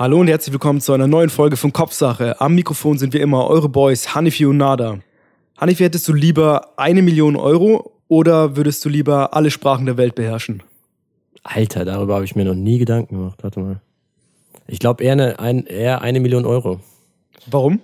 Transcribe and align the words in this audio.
Hallo 0.00 0.18
und 0.18 0.28
herzlich 0.28 0.54
willkommen 0.54 0.80
zu 0.80 0.94
einer 0.94 1.06
neuen 1.06 1.28
Folge 1.28 1.58
von 1.58 1.74
Kopfsache. 1.74 2.40
Am 2.40 2.54
Mikrofon 2.54 2.96
sind 2.96 3.12
wir 3.12 3.20
immer 3.20 3.48
eure 3.48 3.68
Boys 3.68 4.14
Hanifi 4.14 4.46
und 4.46 4.56
Nada. 4.56 5.00
Hanifi, 5.58 5.82
hättest 5.82 6.08
du 6.08 6.14
lieber 6.14 6.70
eine 6.78 7.02
Million 7.02 7.36
Euro 7.36 7.92
oder 8.08 8.56
würdest 8.56 8.82
du 8.82 8.88
lieber 8.88 9.34
alle 9.34 9.50
Sprachen 9.50 9.84
der 9.84 9.98
Welt 9.98 10.14
beherrschen? 10.14 10.62
Alter, 11.42 11.84
darüber 11.84 12.14
habe 12.14 12.24
ich 12.24 12.34
mir 12.34 12.46
noch 12.46 12.54
nie 12.54 12.78
Gedanken 12.78 13.16
gemacht. 13.16 13.40
Warte 13.42 13.60
mal. 13.60 13.82
Ich 14.66 14.78
glaube 14.78 15.04
eher 15.04 15.12
eine, 15.12 15.38
ein, 15.38 15.66
eher 15.66 16.00
eine 16.00 16.20
Million 16.20 16.46
Euro. 16.46 16.80
Warum? 17.50 17.80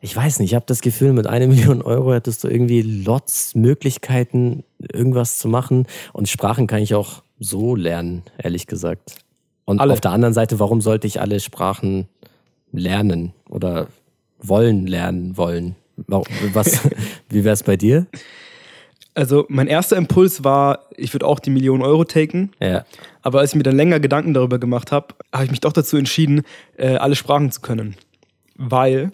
Ich 0.00 0.16
weiß 0.16 0.38
nicht, 0.38 0.52
ich 0.52 0.54
habe 0.54 0.64
das 0.66 0.80
Gefühl, 0.80 1.12
mit 1.12 1.26
einer 1.26 1.46
Million 1.48 1.82
Euro 1.82 2.14
hättest 2.14 2.42
du 2.42 2.48
irgendwie 2.48 2.80
lots 2.80 3.54
Möglichkeiten, 3.54 4.64
irgendwas 4.78 5.36
zu 5.36 5.48
machen. 5.48 5.88
Und 6.14 6.30
Sprachen 6.30 6.66
kann 6.66 6.80
ich 6.80 6.94
auch 6.94 7.22
so 7.38 7.76
lernen, 7.76 8.22
ehrlich 8.38 8.66
gesagt. 8.66 9.27
Und 9.68 9.80
Alle. 9.80 9.92
auf 9.92 10.00
der 10.00 10.12
anderen 10.12 10.32
Seite, 10.32 10.58
warum 10.60 10.80
sollte 10.80 11.06
ich 11.06 11.20
alle 11.20 11.40
Sprachen 11.40 12.08
lernen 12.72 13.34
oder 13.50 13.88
wollen 14.40 14.86
lernen 14.86 15.36
wollen? 15.36 15.76
Was, 16.54 16.88
wie 17.28 17.44
wäre 17.44 17.52
es 17.52 17.64
bei 17.64 17.76
dir? 17.76 18.06
Also 19.12 19.44
mein 19.50 19.66
erster 19.66 19.98
Impuls 19.98 20.42
war, 20.42 20.86
ich 20.96 21.12
würde 21.12 21.26
auch 21.26 21.38
die 21.38 21.50
Million 21.50 21.82
Euro 21.82 22.04
taken. 22.04 22.52
Ja. 22.62 22.86
Aber 23.20 23.40
als 23.40 23.50
ich 23.50 23.56
mir 23.56 23.62
dann 23.62 23.76
länger 23.76 24.00
Gedanken 24.00 24.32
darüber 24.32 24.58
gemacht 24.58 24.90
habe, 24.90 25.08
habe 25.34 25.44
ich 25.44 25.50
mich 25.50 25.60
doch 25.60 25.74
dazu 25.74 25.98
entschieden, 25.98 26.44
äh, 26.78 26.96
alle 26.96 27.14
Sprachen 27.14 27.52
zu 27.52 27.60
können. 27.60 27.94
Weil, 28.56 29.12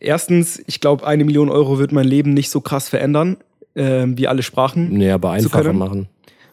erstens, 0.00 0.62
ich 0.66 0.80
glaube, 0.80 1.06
eine 1.06 1.26
Million 1.26 1.50
Euro 1.50 1.78
wird 1.78 1.92
mein 1.92 2.06
Leben 2.06 2.32
nicht 2.32 2.48
so 2.48 2.62
krass 2.62 2.88
verändern, 2.88 3.36
äh, 3.74 4.06
wie 4.06 4.26
alle 4.26 4.42
Sprachen. 4.42 4.88
Nee, 4.88 5.10
aber 5.10 5.32
einfacher 5.32 5.74
machen. 5.74 6.08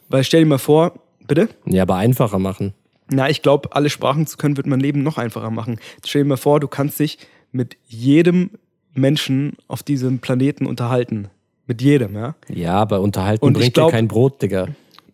Weil 0.09 0.25
stell 0.25 0.41
dir 0.41 0.47
mal 0.47 0.57
vor, 0.57 0.95
bitte? 1.25 1.47
Nee, 1.63 1.79
aber 1.79 1.95
einfacher 1.95 2.37
machen. 2.37 2.73
Na, 3.11 3.29
ich 3.29 3.41
glaube, 3.41 3.75
alle 3.75 3.89
Sprachen 3.89 4.27
zu 4.27 4.37
können, 4.37 4.57
wird 4.57 4.67
mein 4.67 4.79
Leben 4.79 5.03
noch 5.03 5.17
einfacher 5.17 5.49
machen. 5.51 5.79
Stell 6.05 6.23
dir 6.23 6.29
mal 6.29 6.37
vor, 6.37 6.59
du 6.59 6.67
kannst 6.67 6.99
dich 6.99 7.17
mit 7.51 7.77
jedem 7.87 8.51
Menschen 8.93 9.53
auf 9.67 9.81
diesem 9.83 10.19
Planeten 10.19 10.65
unterhalten. 10.65 11.29
Mit 11.67 11.81
jedem, 11.81 12.15
ja? 12.15 12.35
Ja, 12.47 12.73
aber 12.75 13.01
unterhalten 13.01 13.45
Und 13.45 13.53
bringt 13.53 13.73
glaub- 13.75 13.89
dir 13.89 13.97
kein 13.97 14.07
Brot, 14.07 14.41
Digga. 14.41 14.67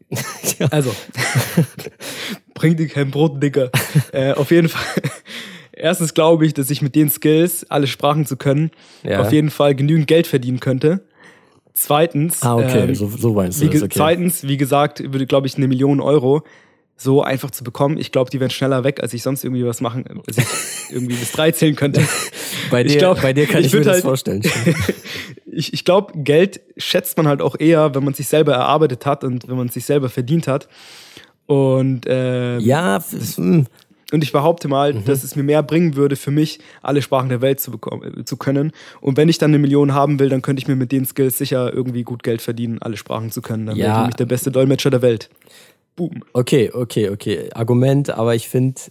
Also, 0.71 0.93
bringt 2.53 2.79
dir 2.79 2.87
kein 2.87 3.11
Brot, 3.11 3.41
Digga. 3.41 3.69
äh, 4.11 4.33
auf 4.33 4.51
jeden 4.51 4.69
Fall. 4.69 4.83
Erstens 5.73 6.13
glaube 6.13 6.45
ich, 6.45 6.53
dass 6.53 6.69
ich 6.69 6.81
mit 6.81 6.95
den 6.95 7.09
Skills, 7.09 7.69
alle 7.69 7.87
Sprachen 7.87 8.25
zu 8.25 8.37
können, 8.37 8.71
Ja. 9.03 9.19
auf 9.21 9.31
jeden 9.33 9.49
Fall 9.49 9.75
genügend 9.75 10.07
Geld 10.07 10.27
verdienen 10.27 10.59
könnte. 10.59 11.03
Zweitens, 11.73 12.41
Ah, 12.43 12.55
okay, 12.55 12.85
ähm, 12.87 12.95
so, 12.95 13.09
so 13.09 13.33
meinst 13.33 13.59
du 13.59 13.65
wie, 13.65 13.69
ge- 13.69 13.79
das, 13.81 13.83
okay. 13.87 13.95
zweitens, 13.97 14.47
wie 14.47 14.55
gesagt, 14.55 15.01
würde, 15.11 15.25
glaube 15.25 15.47
ich, 15.47 15.57
eine 15.57 15.67
Million 15.67 15.99
Euro 15.99 16.43
so 16.97 17.21
einfach 17.21 17.51
zu 17.51 17.63
bekommen. 17.63 17.97
Ich 17.97 18.11
glaube, 18.11 18.29
die 18.29 18.39
wären 18.39 18.49
schneller 18.51 18.83
weg, 18.83 19.01
als 19.03 19.13
ich 19.13 19.21
sonst 19.21 19.43
irgendwie 19.43 19.65
was 19.65 19.81
machen, 19.81 20.05
als 20.27 20.37
ich 20.37 20.45
irgendwie 20.93 21.15
bis 21.15 21.31
drei 21.33 21.51
zählen 21.51 21.75
könnte. 21.75 22.01
Bei 22.71 22.83
dir, 22.83 22.89
ich 22.91 22.97
glaub, 22.97 23.21
bei 23.21 23.31
dir 23.33 23.45
kann 23.47 23.59
ich 23.61 23.67
ich, 23.67 23.73
mir 23.73 23.79
würd 23.79 23.87
das 23.87 23.93
halt- 23.95 24.03
vorstellen. 24.03 24.41
ich 25.51 25.73
ich 25.73 25.85
glaube, 25.85 26.13
Geld 26.15 26.61
schätzt 26.77 27.15
man 27.17 27.27
halt 27.27 27.41
auch 27.41 27.55
eher, 27.59 27.93
wenn 27.93 28.03
man 28.03 28.13
sich 28.13 28.27
selber 28.27 28.53
erarbeitet 28.53 29.05
hat 29.05 29.23
und 29.23 29.47
wenn 29.47 29.55
man 29.57 29.69
sich 29.69 29.85
selber 29.85 30.09
verdient 30.09 30.47
hat. 30.47 30.67
Und, 31.45 32.07
äh, 32.07 32.57
ja, 32.59 33.03
hm, 33.35 33.67
und 34.11 34.23
ich 34.23 34.31
behaupte 34.31 34.67
mal, 34.67 34.93
Mhm. 34.93 35.05
dass 35.05 35.23
es 35.23 35.35
mir 35.35 35.43
mehr 35.43 35.61
bringen 35.63 35.95
würde, 35.95 36.15
für 36.15 36.31
mich 36.31 36.59
alle 36.81 37.01
Sprachen 37.01 37.29
der 37.29 37.41
Welt 37.41 37.59
zu, 37.59 37.69
bekommen, 37.71 38.19
äh, 38.21 38.25
zu 38.25 38.37
können. 38.37 38.71
Und 39.01 39.17
wenn 39.17 39.29
ich 39.29 39.37
dann 39.37 39.51
eine 39.51 39.59
Million 39.59 39.93
haben 39.93 40.19
will, 40.19 40.29
dann 40.29 40.41
könnte 40.41 40.61
ich 40.61 40.67
mir 40.67 40.75
mit 40.75 40.91
den 40.91 41.05
Skills 41.05 41.37
sicher 41.37 41.71
irgendwie 41.73 42.03
gut 42.03 42.23
Geld 42.23 42.41
verdienen, 42.41 42.79
alle 42.81 42.97
Sprachen 42.97 43.29
zu 43.31 43.41
können. 43.41 43.65
Dann 43.67 43.75
wäre 43.77 43.87
Ja. 43.87 43.93
ich 43.95 43.99
nämlich 44.01 44.15
der 44.15 44.25
beste 44.25 44.49
Dolmetscher 44.51 44.89
der 44.89 45.01
Welt. 45.03 45.29
Boom. 45.95 46.23
okay, 46.33 46.71
okay, 46.73 47.09
okay. 47.09 47.49
Argument, 47.53 48.09
aber 48.09 48.35
ich 48.35 48.49
finde, 48.49 48.81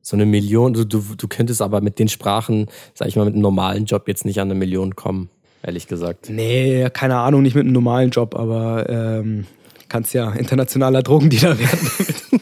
so 0.00 0.16
eine 0.16 0.26
Million, 0.26 0.72
du, 0.72 0.84
du, 0.84 1.02
du 1.16 1.28
könntest 1.28 1.62
aber 1.62 1.80
mit 1.80 1.98
den 1.98 2.08
Sprachen, 2.08 2.68
sag 2.94 3.08
ich 3.08 3.16
mal, 3.16 3.24
mit 3.24 3.34
einem 3.34 3.42
normalen 3.42 3.84
Job 3.84 4.08
jetzt 4.08 4.24
nicht 4.24 4.40
an 4.40 4.50
eine 4.50 4.58
Million 4.58 4.96
kommen, 4.96 5.30
ehrlich 5.62 5.86
gesagt. 5.86 6.28
Nee, 6.28 6.88
keine 6.92 7.18
Ahnung, 7.18 7.42
nicht 7.42 7.54
mit 7.54 7.64
einem 7.64 7.72
normalen 7.72 8.10
Job, 8.10 8.34
aber 8.34 8.88
ähm, 8.88 9.46
kannst 9.88 10.14
ja 10.14 10.32
internationaler 10.32 11.02
Drogendealer 11.02 11.58
werden. 11.58 11.88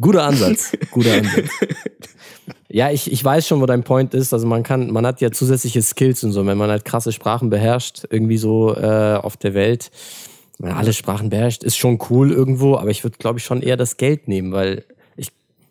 Guter 0.00 0.24
Ansatz, 0.24 0.72
guter 0.90 1.12
Ansatz. 1.12 1.48
Ja, 2.68 2.90
ich, 2.90 3.12
ich 3.12 3.24
weiß 3.24 3.46
schon, 3.46 3.60
wo 3.60 3.66
dein 3.66 3.84
Point 3.84 4.14
ist. 4.14 4.32
Also 4.32 4.48
man 4.48 4.64
kann, 4.64 4.90
man 4.90 5.06
hat 5.06 5.20
ja 5.20 5.30
zusätzliche 5.30 5.80
Skills 5.80 6.24
und 6.24 6.32
so, 6.32 6.44
wenn 6.44 6.58
man 6.58 6.70
halt 6.70 6.84
krasse 6.84 7.12
Sprachen 7.12 7.50
beherrscht, 7.50 8.04
irgendwie 8.10 8.38
so 8.38 8.74
äh, 8.74 9.14
auf 9.14 9.36
der 9.36 9.54
Welt, 9.54 9.92
wenn 10.58 10.70
man 10.70 10.78
alle 10.78 10.92
Sprachen 10.92 11.30
beherrscht, 11.30 11.64
ist 11.64 11.76
schon 11.76 11.98
cool 12.10 12.30
irgendwo, 12.30 12.76
aber 12.76 12.90
ich 12.90 13.04
würde, 13.04 13.18
glaube 13.18 13.38
ich, 13.38 13.44
schon 13.44 13.62
eher 13.62 13.76
das 13.76 13.96
Geld 13.96 14.28
nehmen, 14.28 14.52
weil 14.52 14.84
ich 15.16 15.28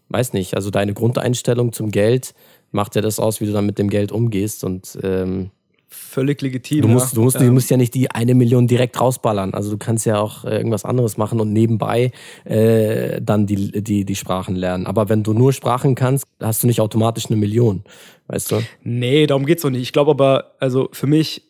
weiß 0.09 0.33
nicht, 0.33 0.55
also 0.55 0.69
deine 0.69 0.93
Grundeinstellung 0.93 1.73
zum 1.73 1.91
Geld 1.91 2.33
macht 2.71 2.95
ja 2.95 3.01
das 3.01 3.19
aus, 3.19 3.41
wie 3.41 3.45
du 3.45 3.51
dann 3.51 3.65
mit 3.65 3.77
dem 3.77 3.89
Geld 3.89 4.11
umgehst 4.11 4.63
und 4.63 4.97
ähm, 5.03 5.51
Völlig 5.93 6.41
legitim. 6.41 6.83
Du 6.83 6.87
musst, 6.87 7.11
ja. 7.11 7.15
du, 7.15 7.21
musst, 7.21 7.35
Ähm, 7.35 7.47
du 7.47 7.51
musst 7.51 7.69
ja 7.69 7.75
nicht 7.75 7.93
die 7.93 8.09
eine 8.09 8.33
Million 8.33 8.65
direkt 8.65 8.99
rausballern. 9.01 9.53
Also 9.53 9.71
du 9.71 9.77
kannst 9.77 10.05
ja 10.05 10.21
auch 10.21 10.45
äh, 10.45 10.55
irgendwas 10.55 10.85
anderes 10.85 11.17
machen 11.17 11.41
und 11.41 11.51
nebenbei 11.51 12.13
äh, 12.45 13.21
dann 13.21 13.45
die, 13.45 13.83
die, 13.83 14.05
die 14.05 14.15
Sprachen 14.15 14.55
lernen. 14.55 14.87
Aber 14.87 15.09
wenn 15.09 15.21
du 15.21 15.33
nur 15.33 15.51
Sprachen 15.51 15.95
kannst, 15.95 16.25
hast 16.39 16.63
du 16.63 16.67
nicht 16.67 16.79
automatisch 16.79 17.25
eine 17.25 17.35
Million. 17.35 17.83
Weißt 18.27 18.53
du? 18.53 18.61
Nee, 18.83 19.27
darum 19.27 19.45
geht's 19.45 19.63
doch 19.63 19.69
nicht. 19.69 19.81
Ich 19.81 19.91
glaube 19.91 20.11
aber, 20.11 20.53
also 20.59 20.87
für 20.93 21.07
mich, 21.07 21.43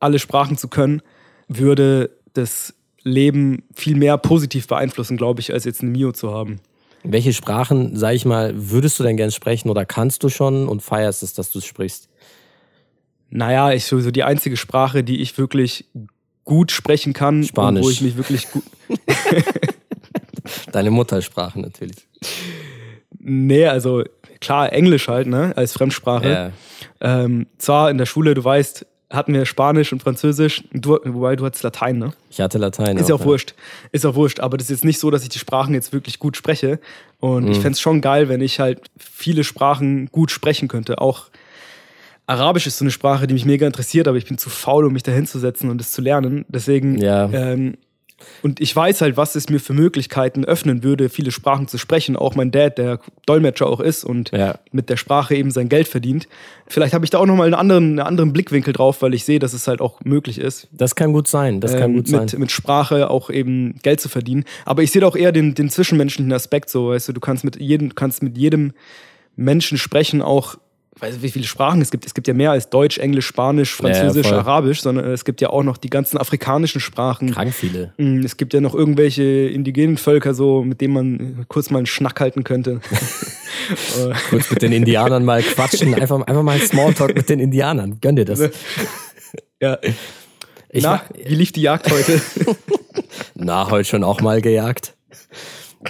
alle 0.00 0.18
Sprachen 0.18 0.56
zu 0.56 0.68
können, 0.68 1.02
würde 1.48 2.10
das 2.32 2.74
Leben 3.02 3.64
viel 3.74 3.96
mehr 3.96 4.16
positiv 4.18 4.66
beeinflussen, 4.66 5.16
glaube 5.16 5.40
ich, 5.40 5.52
als 5.52 5.64
jetzt 5.64 5.82
ein 5.82 5.92
Mio 5.92 6.12
zu 6.12 6.32
haben. 6.32 6.60
Welche 7.04 7.32
Sprachen, 7.32 7.96
sag 7.96 8.14
ich 8.14 8.24
mal, 8.24 8.52
würdest 8.54 8.98
du 9.00 9.02
denn 9.02 9.16
gern 9.16 9.32
sprechen 9.32 9.68
oder 9.70 9.84
kannst 9.84 10.22
du 10.22 10.28
schon 10.28 10.68
und 10.68 10.82
feierst 10.82 11.22
es, 11.22 11.34
dass 11.34 11.50
du 11.50 11.58
es 11.58 11.66
sprichst? 11.66 12.08
Naja, 13.28 13.72
ich 13.72 13.86
so 13.86 13.98
so 14.00 14.10
die 14.10 14.22
einzige 14.22 14.56
Sprache, 14.56 15.02
die 15.02 15.20
ich 15.20 15.36
wirklich 15.36 15.86
gut 16.44 16.70
sprechen 16.70 17.12
kann 17.12 17.42
Spanisch. 17.44 17.84
wo 17.84 17.90
ich 17.90 18.02
mich 18.02 18.16
wirklich 18.16 18.50
gut. 18.50 18.62
Deine 20.72 20.90
Muttersprache 20.90 21.60
natürlich. 21.60 21.96
Nee, 23.18 23.66
also 23.66 24.04
klar, 24.40 24.72
Englisch 24.72 25.08
halt, 25.08 25.26
ne, 25.26 25.52
als 25.56 25.72
Fremdsprache. 25.72 26.52
Ja. 27.00 27.24
Ähm, 27.24 27.46
zwar 27.58 27.90
in 27.90 27.98
der 27.98 28.06
Schule, 28.06 28.34
du 28.34 28.44
weißt, 28.44 28.86
hatten 29.12 29.34
wir 29.34 29.44
Spanisch 29.46 29.92
und 29.92 30.02
Französisch, 30.02 30.64
du, 30.72 30.98
wobei 31.04 31.36
du 31.36 31.44
hattest 31.44 31.62
Latein, 31.62 31.98
ne? 31.98 32.12
Ich 32.30 32.40
hatte 32.40 32.58
Latein. 32.58 32.96
Ist 32.96 33.08
ja 33.08 33.14
auch 33.14 33.20
ja. 33.20 33.26
wurscht. 33.26 33.54
Ist 33.92 34.06
auch 34.06 34.14
wurscht. 34.14 34.40
Aber 34.40 34.56
das 34.56 34.64
ist 34.66 34.70
jetzt 34.78 34.84
nicht 34.84 34.98
so, 34.98 35.10
dass 35.10 35.22
ich 35.22 35.28
die 35.28 35.38
Sprachen 35.38 35.74
jetzt 35.74 35.92
wirklich 35.92 36.18
gut 36.18 36.36
spreche. 36.36 36.80
Und 37.20 37.44
Mhm. 37.44 37.52
ich 37.52 37.58
fänd's 37.60 37.80
schon 37.80 38.00
geil, 38.00 38.28
wenn 38.28 38.40
ich 38.40 38.58
halt 38.58 38.80
viele 38.98 39.44
Sprachen 39.44 40.06
gut 40.06 40.30
sprechen 40.30 40.66
könnte. 40.68 41.00
Auch 41.00 41.26
Arabisch 42.26 42.66
ist 42.66 42.78
so 42.78 42.84
eine 42.84 42.90
Sprache, 42.92 43.26
die 43.26 43.34
mich 43.34 43.44
mega 43.44 43.66
interessiert, 43.66 44.08
aber 44.08 44.16
ich 44.16 44.26
bin 44.26 44.38
zu 44.38 44.48
faul, 44.48 44.84
um 44.86 44.92
mich 44.92 45.02
da 45.02 45.12
hinzusetzen 45.12 45.70
und 45.70 45.80
es 45.80 45.90
zu 45.90 46.00
lernen. 46.00 46.44
Deswegen, 46.48 46.98
Ja. 46.98 47.28
ähm, 47.32 47.76
und 48.42 48.60
ich 48.60 48.74
weiß 48.74 49.00
halt, 49.00 49.16
was 49.16 49.34
es 49.34 49.48
mir 49.48 49.60
für 49.60 49.72
Möglichkeiten 49.72 50.44
öffnen 50.44 50.82
würde, 50.82 51.08
viele 51.08 51.30
Sprachen 51.30 51.68
zu 51.68 51.78
sprechen. 51.78 52.16
Auch 52.16 52.34
mein 52.34 52.50
Dad, 52.50 52.78
der 52.78 52.98
Dolmetscher 53.26 53.66
auch 53.66 53.80
ist 53.80 54.04
und 54.04 54.30
Ja. 54.32 54.58
mit 54.72 54.88
der 54.90 54.96
Sprache 54.96 55.34
eben 55.34 55.50
sein 55.50 55.68
Geld 55.68 55.88
verdient. 55.88 56.28
Vielleicht 56.66 56.94
habe 56.94 57.04
ich 57.04 57.10
da 57.10 57.18
auch 57.18 57.26
nochmal 57.26 57.46
einen 57.46 57.54
anderen, 57.54 57.84
einen 57.84 57.98
anderen 58.00 58.32
Blickwinkel 58.32 58.72
drauf, 58.72 59.02
weil 59.02 59.14
ich 59.14 59.24
sehe, 59.24 59.38
dass 59.38 59.52
es 59.52 59.68
halt 59.68 59.80
auch 59.80 60.00
möglich 60.04 60.38
ist 60.38 60.68
Das 60.72 60.94
kann 60.94 61.12
gut 61.12 61.28
sein. 61.28 61.60
Das 61.60 61.72
kann 61.72 61.90
ähm, 61.90 61.96
gut 61.96 62.08
sein. 62.08 62.22
mit, 62.22 62.38
mit 62.38 62.50
Sprache 62.52 63.10
auch 63.10 63.30
eben 63.30 63.76
Geld 63.82 64.00
zu 64.00 64.08
verdienen. 64.08 64.44
Aber 64.64 64.82
ich 64.82 64.90
sehe 64.92 65.00
da 65.00 65.06
auch 65.08 65.16
eher 65.16 65.32
den, 65.32 65.54
den 65.54 65.68
zwischenmenschlichen 65.70 66.32
Aspekt 66.32 66.70
so, 66.70 66.88
weißt 66.88 67.08
du, 67.08 67.12
du 67.12 67.20
kannst 67.20 67.44
mit 67.44 67.56
jedem, 67.60 67.94
kannst 67.94 68.22
mit 68.22 68.36
jedem 68.38 68.72
Menschen 69.36 69.78
sprechen, 69.78 70.20
auch, 70.22 70.56
weißt 70.98 71.18
du, 71.18 71.22
wie 71.22 71.30
viele 71.30 71.44
Sprachen 71.46 71.80
es 71.80 71.90
gibt. 71.90 72.04
Es 72.06 72.14
gibt 72.14 72.28
ja 72.28 72.34
mehr 72.34 72.50
als 72.50 72.68
Deutsch, 72.70 72.98
Englisch, 72.98 73.26
Spanisch, 73.26 73.78
Ja, 73.80 73.88
ja, 73.88 73.94
Französisch, 73.94 74.28
voll. 74.28 74.38
Arabisch, 74.38 74.80
sondern 74.82 75.06
es 75.10 75.24
gibt 75.24 75.40
ja 75.40 75.50
auch 75.50 75.62
noch 75.62 75.76
die 75.76 75.90
ganzen 75.90 76.18
afrikanischen 76.18 76.80
Sprachen. 76.80 77.30
Krank 77.32 77.54
viele. 77.54 77.92
Mm, 77.96 78.20
Es 78.24 78.36
gibt 78.36 78.54
ja 78.54 78.60
noch 78.60 78.74
irgendwelche 78.74 79.22
indigenen 79.22 79.96
Völker, 79.96 80.34
so, 80.34 80.62
mit 80.62 80.80
denen 80.80 80.94
man 80.94 81.44
kurz 81.48 81.70
mal 81.70 81.78
einen 81.78 81.86
Schnack 81.86 82.20
halten 82.20 82.44
könnte. 82.44 82.80
Kurz 84.30 84.50
mit 84.50 84.62
den 84.62 84.72
Indianern 84.72 85.24
mal 85.24 85.40
quatschen. 85.42 85.94
Einfach, 85.94 86.20
einfach 86.26 86.42
mal 86.42 86.52
ein 86.56 86.66
Smalltalk 86.66 87.14
mit 87.14 87.28
den 87.28 87.38
Indianern. 87.38 87.98
Gönn 88.00 88.16
dir 88.16 88.24
das. 88.24 88.40
ja. 89.60 89.78
Ich 90.68 90.82
Na, 90.82 91.02
wie 91.24 91.34
lief 91.34 91.52
die 91.52 91.62
Jagd 91.62 91.90
heute? 91.90 92.20
na, 93.34 93.70
heute 93.70 93.88
schon 93.88 94.04
auch 94.04 94.20
mal 94.20 94.40
gejagt. 94.40 94.94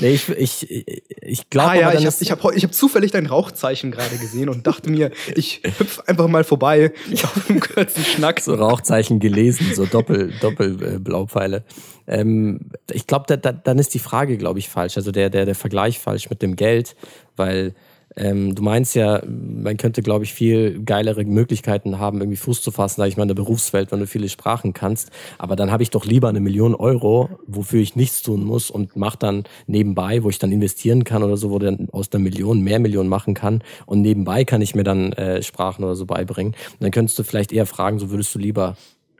Nee, 0.00 0.14
ich, 0.14 0.28
ich, 0.28 0.86
ich 1.20 1.50
glaube, 1.50 1.70
Ah 1.70 1.74
ja, 1.74 1.92
ich 1.92 2.06
habe 2.06 2.16
ich 2.20 2.30
hab, 2.30 2.56
ich 2.56 2.64
hab 2.64 2.74
zufällig 2.74 3.10
dein 3.10 3.26
Rauchzeichen 3.26 3.90
gerade 3.90 4.16
gesehen 4.16 4.48
und 4.48 4.66
dachte 4.66 4.90
mir, 4.90 5.10
ich 5.34 5.62
hüpf 5.78 6.00
einfach 6.06 6.28
mal 6.28 6.44
vorbei 6.44 6.92
auf 7.22 7.50
einem 7.50 7.60
kurzen 7.60 8.04
Schnack. 8.04 8.40
so 8.40 8.54
Rauchzeichen 8.54 9.20
gelesen, 9.20 9.72
so 9.74 9.84
Doppel, 9.86 10.32
Doppel 10.40 10.94
äh, 10.94 10.98
Blaupfeile. 10.98 11.64
Ähm, 12.06 12.60
ich 12.90 13.06
glaube, 13.06 13.26
da, 13.28 13.36
da, 13.36 13.52
dann 13.52 13.78
ist 13.78 13.94
die 13.94 13.98
Frage, 13.98 14.38
glaube 14.38 14.58
ich, 14.58 14.68
falsch. 14.68 14.96
Also 14.96 15.12
der, 15.12 15.30
der, 15.30 15.44
der 15.44 15.54
Vergleich 15.54 15.98
falsch 15.98 16.30
mit 16.30 16.42
dem 16.42 16.56
Geld, 16.56 16.96
weil 17.36 17.74
Ähm, 18.16 18.54
du 18.54 18.62
meinst 18.62 18.94
ja, 18.94 19.22
man 19.26 19.76
könnte, 19.76 20.02
glaube 20.02 20.24
ich, 20.24 20.34
viel 20.34 20.82
geilere 20.84 21.24
Möglichkeiten 21.24 21.98
haben, 21.98 22.20
irgendwie 22.20 22.36
Fuß 22.36 22.60
zu 22.62 22.70
fassen, 22.70 22.96
sage 22.96 23.08
ich 23.08 23.16
mal, 23.16 23.22
in 23.24 23.28
der 23.28 23.34
Berufswelt, 23.34 23.92
wenn 23.92 24.00
du 24.00 24.06
viele 24.06 24.28
Sprachen 24.28 24.72
kannst. 24.72 25.10
Aber 25.38 25.56
dann 25.56 25.70
habe 25.70 25.82
ich 25.82 25.90
doch 25.90 26.04
lieber 26.04 26.28
eine 26.28 26.40
Million 26.40 26.74
Euro, 26.74 27.30
wofür 27.46 27.80
ich 27.80 27.96
nichts 27.96 28.22
tun 28.22 28.44
muss 28.44 28.70
und 28.70 28.96
mache 28.96 29.18
dann 29.18 29.44
nebenbei, 29.66 30.22
wo 30.22 30.30
ich 30.30 30.38
dann 30.38 30.52
investieren 30.52 31.04
kann 31.04 31.22
oder 31.22 31.36
so, 31.36 31.50
wo 31.50 31.58
dann 31.58 31.88
aus 31.92 32.10
der 32.10 32.20
Million 32.20 32.60
mehr 32.60 32.78
Millionen 32.78 33.08
machen 33.08 33.34
kann. 33.34 33.62
Und 33.86 34.02
nebenbei 34.02 34.44
kann 34.44 34.62
ich 34.62 34.74
mir 34.74 34.84
dann 34.84 35.12
äh, 35.12 35.42
Sprachen 35.42 35.84
oder 35.84 35.94
so 35.94 36.06
beibringen. 36.06 36.52
Und 36.72 36.82
dann 36.82 36.90
könntest 36.90 37.18
du 37.18 37.24
vielleicht 37.24 37.52
eher 37.52 37.66
fragen, 37.66 37.98
so 37.98 38.10
würdest 38.10 38.34
du 38.34 38.38
lieber 38.38 38.76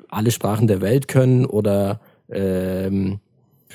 alle 0.09 0.31
Sprachen 0.31 0.67
der 0.67 0.81
Welt 0.81 1.09
können 1.09 1.47
oder 1.47 2.01
ähm, 2.31 3.21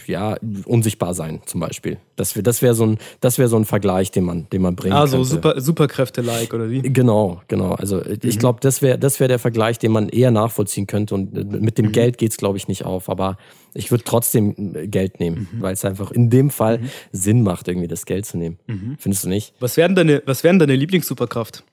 ja, 0.08 0.38
unsichtbar 0.66 1.14
sein 1.14 1.42
zum 1.46 1.60
Beispiel. 1.60 1.98
Das 2.16 2.36
wäre 2.36 2.44
das 2.44 2.62
wär 2.62 2.74
so, 2.74 2.86
ein, 2.86 2.98
wär 3.22 3.48
so 3.48 3.58
ein 3.58 3.66
Vergleich, 3.66 4.12
den 4.12 4.24
man, 4.24 4.50
den 4.50 4.62
man 4.62 4.76
bringen 4.76 4.94
Also 4.94 5.24
Super, 5.24 5.60
Superkräfte-like, 5.60 6.54
oder 6.54 6.70
wie? 6.70 6.82
Genau, 6.82 7.42
genau. 7.48 7.74
Also 7.74 7.98
mhm. 7.98 8.20
ich 8.24 8.40
glaube, 8.40 8.60
das 8.62 8.82
wäre 8.82 8.98
das 8.98 9.20
wär 9.20 9.28
der 9.28 9.40
Vergleich, 9.40 9.80
den 9.80 9.92
man 9.92 10.10
eher 10.10 10.32
nachvollziehen 10.32 10.88
könnte. 10.88 11.16
Und 11.16 11.38
äh, 11.38 11.44
mit 11.44 11.78
dem 11.78 11.88
mhm. 11.88 11.92
Geld 11.92 12.18
geht's 12.18 12.38
glaube 12.38 12.58
ich, 12.58 12.68
nicht 12.68 12.86
auf. 12.86 13.10
Aber 13.10 13.38
ich 13.74 13.92
würde 13.92 14.04
trotzdem 14.04 14.76
äh, 14.76 14.88
Geld 14.88 15.20
nehmen, 15.20 15.48
mhm. 15.52 15.62
weil 15.62 15.74
es 15.74 15.84
einfach 15.86 16.12
in 16.12 16.30
dem 16.30 16.50
Fall 16.50 16.80
mhm. 16.80 16.90
Sinn 17.12 17.44
macht, 17.44 17.68
irgendwie 17.68 17.88
das 17.88 18.06
Geld 18.06 18.26
zu 18.26 18.38
nehmen. 18.38 18.60
Mhm. 18.68 18.98
Findest 19.00 19.26
du 19.26 19.30
nicht? 19.30 19.54
Was 19.60 19.78
wären 19.78 19.96
deine, 19.96 20.24
was 20.26 20.44
wären 20.44 20.60
deine 20.60 20.76
Lieblingssuperkraft? 20.76 21.64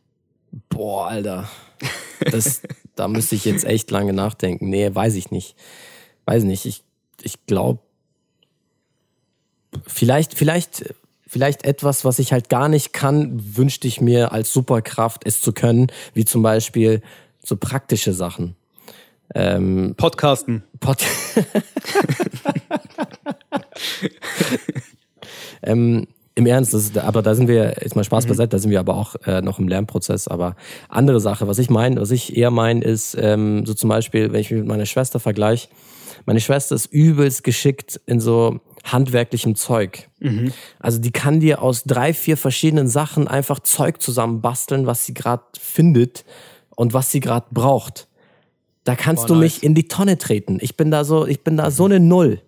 Boah, 0.69 1.09
Alter. 1.09 1.49
Das, 2.31 2.62
da 2.94 3.09
müsste 3.09 3.35
ich 3.35 3.44
jetzt 3.44 3.65
echt 3.65 3.91
lange 3.91 4.12
nachdenken. 4.12 4.69
Nee, 4.69 4.94
weiß 4.94 5.15
ich 5.15 5.31
nicht. 5.31 5.56
Weiß 6.27 6.44
nicht. 6.44 6.65
Ich, 6.65 6.85
ich 7.23 7.47
glaube, 7.47 7.81
vielleicht, 9.87 10.35
vielleicht, 10.35 10.94
vielleicht 11.26 11.65
etwas, 11.65 12.05
was 12.05 12.19
ich 12.19 12.32
halt 12.32 12.49
gar 12.49 12.69
nicht 12.69 12.93
kann, 12.93 13.56
wünschte 13.56 13.88
ich 13.88 14.00
mir 14.00 14.32
als 14.32 14.53
Superkraft, 14.53 15.23
es 15.26 15.41
zu 15.41 15.53
können, 15.53 15.88
wie 16.12 16.25
zum 16.25 16.43
Beispiel 16.43 17.03
so 17.43 17.56
praktische 17.56 18.12
Sachen. 18.12 18.56
Ähm, 19.35 19.94
Podcasten. 19.97 20.62
Pod 20.81 21.03
ähm, 25.62 26.06
Im 26.35 26.47
Ernst, 26.47 26.75
ist, 26.75 26.99
aber 26.99 27.23
da 27.23 27.35
sind 27.35 27.49
wir, 27.49 27.77
jetzt 27.81 27.97
mal 27.97 28.05
Spaß 28.05 28.25
mhm. 28.25 28.29
beiseite, 28.29 28.50
da 28.50 28.59
sind 28.59 28.70
wir 28.70 28.81
aber 28.81 28.97
auch 28.97 29.17
äh, 29.27 29.41
noch 29.41 29.59
im 29.59 29.67
Lernprozess. 29.69 30.29
Aber 30.29 30.56
andere 30.88 31.20
Sache, 31.20 31.49
was 31.49 31.59
ich 31.59 31.70
meine, 31.70 32.00
was 32.00 32.11
ich 32.11 32.37
eher 32.37 32.50
meine, 32.50 32.85
ist 32.85 33.17
ähm, 33.19 33.65
so 33.67 33.73
zum 33.75 33.88
Beispiel, 33.88 34.32
wenn 34.32 34.41
ich 34.41 34.50
mich 34.50 34.61
mit 34.61 34.69
meiner 34.69 34.87
Schwester 34.87 35.20
vergleiche, 35.20 35.69
meine 36.27 36.41
Schwester 36.41 36.75
ist 36.75 36.87
übelst 36.87 37.44
geschickt 37.44 38.00
in 38.06 38.20
so 38.20 38.61
handwerklichem 38.84 39.56
Zeug. 39.56 40.08
Mhm. 40.20 40.52
Also 40.78 41.00
die 41.00 41.10
kann 41.10 41.40
dir 41.40 41.62
aus 41.62 41.84
drei, 41.84 42.12
vier 42.14 42.36
verschiedenen 42.36 42.88
Sachen 42.88 43.26
einfach 43.26 43.60
Zeug 43.60 44.00
zusammenbasteln, 44.00 44.86
was 44.86 45.04
sie 45.06 45.14
gerade 45.14 45.44
findet 45.58 46.25
und 46.76 46.92
was 46.92 47.10
sie 47.10 47.20
gerade 47.20 47.46
braucht. 47.50 48.08
Da 48.84 48.94
kannst 48.94 49.25
oh, 49.25 49.28
du 49.28 49.34
nice. 49.34 49.42
mich 49.42 49.62
in 49.62 49.75
die 49.75 49.88
Tonne 49.88 50.19
treten. 50.19 50.58
Ich 50.60 50.76
bin 50.76 50.90
da 50.90 51.04
so, 51.04 51.26
ich 51.26 51.42
bin 51.42 51.56
da 51.56 51.70
so 51.70 51.86
eine 51.86 52.00
Null. 52.00 52.40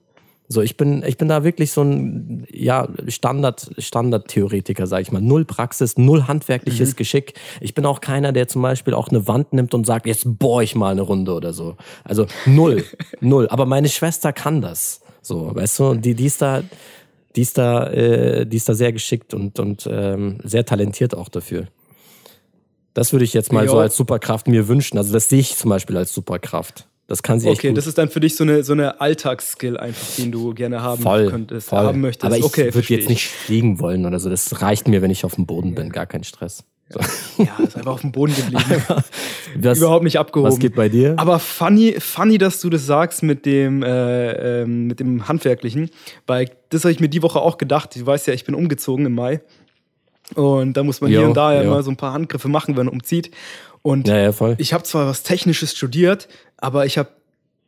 So, 0.49 0.63
ich 0.63 0.77
bin, 0.77 1.03
ich 1.05 1.17
bin 1.17 1.27
da 1.27 1.43
wirklich 1.43 1.73
so 1.73 1.83
ein 1.83 2.47
ja, 2.53 2.89
Standard, 3.09 3.69
Standard-Theoretiker, 3.79 4.87
sag 4.87 5.01
ich 5.01 5.11
mal. 5.11 5.21
Null 5.21 5.45
Praxis, 5.45 5.99
null 5.99 6.29
handwerkliches 6.29 6.93
mhm. 6.93 6.97
Geschick. 6.97 7.35
Ich 7.61 7.75
bin 7.75 7.85
auch 7.85 8.01
keiner, 8.01 8.33
der 8.33 8.47
zum 8.47 8.63
Beispiel 8.63 8.95
auch 8.95 9.09
eine 9.09 9.27
Wand 9.27 9.53
nimmt 9.55 9.75
und 9.75 9.87
sagt, 9.87 10.07
jetzt 10.07 10.39
bohr 10.39 10.63
ich 10.63 10.77
mal 10.77 10.93
eine 10.93 11.03
Runde 11.03 11.33
oder 11.35 11.53
so. 11.53 11.77
Also 12.05 12.27
null, 12.45 12.85
null. 13.21 13.49
Aber 13.49 13.67
meine 13.67 13.89
Schwester 13.89 14.33
kann 14.33 14.61
das. 14.61 15.01
So, 15.27 15.55
weißt 15.55 15.79
du, 15.81 15.95
die, 15.95 16.15
die 16.15 16.27
ist 16.27 16.41
da, 16.41 16.63
die 17.35 17.41
ist 17.41 17.59
da, 17.59 17.91
äh, 17.91 18.47
die 18.47 18.57
ist 18.57 18.69
da 18.69 18.75
sehr 18.75 18.93
geschickt 18.93 19.35
und, 19.35 19.59
und 19.59 19.89
ähm, 19.91 20.39
sehr 20.45 20.65
talentiert 20.65 21.17
auch 21.17 21.29
dafür. 21.29 21.67
Das 22.95 23.13
würde 23.13 23.25
ich 23.25 23.35
jetzt 23.35 23.53
mal 23.53 23.67
jo. 23.67 23.73
so 23.73 23.79
als 23.79 23.97
Superkraft 23.97 24.47
mir 24.47 24.69
wünschen. 24.69 24.99
Also 24.99 25.13
das 25.13 25.29
sehe 25.29 25.41
ich 25.41 25.57
zum 25.57 25.69
Beispiel 25.71 25.97
als 25.97 26.15
Superkraft. 26.15 26.87
Das 27.09 27.23
kann 27.23 27.41
sie 27.41 27.49
Okay, 27.49 27.73
das 27.73 27.87
ist 27.87 27.99
dann 27.99 28.09
für 28.09 28.21
dich 28.21 28.37
so 28.37 28.45
eine, 28.45 28.63
so 28.63 28.73
eine 28.73 29.01
Alltagsskill 29.01 29.77
einfach, 29.77 30.17
den 30.17 30.31
du 30.31 30.55
gerne 30.55 30.83
haben 30.83 31.03
voll, 31.03 31.29
könntest, 31.29 31.69
voll. 31.69 31.81
haben 31.81 32.01
möchtest. 32.01 32.25
Aber 32.25 32.39
ich 32.39 32.45
okay, 32.45 32.73
würde 32.73 32.95
jetzt 32.95 33.09
nicht 33.09 33.27
fliegen 33.27 33.81
wollen 33.81 34.07
oder 34.07 34.21
so. 34.21 34.31
Das 34.31 34.63
reicht 34.63 34.87
mir, 34.87 35.03
wenn 35.03 35.11
ich 35.11 35.25
auf 35.25 35.35
dem 35.35 35.47
Boden 35.47 35.75
bin. 35.75 35.91
Gar 35.91 36.07
kein 36.07 36.23
Stress. 36.23 36.65
So. 36.89 37.01
Ja, 37.43 37.59
ist 37.65 37.77
einfach 37.77 37.93
auf 37.93 38.01
dem 38.01 38.13
Boden 38.13 38.35
geblieben. 38.35 38.63
das, 39.59 39.79
Überhaupt 39.79 40.05
nicht 40.05 40.19
abgehoben. 40.19 40.53
Was 40.53 40.59
geht 40.59 40.77
bei 40.77 40.89
dir? 40.89 41.15
Aber 41.17 41.39
funny, 41.39 41.97
funny, 41.99 42.39
dass 42.39 42.61
du 42.61 42.71
das 42.71 42.87
sagst 42.87 43.23
mit 43.23 43.45
dem, 43.45 43.83
äh, 43.83 44.63
äh, 44.63 44.67
mit 44.67 45.01
dem 45.01 45.27
Handwerklichen, 45.27 45.91
weil 46.27 46.51
das 46.69 46.85
habe 46.85 46.93
ich 46.93 47.01
mir 47.01 47.09
die 47.09 47.23
Woche 47.23 47.41
auch 47.41 47.59
gedacht. 47.59 47.97
Du 47.97 48.07
weißt 48.07 48.29
ja, 48.29 48.35
ich 48.35 48.45
bin 48.45 48.55
umgezogen 48.55 49.05
im 49.05 49.15
Mai. 49.15 49.41
Und 50.35 50.77
da 50.77 50.83
muss 50.83 51.01
man 51.01 51.11
jo, 51.11 51.19
hier 51.19 51.29
und 51.29 51.37
da 51.37 51.55
ja 51.55 51.63
jo. 51.63 51.71
mal 51.71 51.83
so 51.83 51.91
ein 51.91 51.97
paar 51.97 52.13
Handgriffe 52.13 52.49
machen, 52.49 52.77
wenn 52.77 52.87
man 52.87 52.95
umzieht. 52.95 53.31
Und 53.83 54.09
ja, 54.09 54.31
ja, 54.31 54.55
ich 54.59 54.73
habe 54.73 54.83
zwar 54.83 55.07
was 55.07 55.23
Technisches 55.23 55.77
studiert, 55.77 56.29
aber 56.57 56.87
ich 56.87 56.99
habe 56.99 57.11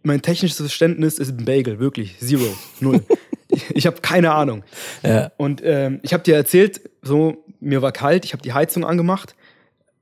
mein 0.03 0.23
technisches 0.23 0.59
Verständnis 0.59 1.19
ist 1.19 1.31
ein 1.31 1.45
Bagel, 1.45 1.79
wirklich 1.79 2.19
zero, 2.19 2.47
null. 2.81 3.03
ich 3.75 3.87
habe 3.87 4.01
keine 4.01 4.33
Ahnung. 4.33 4.65
Ja. 5.03 5.31
Und 5.37 5.63
ähm, 5.65 6.01
ich 6.03 6.13
habe 6.13 6.23
dir 6.23 6.37
erzählt, 6.37 6.81
so 7.03 7.45
mir 7.61 7.83
war 7.83 7.93
kalt, 7.93 8.25
ich 8.25 8.33
habe 8.33 8.43
die 8.43 8.53
Heizung 8.53 8.85
angemacht 8.85 9.35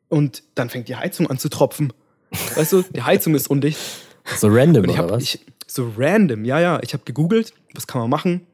und 0.09 0.43
dann 0.55 0.69
fängt 0.69 0.89
die 0.89 0.97
Heizung 0.97 1.29
an 1.29 1.39
zu 1.39 1.49
tropfen. 1.49 1.93
Weißt 2.55 2.73
du, 2.73 2.83
die 2.83 3.03
Heizung 3.03 3.35
ist 3.35 3.49
undicht. 3.49 3.79
So 4.37 4.49
random 4.49 4.87
hab, 4.97 5.05
oder 5.05 5.15
was? 5.15 5.23
Ich, 5.23 5.41
so 5.67 5.93
random, 5.97 6.45
ja, 6.45 6.61
ja. 6.61 6.81
Ich 6.83 6.93
habe 6.93 7.05
gegoogelt, 7.05 7.53
was 7.75 7.87
kann 7.87 8.01
man 8.01 8.11
machen? 8.11 8.47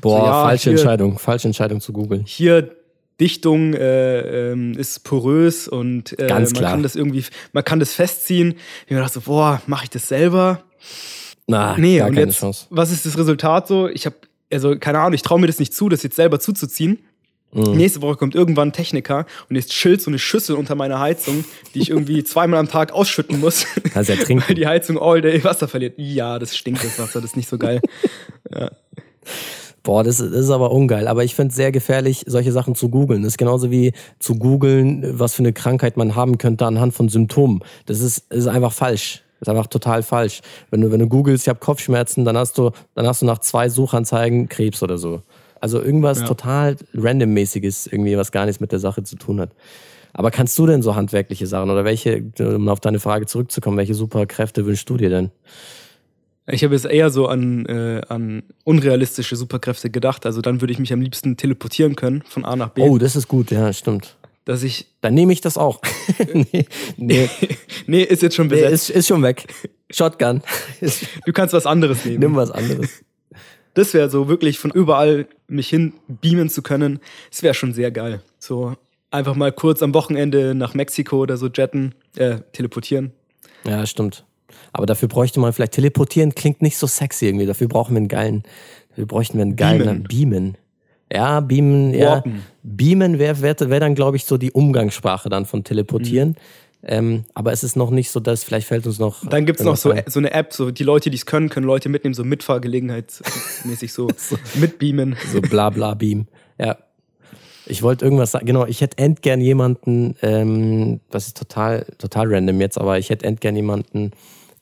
Boah, 0.00 0.18
so, 0.18 0.26
ja, 0.26 0.42
falsche 0.44 0.70
hier, 0.70 0.72
Entscheidung, 0.72 1.18
falsche 1.18 1.48
Entscheidung 1.48 1.80
zu 1.80 1.92
googeln. 1.92 2.24
Hier 2.26 2.74
Dichtung 3.20 3.74
äh, 3.74 4.52
ähm, 4.52 4.72
ist 4.72 5.04
porös 5.04 5.66
und 5.66 6.18
äh, 6.18 6.28
man 6.28 6.52
kann 6.52 6.82
das 6.82 6.94
irgendwie, 6.94 7.24
man 7.52 7.64
kann 7.64 7.80
das 7.80 7.92
festziehen. 7.92 8.54
Ich 8.86 8.90
mir 8.92 8.98
dachte 8.98 9.14
so, 9.14 9.20
boah, 9.22 9.60
mache 9.66 9.84
ich 9.84 9.90
das 9.90 10.08
selber? 10.08 10.62
Na, 11.46 11.76
nee, 11.78 11.98
gar 11.98 12.08
keine 12.10 12.26
jetzt, 12.26 12.38
Chance. 12.38 12.66
was 12.70 12.92
ist 12.92 13.06
das 13.06 13.18
Resultat 13.18 13.66
so? 13.66 13.88
Ich 13.88 14.06
habe, 14.06 14.16
also 14.52 14.76
keine 14.78 15.00
Ahnung, 15.00 15.14
ich 15.14 15.22
traue 15.22 15.40
mir 15.40 15.46
das 15.46 15.58
nicht 15.58 15.74
zu, 15.74 15.88
das 15.88 16.02
jetzt 16.02 16.16
selber 16.16 16.40
zuzuziehen. 16.40 16.98
Mhm. 17.52 17.72
Nächste 17.72 18.02
Woche 18.02 18.16
kommt 18.16 18.34
irgendwann 18.34 18.68
ein 18.68 18.72
Techniker 18.72 19.24
und 19.48 19.56
jetzt 19.56 19.70
chillt 19.70 20.02
so 20.02 20.10
eine 20.10 20.18
Schüssel 20.18 20.56
unter 20.56 20.74
meiner 20.74 21.00
Heizung, 21.00 21.44
die 21.74 21.80
ich 21.80 21.90
irgendwie 21.90 22.22
zweimal 22.24 22.60
am 22.60 22.68
Tag 22.68 22.92
ausschütten 22.92 23.40
muss. 23.40 23.66
Kannst 23.92 24.10
ja 24.10 24.16
trinken. 24.16 24.44
Weil 24.46 24.54
die 24.54 24.66
Heizung 24.66 24.98
all 24.98 25.22
day 25.22 25.42
Wasser 25.44 25.66
verliert. 25.66 25.94
Ja, 25.96 26.38
das 26.38 26.56
stinkt, 26.56 26.84
das 26.84 26.98
Wasser, 26.98 27.20
das 27.20 27.30
ist 27.30 27.36
nicht 27.36 27.48
so 27.48 27.56
geil. 27.56 27.80
Ja. 28.54 28.70
Boah, 29.82 30.04
das, 30.04 30.18
das 30.18 30.30
ist 30.30 30.50
aber 30.50 30.72
ungeil. 30.72 31.08
Aber 31.08 31.24
ich 31.24 31.34
finde 31.34 31.50
es 31.50 31.56
sehr 31.56 31.72
gefährlich, 31.72 32.24
solche 32.26 32.52
Sachen 32.52 32.74
zu 32.74 32.90
googeln. 32.90 33.22
Das 33.22 33.32
ist 33.32 33.38
genauso 33.38 33.70
wie 33.70 33.94
zu 34.18 34.34
googeln, 34.34 35.18
was 35.18 35.32
für 35.32 35.40
eine 35.40 35.54
Krankheit 35.54 35.96
man 35.96 36.14
haben 36.14 36.36
könnte 36.36 36.66
anhand 36.66 36.92
von 36.92 37.08
Symptomen. 37.08 37.60
Das 37.86 38.00
ist, 38.00 38.30
ist 38.30 38.46
einfach 38.46 38.72
falsch. 38.72 39.22
Das 39.40 39.48
ist 39.48 39.54
einfach 39.54 39.68
total 39.68 40.02
falsch. 40.02 40.40
Wenn 40.70 40.80
du, 40.80 40.90
wenn 40.90 41.00
du 41.00 41.08
googelst, 41.08 41.44
ich 41.44 41.48
habe 41.48 41.60
Kopfschmerzen, 41.60 42.24
dann 42.24 42.36
hast 42.36 42.58
du, 42.58 42.70
dann 42.94 43.06
hast 43.06 43.22
du 43.22 43.26
nach 43.26 43.38
zwei 43.38 43.68
Suchanzeigen 43.68 44.48
Krebs 44.48 44.82
oder 44.82 44.98
so. 44.98 45.22
Also 45.60 45.80
irgendwas 45.82 46.20
Ja. 46.20 46.26
total 46.26 46.76
randommäßiges, 46.94 47.86
irgendwie, 47.86 48.16
was 48.16 48.32
gar 48.32 48.46
nichts 48.46 48.60
mit 48.60 48.72
der 48.72 48.78
Sache 48.78 49.02
zu 49.02 49.16
tun 49.16 49.40
hat. 49.40 49.50
Aber 50.12 50.30
kannst 50.30 50.58
du 50.58 50.66
denn 50.66 50.82
so 50.82 50.96
handwerkliche 50.96 51.46
Sachen 51.46 51.70
oder 51.70 51.84
welche, 51.84 52.24
um 52.40 52.68
auf 52.68 52.80
deine 52.80 52.98
Frage 52.98 53.26
zurückzukommen, 53.26 53.76
welche 53.76 53.94
Superkräfte 53.94 54.66
wünschst 54.66 54.88
du 54.90 54.96
dir 54.96 55.10
denn? 55.10 55.30
Ich 56.50 56.64
habe 56.64 56.74
jetzt 56.74 56.86
eher 56.86 57.10
so 57.10 57.28
an, 57.28 57.66
äh, 57.66 58.00
an 58.08 58.42
unrealistische 58.64 59.36
Superkräfte 59.36 59.90
gedacht. 59.90 60.24
Also 60.24 60.40
dann 60.40 60.60
würde 60.62 60.72
ich 60.72 60.78
mich 60.78 60.92
am 60.92 61.00
liebsten 61.00 61.36
teleportieren 61.36 61.94
können 61.94 62.22
von 62.26 62.44
A 62.44 62.56
nach 62.56 62.70
B. 62.70 62.80
Oh, 62.82 62.96
das 62.98 63.16
ist 63.16 63.28
gut, 63.28 63.50
ja, 63.50 63.72
stimmt. 63.72 64.16
Dass 64.48 64.62
ich. 64.62 64.86
Dann 65.02 65.12
nehme 65.12 65.34
ich 65.34 65.42
das 65.42 65.58
auch. 65.58 65.82
nee, 66.32 66.64
nee, 66.96 67.28
nee, 67.86 68.02
ist 68.02 68.22
jetzt 68.22 68.34
schon 68.34 68.46
nee 68.46 68.54
besetzt. 68.54 68.88
ist, 68.88 68.96
ist 68.96 69.08
schon 69.08 69.22
weg. 69.22 69.46
Shotgun. 69.90 70.42
du 71.26 71.32
kannst 71.34 71.52
was 71.52 71.66
anderes 71.66 72.06
nehmen. 72.06 72.20
Nimm 72.20 72.34
was 72.34 72.50
anderes. 72.50 73.04
Das 73.74 73.92
wäre 73.92 74.08
so 74.08 74.26
wirklich 74.26 74.58
von 74.58 74.70
überall 74.70 75.26
mich 75.48 75.68
hin 75.68 75.92
beamen 76.08 76.48
zu 76.48 76.62
können. 76.62 77.00
Das 77.28 77.42
wäre 77.42 77.52
schon 77.52 77.74
sehr 77.74 77.90
geil. 77.90 78.22
So 78.38 78.74
einfach 79.10 79.34
mal 79.34 79.52
kurz 79.52 79.82
am 79.82 79.92
Wochenende 79.92 80.54
nach 80.54 80.72
Mexiko 80.72 81.18
oder 81.18 81.36
so 81.36 81.48
jetten, 81.48 81.94
äh, 82.16 82.38
teleportieren. 82.52 83.12
Ja, 83.66 83.84
stimmt. 83.84 84.24
Aber 84.72 84.86
dafür 84.86 85.08
bräuchte 85.08 85.40
man 85.40 85.52
vielleicht 85.52 85.72
teleportieren, 85.72 86.34
klingt 86.34 86.62
nicht 86.62 86.78
so 86.78 86.86
sexy 86.86 87.26
irgendwie. 87.26 87.44
Dafür 87.44 87.68
brauchen 87.68 87.92
wir 87.92 87.98
einen 87.98 88.08
geilen, 88.08 88.44
dafür 88.88 89.04
bräuchten 89.04 89.36
wir 89.36 89.42
einen 89.42 89.56
geilen 89.56 90.04
Beamen. 90.04 90.04
Beamen. 90.04 90.56
Ja, 91.12 91.40
Beamen, 91.40 91.94
ja. 91.94 92.22
Beamen 92.62 93.18
wäre 93.18 93.40
wär, 93.40 93.58
wär 93.58 93.80
dann, 93.80 93.94
glaube 93.94 94.16
ich, 94.16 94.24
so 94.24 94.36
die 94.36 94.52
Umgangssprache 94.52 95.28
dann 95.28 95.46
von 95.46 95.64
teleportieren. 95.64 96.36
Ähm, 96.82 97.24
aber 97.34 97.52
es 97.52 97.64
ist 97.64 97.76
noch 97.76 97.90
nicht 97.90 98.10
so, 98.10 98.20
dass 98.20 98.44
vielleicht 98.44 98.68
fällt 98.68 98.86
uns 98.86 98.98
noch. 98.98 99.26
Dann 99.26 99.46
gibt's 99.46 99.64
noch 99.64 99.76
so, 99.76 99.90
ein. 99.90 100.04
so 100.06 100.20
eine 100.20 100.32
App, 100.32 100.52
so 100.52 100.70
die 100.70 100.84
Leute, 100.84 101.10
die 101.10 101.16
es 101.16 101.26
können, 101.26 101.48
können 101.48 101.66
Leute 101.66 101.88
mitnehmen, 101.88 102.14
so 102.14 102.24
Mitfahrgelegenheitsmäßig 102.24 103.92
so, 103.92 104.08
mitbeamen. 104.54 105.16
So 105.32 105.40
bla 105.40 105.70
bla 105.70 105.94
Beam. 105.94 106.28
Ja. 106.58 106.78
Ich 107.66 107.82
wollte 107.82 108.04
irgendwas 108.04 108.30
sagen, 108.30 108.46
genau, 108.46 108.64
ich 108.64 108.80
hätte 108.80 108.96
endgern 108.98 109.40
jemanden, 109.40 110.14
ähm, 110.22 111.00
das 111.10 111.26
ist 111.26 111.36
total, 111.36 111.84
total 111.98 112.32
random 112.32 112.60
jetzt, 112.60 112.78
aber 112.78 112.98
ich 112.98 113.10
hätte 113.10 113.26
endgern 113.26 113.56
jemanden, 113.56 114.12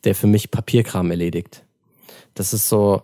der 0.04 0.14
für 0.14 0.26
mich 0.26 0.50
Papierkram 0.50 1.10
erledigt. 1.10 1.64
Das 2.34 2.52
ist 2.52 2.68
so, 2.68 3.02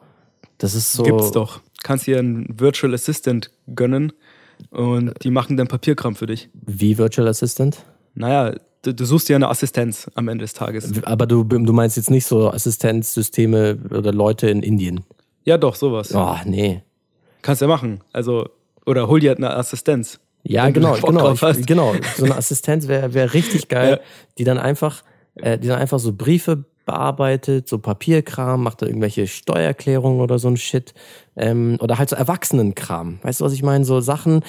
das 0.58 0.74
ist 0.74 0.92
so. 0.92 1.02
Gibt's 1.02 1.30
doch. 1.32 1.60
Kannst 1.82 2.06
dir 2.06 2.18
einen 2.18 2.46
Virtual 2.58 2.92
Assistant 2.94 3.50
gönnen, 3.74 4.12
Und 4.70 5.12
die 5.24 5.30
machen 5.30 5.56
dann 5.56 5.66
Papierkram 5.68 6.14
für 6.14 6.26
dich. 6.26 6.48
Wie 6.54 6.96
Virtual 6.98 7.26
Assistant? 7.28 7.84
Naja, 8.14 8.54
du, 8.82 8.94
du 8.94 9.04
suchst 9.04 9.28
dir 9.28 9.36
eine 9.36 9.48
Assistenz 9.48 10.10
am 10.14 10.28
Ende 10.28 10.44
des 10.44 10.52
Tages. 10.54 10.92
Aber 11.04 11.26
du, 11.26 11.42
du 11.44 11.72
meinst 11.72 11.96
jetzt 11.96 12.10
nicht 12.10 12.26
so 12.26 12.50
Assistenzsysteme 12.50 13.78
oder 13.90 14.12
Leute 14.12 14.48
in 14.48 14.62
Indien? 14.62 15.00
Ja, 15.44 15.58
doch, 15.58 15.74
sowas. 15.74 16.14
Oh, 16.14 16.36
nee. 16.44 16.82
Kannst 17.42 17.62
ja 17.62 17.66
machen. 17.68 18.00
Also, 18.12 18.48
oder 18.86 19.08
hol 19.08 19.18
dir 19.20 19.30
halt 19.30 19.38
eine 19.38 19.50
Assistenz. 19.56 20.20
Ja, 20.44 20.70
genau, 20.70 20.94
genau, 20.94 21.32
ich, 21.32 21.66
genau. 21.66 21.94
So 22.16 22.24
eine 22.24 22.36
Assistenz 22.36 22.88
wäre 22.88 23.14
wär 23.14 23.32
richtig 23.34 23.68
geil, 23.68 23.90
Ja. 24.00 24.06
die 24.38 24.44
dann 24.44 24.58
einfach, 24.58 25.02
äh, 25.36 25.58
die 25.58 25.68
dann 25.68 25.78
einfach 25.78 25.98
so 25.98 26.12
Briefe 26.12 26.64
bearbeitet, 26.84 27.68
so 27.68 27.78
Papierkram, 27.78 28.62
macht 28.62 28.82
da 28.82 28.86
irgendwelche 28.86 29.26
Steuererklärungen 29.26 30.20
oder 30.20 30.38
so 30.38 30.48
ein 30.48 30.56
Shit. 30.56 30.94
Ähm, 31.36 31.78
oder 31.80 31.98
halt 31.98 32.10
so 32.10 32.16
Erwachsenenkram. 32.16 33.20
Weißt 33.22 33.40
du, 33.40 33.44
was 33.44 33.52
ich 33.52 33.62
meine? 33.62 33.84
So 33.84 34.00
Sachen, 34.00 34.42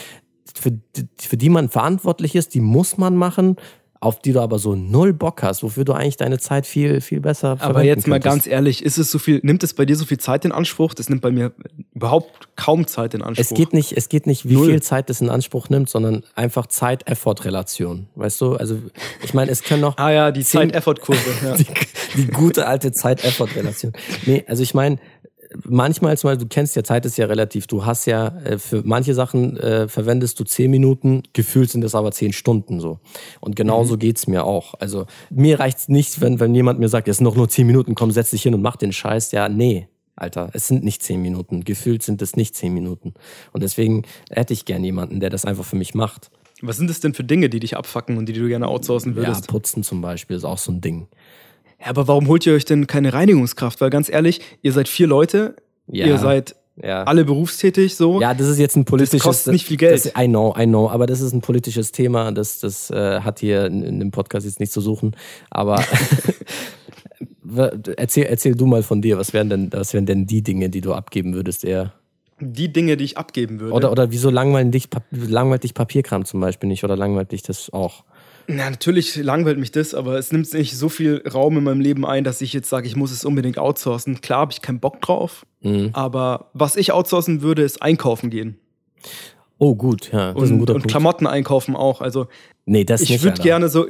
für, 0.55 0.77
für 1.19 1.37
die 1.37 1.49
man 1.49 1.69
verantwortlich 1.69 2.35
ist, 2.35 2.53
die 2.53 2.61
muss 2.61 2.97
man 2.97 3.15
machen, 3.15 3.55
auf 4.03 4.19
die 4.19 4.33
du 4.33 4.41
aber 4.41 4.59
so 4.59 4.75
null 4.75 5.13
Bock 5.13 5.43
hast, 5.43 5.63
wofür 5.63 5.85
du 5.85 5.93
eigentlich 5.93 6.17
deine 6.17 6.37
Zeit 6.37 6.65
viel, 6.67 6.99
viel 6.99 7.21
besser 7.21 7.51
Aber 7.51 7.59
verwenden 7.59 7.87
jetzt 7.87 8.07
mal 8.07 8.19
könntest. 8.19 8.45
ganz 8.45 8.47
ehrlich, 8.47 8.83
ist 8.83 8.97
es 8.97 9.09
so 9.09 9.17
viel, 9.17 9.39
nimmt 9.43 9.63
es 9.63 9.73
bei 9.73 9.85
dir 9.85 9.95
so 9.95 10.05
viel 10.05 10.17
Zeit 10.17 10.43
in 10.43 10.51
Anspruch? 10.51 10.93
Das 10.93 11.07
nimmt 11.09 11.21
bei 11.21 11.31
mir 11.31 11.53
überhaupt 11.95 12.49
kaum 12.57 12.85
Zeit 12.85 13.13
in 13.13 13.21
Anspruch. 13.21 13.45
Es 13.51 13.53
geht 13.53 13.71
nicht, 13.73 13.93
es 13.93 14.09
geht 14.09 14.27
nicht, 14.27 14.49
wie 14.49 14.55
Null. 14.55 14.67
viel 14.71 14.81
Zeit 14.81 15.09
das 15.09 15.21
in 15.21 15.29
Anspruch 15.29 15.69
nimmt, 15.69 15.89
sondern 15.89 16.23
einfach 16.35 16.67
Zeit-Effort-Relation. 16.67 18.07
Weißt 18.15 18.41
du? 18.41 18.55
Also, 18.55 18.77
ich 19.23 19.33
meine, 19.33 19.51
es 19.51 19.63
können 19.63 19.81
noch 19.81 19.97
Ah 20.03 20.11
ja, 20.11 20.31
die 20.31 20.43
Zeit-Effort-Kurve. 20.43 21.19
Ja. 21.43 21.55
die, 21.55 21.65
die 22.15 22.27
gute 22.27 22.67
alte 22.67 22.91
Zeit-Effort-Relation. 22.91 23.93
Nee, 24.25 24.43
also 24.47 24.63
ich 24.63 24.73
meine, 24.73 24.97
manchmal, 25.63 26.17
zum 26.17 26.29
Beispiel, 26.29 26.45
du 26.45 26.49
kennst 26.53 26.75
ja, 26.75 26.83
Zeit 26.83 27.05
ist 27.05 27.17
ja 27.17 27.25
relativ. 27.25 27.67
Du 27.67 27.85
hast 27.85 28.05
ja, 28.05 28.27
äh, 28.43 28.57
für 28.57 28.81
manche 28.85 29.13
Sachen 29.13 29.57
äh, 29.57 29.87
verwendest 29.87 30.39
du 30.39 30.43
zehn 30.43 30.71
Minuten, 30.71 31.23
gefühlt 31.33 31.69
sind 31.69 31.83
es 31.83 31.95
aber 31.95 32.11
zehn 32.11 32.33
Stunden 32.33 32.79
so. 32.79 32.99
Und 33.39 33.55
genauso 33.55 33.97
geht's 33.97 34.27
mir 34.27 34.45
auch. 34.45 34.73
Also 34.79 35.05
mir 35.29 35.59
reicht's 35.59 35.89
nicht, 35.89 36.21
wenn, 36.21 36.39
wenn 36.39 36.53
jemand 36.55 36.79
mir 36.79 36.89
sagt, 36.89 37.07
es 37.07 37.17
sind 37.17 37.25
noch 37.25 37.35
nur 37.35 37.49
zehn 37.49 37.67
Minuten, 37.67 37.95
komm, 37.95 38.11
setz 38.11 38.31
dich 38.31 38.43
hin 38.43 38.53
und 38.53 38.61
mach 38.61 38.75
den 38.75 38.93
Scheiß. 38.93 39.31
Ja, 39.31 39.49
nee. 39.49 39.87
Alter, 40.15 40.49
es 40.53 40.67
sind 40.67 40.83
nicht 40.83 41.01
zehn 41.01 41.21
Minuten. 41.21 41.63
Gefühlt 41.63 42.03
sind 42.03 42.21
es 42.21 42.35
nicht 42.35 42.55
zehn 42.55 42.73
Minuten. 42.73 43.13
Und 43.51 43.63
deswegen 43.63 44.03
hätte 44.29 44.53
ich 44.53 44.65
gern 44.65 44.83
jemanden, 44.83 45.19
der 45.19 45.31
das 45.31 45.43
einfach 45.43 45.65
für 45.65 45.75
mich 45.75 45.95
macht. 45.95 46.29
Was 46.61 46.77
sind 46.77 46.89
das 46.89 46.99
denn 46.99 47.13
für 47.13 47.23
Dinge, 47.23 47.49
die 47.49 47.59
dich 47.59 47.75
abfacken 47.75 48.17
und 48.17 48.27
die 48.27 48.33
du 48.33 48.47
gerne 48.47 48.67
outsourcen 48.67 49.13
Ja, 49.13 49.17
würdest? 49.17 49.47
putzen 49.47 49.83
zum 49.83 50.01
Beispiel 50.01 50.37
ist 50.37 50.45
auch 50.45 50.59
so 50.59 50.71
ein 50.71 50.81
Ding. 50.81 51.07
Ja, 51.83 51.89
aber 51.89 52.07
warum 52.07 52.27
holt 52.27 52.45
ihr 52.45 52.53
euch 52.53 52.65
denn 52.65 52.87
keine 52.87 53.13
Reinigungskraft? 53.13 53.81
Weil 53.81 53.89
ganz 53.89 54.09
ehrlich, 54.09 54.41
ihr 54.61 54.71
seid 54.71 54.87
vier 54.87 55.07
Leute, 55.07 55.55
Ja. 55.87 56.05
ihr 56.07 56.17
seid 56.17 56.55
Ja. 56.81 57.03
alle 57.03 57.25
berufstätig 57.25 57.95
so. 57.95 58.19
Ja, 58.21 58.33
das 58.33 58.47
ist 58.47 58.57
jetzt 58.57 58.75
ein 58.75 58.85
politisches. 58.85 59.21
kostet 59.21 59.53
nicht 59.53 59.65
viel 59.67 59.77
Geld. 59.77 59.93
Das, 59.93 60.05
I 60.17 60.27
know, 60.27 60.55
I 60.57 60.65
know, 60.65 60.89
aber 60.89 61.05
das 61.05 61.21
ist 61.21 61.33
ein 61.33 61.41
politisches 61.41 61.91
Thema. 61.91 62.31
Das, 62.31 62.59
das 62.61 62.89
äh, 62.89 63.19
hat 63.21 63.39
hier 63.39 63.65
in, 63.65 63.83
in 63.83 63.99
dem 63.99 64.11
Podcast 64.11 64.45
jetzt 64.45 64.59
nichts 64.59 64.73
zu 64.73 64.81
suchen. 64.81 65.15
Aber 65.51 65.83
erzähl, 67.97 68.25
erzähl 68.25 68.55
du 68.55 68.65
mal 68.65 68.83
von 68.83 69.01
dir. 69.01 69.17
Was 69.17 69.33
wären 69.33 69.49
denn, 69.49 69.69
was 69.71 69.93
wären 69.93 70.05
denn 70.05 70.25
die 70.25 70.41
Dinge, 70.41 70.69
die 70.69 70.81
du 70.81 70.93
abgeben 70.93 71.33
würdest 71.33 71.63
eher? 71.63 71.93
Die 72.39 72.73
Dinge, 72.73 72.97
die 72.97 73.05
ich 73.05 73.17
abgeben 73.17 73.59
würde. 73.59 73.73
Oder, 73.73 73.91
oder 73.91 74.11
wieso 74.11 74.29
langweilt 74.29 74.73
dich, 74.73 74.89
langweilt 75.11 75.63
dich 75.63 75.73
Papierkram 75.73 76.25
zum 76.25 76.39
Beispiel 76.39 76.67
nicht? 76.67 76.83
Oder 76.83 76.97
langweilt 76.97 77.31
dich 77.31 77.43
das 77.43 77.71
auch? 77.71 78.03
Na, 78.47 78.69
natürlich 78.69 79.15
langweilt 79.15 79.57
mich 79.57 79.71
das, 79.71 79.93
aber 79.93 80.17
es 80.17 80.31
nimmt 80.31 80.51
nicht 80.53 80.77
so 80.77 80.89
viel 80.89 81.23
Raum 81.31 81.57
in 81.57 81.63
meinem 81.63 81.79
Leben 81.81 82.05
ein, 82.05 82.23
dass 82.23 82.41
ich 82.41 82.51
jetzt 82.53 82.69
sage, 82.69 82.87
ich 82.87 82.95
muss 82.95 83.11
es 83.11 83.23
unbedingt 83.25 83.57
outsourcen. 83.57 84.19
Klar 84.21 84.39
habe 84.41 84.51
ich 84.51 84.61
keinen 84.61 84.79
Bock 84.79 85.01
drauf, 85.01 85.45
Mhm. 85.61 85.91
aber 85.93 86.49
was 86.53 86.75
ich 86.75 86.91
outsourcen 86.91 87.41
würde, 87.41 87.61
ist 87.63 87.81
einkaufen 87.81 88.29
gehen. 88.29 88.57
Oh, 89.59 89.75
gut, 89.75 90.11
ja. 90.11 90.33
Das 90.33 90.43
ist 90.43 90.49
ein 90.49 90.53
Und, 90.55 90.59
guter 90.59 90.73
und 90.75 90.81
Punkt. 90.81 90.91
Klamotten 90.91 91.27
einkaufen 91.27 91.75
auch. 91.75 92.01
Also 92.01 92.27
Nee, 92.65 92.83
das 92.83 93.01
ich 93.01 93.11
nicht. 93.11 93.23
würde 93.23 93.41
gerne 93.41 93.69
so, 93.69 93.87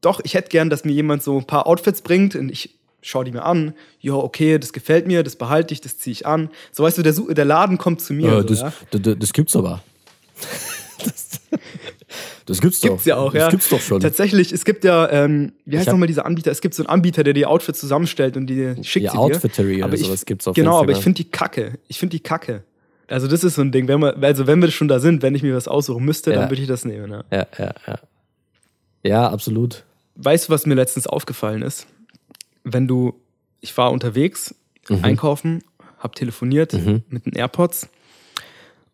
doch, 0.00 0.20
ich 0.22 0.34
hätte 0.34 0.50
gern, 0.50 0.70
dass 0.70 0.84
mir 0.84 0.92
jemand 0.92 1.22
so 1.24 1.38
ein 1.38 1.44
paar 1.44 1.66
Outfits 1.66 2.02
bringt 2.02 2.36
und 2.36 2.48
ich 2.50 2.76
schaue 3.02 3.24
die 3.24 3.32
mir 3.32 3.44
an. 3.44 3.74
Ja, 4.00 4.14
okay, 4.14 4.58
das 4.58 4.72
gefällt 4.72 5.06
mir, 5.08 5.22
das 5.24 5.34
behalte 5.36 5.74
ich, 5.74 5.80
das 5.80 5.98
ziehe 5.98 6.12
ich 6.12 6.26
an. 6.26 6.50
So 6.70 6.84
weißt 6.84 6.98
du, 6.98 7.02
der, 7.02 7.12
der 7.12 7.44
Laden 7.44 7.78
kommt 7.78 8.00
zu 8.00 8.12
mir. 8.12 8.28
Ja, 8.28 8.36
so, 8.42 8.48
das, 8.48 8.60
ja? 8.60 8.72
das, 8.92 9.00
das 9.18 9.32
gibt's 9.32 9.56
aber. 9.56 9.82
das, 11.04 11.40
das 12.46 12.60
gibt's 12.60 12.80
doch. 12.80 12.88
Gibt's 12.90 13.04
ja 13.04 13.16
auch, 13.16 13.32
das 13.32 13.40
ja. 13.42 13.48
gibt's 13.50 13.68
doch 13.68 13.80
schon. 13.80 14.00
Tatsächlich, 14.00 14.52
es 14.52 14.64
gibt 14.64 14.84
ja, 14.84 15.10
ähm, 15.10 15.52
wie 15.64 15.78
heißt 15.78 15.88
nochmal 15.88 16.06
dieser 16.08 16.24
Anbieter? 16.24 16.50
Es 16.50 16.60
gibt 16.60 16.74
so 16.74 16.82
einen 16.82 16.88
Anbieter, 16.88 17.24
der 17.24 17.34
die 17.34 17.44
Outfits 17.44 17.80
zusammenstellt 17.80 18.36
und 18.36 18.46
die 18.46 18.74
schickt 18.82 19.04
Ja, 19.06 19.10
sie 19.12 19.16
dir. 19.16 19.22
Outfittery 19.22 19.82
aber 19.82 19.92
oder 19.92 20.00
ich, 20.00 20.06
sowas 20.06 20.24
gibt's 20.24 20.46
auf 20.48 20.54
Genau, 20.56 20.80
aber 20.80 20.92
ich 20.92 20.98
finde 20.98 21.16
die 21.22 21.30
kacke. 21.30 21.78
Ich 21.88 21.98
finde 21.98 22.16
die 22.16 22.22
kacke. 22.22 22.62
Also 23.08 23.28
das 23.28 23.44
ist 23.44 23.54
so 23.54 23.62
ein 23.62 23.70
Ding, 23.70 23.86
wenn 23.88 24.00
wir, 24.00 24.16
also 24.22 24.46
wenn 24.46 24.60
wir 24.60 24.70
schon 24.70 24.88
da 24.88 24.98
sind, 24.98 25.22
wenn 25.22 25.34
ich 25.34 25.42
mir 25.42 25.54
was 25.54 25.68
aussuchen 25.68 26.04
müsste, 26.04 26.30
Ja. 26.32 26.40
dann 26.40 26.50
würde 26.50 26.62
ich 26.62 26.68
das 26.68 26.84
nehmen. 26.84 27.10
Ja. 27.10 27.24
Ja, 27.30 27.46
ja, 27.58 27.74
ja. 27.86 27.98
Ja, 29.04 29.28
absolut. 29.30 29.84
Weißt 30.16 30.48
du, 30.48 30.52
was 30.52 30.66
mir 30.66 30.74
letztens 30.74 31.06
aufgefallen 31.06 31.62
ist? 31.62 31.86
Wenn 32.64 32.88
du, 32.88 33.14
ich 33.60 33.76
war 33.76 33.92
unterwegs, 33.92 34.54
einkaufen, 35.02 35.62
hab 35.98 36.14
telefoniert 36.16 36.72
mit 37.08 37.26
den 37.26 37.34
AirPods 37.34 37.88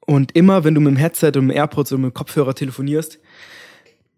und 0.07 0.35
immer, 0.37 0.65
wenn 0.65 0.75
du 0.75 0.81
mit 0.81 0.93
dem 0.95 0.97
Headset 0.97 1.33
und 1.37 1.47
mit 1.47 1.55
dem 1.57 1.59
AirPods 1.59 1.93
oder 1.93 2.01
mit 2.03 2.11
dem 2.13 2.15
Kopfhörer 2.15 2.55
telefonierst, 2.55 3.19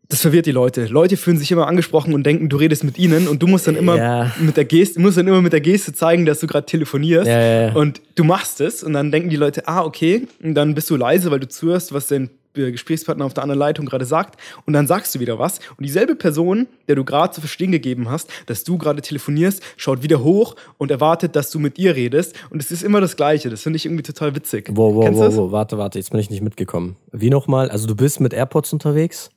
das 0.08 0.20
verwirrt 0.20 0.44
die 0.46 0.52
Leute. 0.52 0.84
Leute 0.86 1.16
fühlen 1.16 1.38
sich 1.38 1.50
immer 1.50 1.66
angesprochen 1.66 2.12
und 2.12 2.24
denken, 2.24 2.48
du 2.50 2.58
redest 2.58 2.84
mit 2.84 2.98
ihnen 2.98 3.26
und 3.26 3.42
du 3.42 3.46
musst 3.46 3.66
dann 3.66 3.74
immer 3.74 3.96
Ja. 3.96 4.32
mit 4.38 4.56
der 4.56 4.66
Geste, 4.66 5.00
musst 5.00 5.16
dann 5.16 5.26
immer 5.26 5.40
mit 5.40 5.52
der 5.54 5.62
Geste 5.62 5.92
zeigen, 5.94 6.26
dass 6.26 6.40
du 6.40 6.46
gerade 6.46 6.66
telefonierst. 6.66 7.26
Ja, 7.26 7.40
ja. 7.68 7.72
Und 7.72 8.02
du 8.14 8.22
machst 8.24 8.60
es 8.60 8.82
und 8.82 8.92
dann 8.92 9.10
denken 9.10 9.30
die 9.30 9.36
Leute, 9.36 9.66
ah, 9.66 9.82
okay, 9.82 10.28
und 10.42 10.54
dann 10.54 10.74
bist 10.74 10.90
du 10.90 10.96
leise, 10.96 11.30
weil 11.30 11.40
du 11.40 11.48
zuhörst, 11.48 11.94
was 11.94 12.06
dein 12.08 12.24
äh, 12.24 12.28
Gesprächspartner 12.54 13.24
auf 13.24 13.34
der 13.34 13.42
anderen 13.42 13.58
Leitung 13.58 13.84
gerade 13.86 14.04
sagt 14.04 14.40
und 14.64 14.72
dann 14.72 14.86
sagst 14.86 15.14
du 15.14 15.20
wieder 15.20 15.38
was 15.38 15.58
und 15.76 15.84
dieselbe 15.84 16.14
Person, 16.14 16.66
der 16.88 16.96
du 16.96 17.04
gerade 17.04 17.32
zu 17.34 17.40
verstehen 17.40 17.72
gegeben 17.72 18.08
hast, 18.08 18.30
dass 18.46 18.64
du 18.64 18.78
gerade 18.78 19.02
telefonierst, 19.02 19.62
schaut 19.76 20.02
wieder 20.02 20.22
hoch 20.22 20.54
und 20.78 20.90
erwartet, 20.90 21.34
dass 21.36 21.50
du 21.50 21.58
mit 21.58 21.78
ihr 21.78 21.96
redest 21.96 22.34
und 22.50 22.60
es 22.62 22.70
ist 22.70 22.82
immer 22.82 23.00
das 23.00 23.16
Gleiche. 23.16 23.50
Das 23.50 23.62
finde 23.62 23.76
ich 23.76 23.86
irgendwie 23.86 24.02
total 24.04 24.34
witzig. 24.36 24.68
Wow, 24.72 24.94
wow, 24.94 25.04
Kennst 25.04 25.20
wow, 25.20 25.36
wow, 25.36 25.52
warte, 25.52 25.78
warte, 25.78 25.98
jetzt 25.98 26.10
bin 26.10 26.20
ich 26.20 26.30
nicht 26.30 26.42
mitgekommen. 26.42 26.96
Wie 27.12 27.30
nochmal? 27.30 27.70
Also 27.70 27.86
du 27.86 27.94
bist 27.96 28.20
mit 28.20 28.32
AirPods 28.32 28.72
unterwegs 28.72 29.30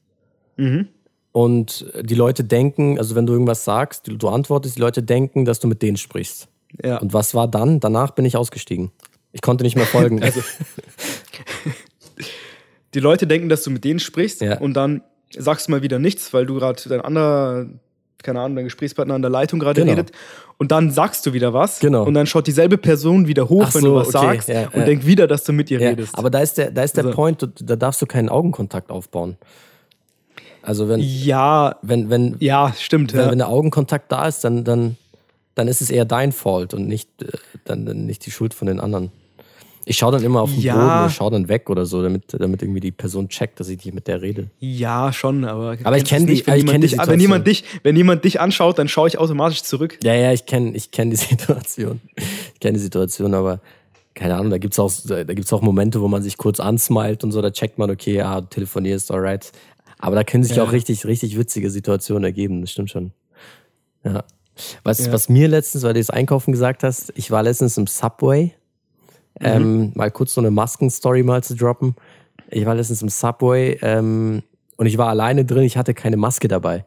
Mhm. 0.57 0.87
und 1.31 1.85
die 2.01 2.15
Leute 2.15 2.43
denken, 2.43 2.97
also 2.97 3.15
wenn 3.15 3.25
du 3.25 3.33
irgendwas 3.33 3.63
sagst, 3.63 4.07
du, 4.07 4.15
du 4.17 4.27
antwortest, 4.29 4.75
die 4.77 4.81
Leute 4.81 5.03
denken, 5.03 5.45
dass 5.45 5.59
du 5.59 5.67
mit 5.67 5.81
denen 5.81 5.97
sprichst. 5.97 6.47
Ja. 6.83 6.97
Und 6.97 7.13
was 7.13 7.33
war 7.33 7.47
dann? 7.47 7.79
Danach 7.79 8.11
bin 8.11 8.25
ich 8.25 8.35
ausgestiegen. 8.37 8.91
Ich 9.31 9.41
konnte 9.41 9.63
nicht 9.63 9.75
mehr 9.75 9.85
folgen. 9.85 10.21
Also, 10.23 10.41
die 12.93 12.99
Leute 12.99 13.27
denken, 13.27 13.49
dass 13.49 13.63
du 13.63 13.69
mit 13.71 13.83
denen 13.83 13.99
sprichst 13.99 14.41
Ja. 14.41 14.59
und 14.59 14.73
dann 14.73 15.01
sagst 15.37 15.67
du 15.67 15.71
mal 15.71 15.81
wieder 15.81 15.99
nichts, 15.99 16.33
weil 16.33 16.45
du 16.45 16.55
gerade 16.55 16.81
dein 16.87 17.01
anderer, 17.01 17.65
keine 18.23 18.39
Ahnung, 18.41 18.55
dein 18.55 18.65
Gesprächspartner 18.65 19.13
an 19.13 19.21
der 19.21 19.29
Leitung 19.31 19.59
gerade 19.59 19.81
Genau. 19.81 19.91
redet. 19.93 20.11
Und 20.57 20.71
dann 20.71 20.89
sagst 20.89 21.25
du 21.25 21.33
wieder 21.33 21.53
was. 21.53 21.79
Genau. 21.79 22.03
Und 22.03 22.13
dann 22.15 22.25
schaut 22.25 22.47
dieselbe 22.47 22.77
Person 22.77 23.27
wieder 23.27 23.47
hoch, 23.49 23.65
Ach 23.67 23.75
wenn 23.75 23.81
so, 23.81 23.87
du 23.89 23.95
was 23.95 24.07
okay, 24.15 24.25
sagst 24.25 24.49
ja, 24.49 24.67
und 24.67 24.77
ja. 24.79 24.85
denkt 24.85 25.05
wieder, 25.05 25.27
dass 25.27 25.43
du 25.43 25.53
mit 25.53 25.69
ihr 25.69 25.79
redest. 25.79 26.17
aber 26.17 26.29
da 26.29 26.39
ist 26.39 26.57
der, 26.57 26.71
da 26.71 26.81
ist 26.83 26.97
der 26.97 27.03
Also- 27.05 27.15
Point, 27.15 27.47
da 27.61 27.75
darfst 27.75 28.01
du 28.01 28.05
keinen 28.05 28.29
Augenkontakt 28.29 28.89
aufbauen. 28.89 29.37
Also 30.63 30.89
wenn, 30.89 30.99
ja, 30.99 31.77
wenn, 31.81 32.09
wenn, 32.09 32.35
ja, 32.39 32.73
stimmt. 32.77 33.13
wenn, 33.13 33.29
wenn 33.31 33.37
der 33.37 33.47
Augenkontakt 33.49 34.11
da 34.11 34.27
ist, 34.27 34.43
dann, 34.43 34.63
dann, 34.63 34.97
dann 35.55 35.67
ist 35.67 35.81
es 35.81 35.89
eher 35.89 36.03
dein 36.05 36.31
Fault 36.33 36.73
und 36.73 36.87
nicht, 36.87 37.09
äh, 37.21 37.27
dann, 37.63 37.85
dann 37.85 38.05
nicht 38.05 38.25
die 38.25 38.31
Schuld 38.31 38.53
von 38.53 38.67
den 38.67 38.79
anderen. 38.79 39.11
Ich 39.89 39.97
schaue 39.97 40.11
dann 40.11 40.23
immer 40.23 40.41
auf 40.41 40.51
den 40.51 40.59
Ja. 40.61 40.73
Boden 40.75 40.85
oder 40.85 41.09
schaue 41.09 41.31
dann 41.31 41.47
weg 41.47 41.69
oder 41.69 41.85
so, 41.85 42.03
damit, 42.03 42.25
damit 42.37 42.61
irgendwie 42.61 42.81
die 42.81 42.91
Person 42.91 43.29
checkt, 43.29 43.59
dass 43.59 43.69
ich 43.69 43.77
nicht 43.85 43.93
mit 43.93 44.07
der 44.07 44.21
rede. 44.21 44.49
ja, 44.59 45.13
schon, 45.13 45.45
aber. 45.45 45.77
Aber 45.83 45.95
ich 45.97 46.03
kennst 46.03 46.09
kenn 46.09 46.21
du 46.21 46.25
die- 46.27 46.33
nicht, 46.33 46.47
wenn, 46.47 46.57
ich 46.59 46.65
kenn 46.65 46.81
dich, 46.81 46.97
wenn 46.97 47.19
jemand 47.21 47.47
dich, 47.47 47.63
wenn 47.83 47.95
jemand 47.95 48.25
dich 48.25 48.41
anschaut, 48.41 48.77
dann 48.79 48.89
schaue 48.89 49.07
ich 49.07 49.17
automatisch 49.17 49.63
zurück. 49.63 49.97
Ja, 50.03 50.13
ja, 50.13 50.33
ich 50.33 50.45
kenne 50.45 50.75
ich 50.75 50.91
kenn 50.91 51.09
die 51.09 51.15
Situation. 51.15 52.01
Ich 52.53 52.59
kenne 52.59 52.73
die 52.73 52.83
Situation, 52.83 53.33
aber 53.33 53.61
keine 54.13 54.35
Ahnung, 54.35 54.49
da 54.49 54.57
gibt's 54.57 54.77
auch, 54.79 54.91
da 55.05 55.23
gibt's 55.23 55.53
auch 55.53 55.61
Momente, 55.61 56.01
wo 56.01 56.07
man 56.07 56.21
sich 56.21 56.37
kurz 56.37 56.59
ansmilet 56.59 57.23
und 57.23 57.31
so, 57.31 57.41
da 57.41 57.51
checkt 57.51 57.77
man, 57.77 57.89
okay, 57.89 58.15
ja, 58.15 58.41
du 58.41 58.47
telefonierst, 58.47 59.11
alright. 59.11 59.51
Aber 59.99 60.15
da 60.15 60.23
können 60.23 60.43
sich 60.43 60.57
Ja. 60.57 60.63
auch 60.63 60.71
richtig, 60.73 61.05
richtig 61.05 61.37
witzige 61.37 61.69
Situationen 61.69 62.23
ergeben, 62.23 62.61
das 62.61 62.71
stimmt 62.71 62.89
schon. 62.91 63.11
Ja. 64.03 64.23
Was, 64.83 65.05
Ja. 65.05 65.11
was 65.13 65.29
mir 65.29 65.47
letztens, 65.47 65.83
weil 65.83 65.93
du 65.93 65.99
das 65.99 66.09
Einkaufen 66.09 66.51
gesagt 66.51 66.83
hast, 66.83 67.13
ich 67.15 67.29
war 67.31 67.43
letztens 67.43 67.77
im 67.77 67.85
Subway, 67.87 68.53
ähm, 69.39 69.91
mal 69.95 70.11
kurz 70.11 70.33
so 70.33 70.41
eine 70.41 70.51
Masken-Story 70.51 71.23
mal 71.23 71.43
zu 71.43 71.55
droppen. 71.55 71.95
Ich 72.49 72.65
war 72.65 72.75
letztens 72.75 73.01
im 73.01 73.09
Subway 73.09 73.77
ähm, 73.81 74.43
und 74.77 74.85
ich 74.85 74.97
war 74.97 75.09
alleine 75.09 75.45
drin, 75.45 75.63
ich 75.63 75.77
hatte 75.77 75.93
keine 75.93 76.17
Maske 76.17 76.47
dabei. 76.47 76.85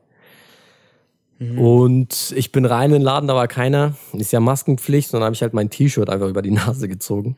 Und 1.58 2.34
ich 2.36 2.52
bin 2.52 2.66
rein 2.66 2.90
in 2.90 2.96
den 2.96 3.02
Laden, 3.02 3.26
da 3.26 3.34
war 3.34 3.48
keiner. 3.48 3.94
Ist 4.12 4.30
ja 4.30 4.40
Maskenpflicht. 4.40 5.08
Und 5.14 5.20
dann 5.20 5.24
habe 5.24 5.34
ich 5.34 5.40
halt 5.40 5.54
mein 5.54 5.70
T-Shirt 5.70 6.10
einfach 6.10 6.28
über 6.28 6.42
die 6.42 6.50
Nase 6.50 6.86
gezogen. 6.86 7.36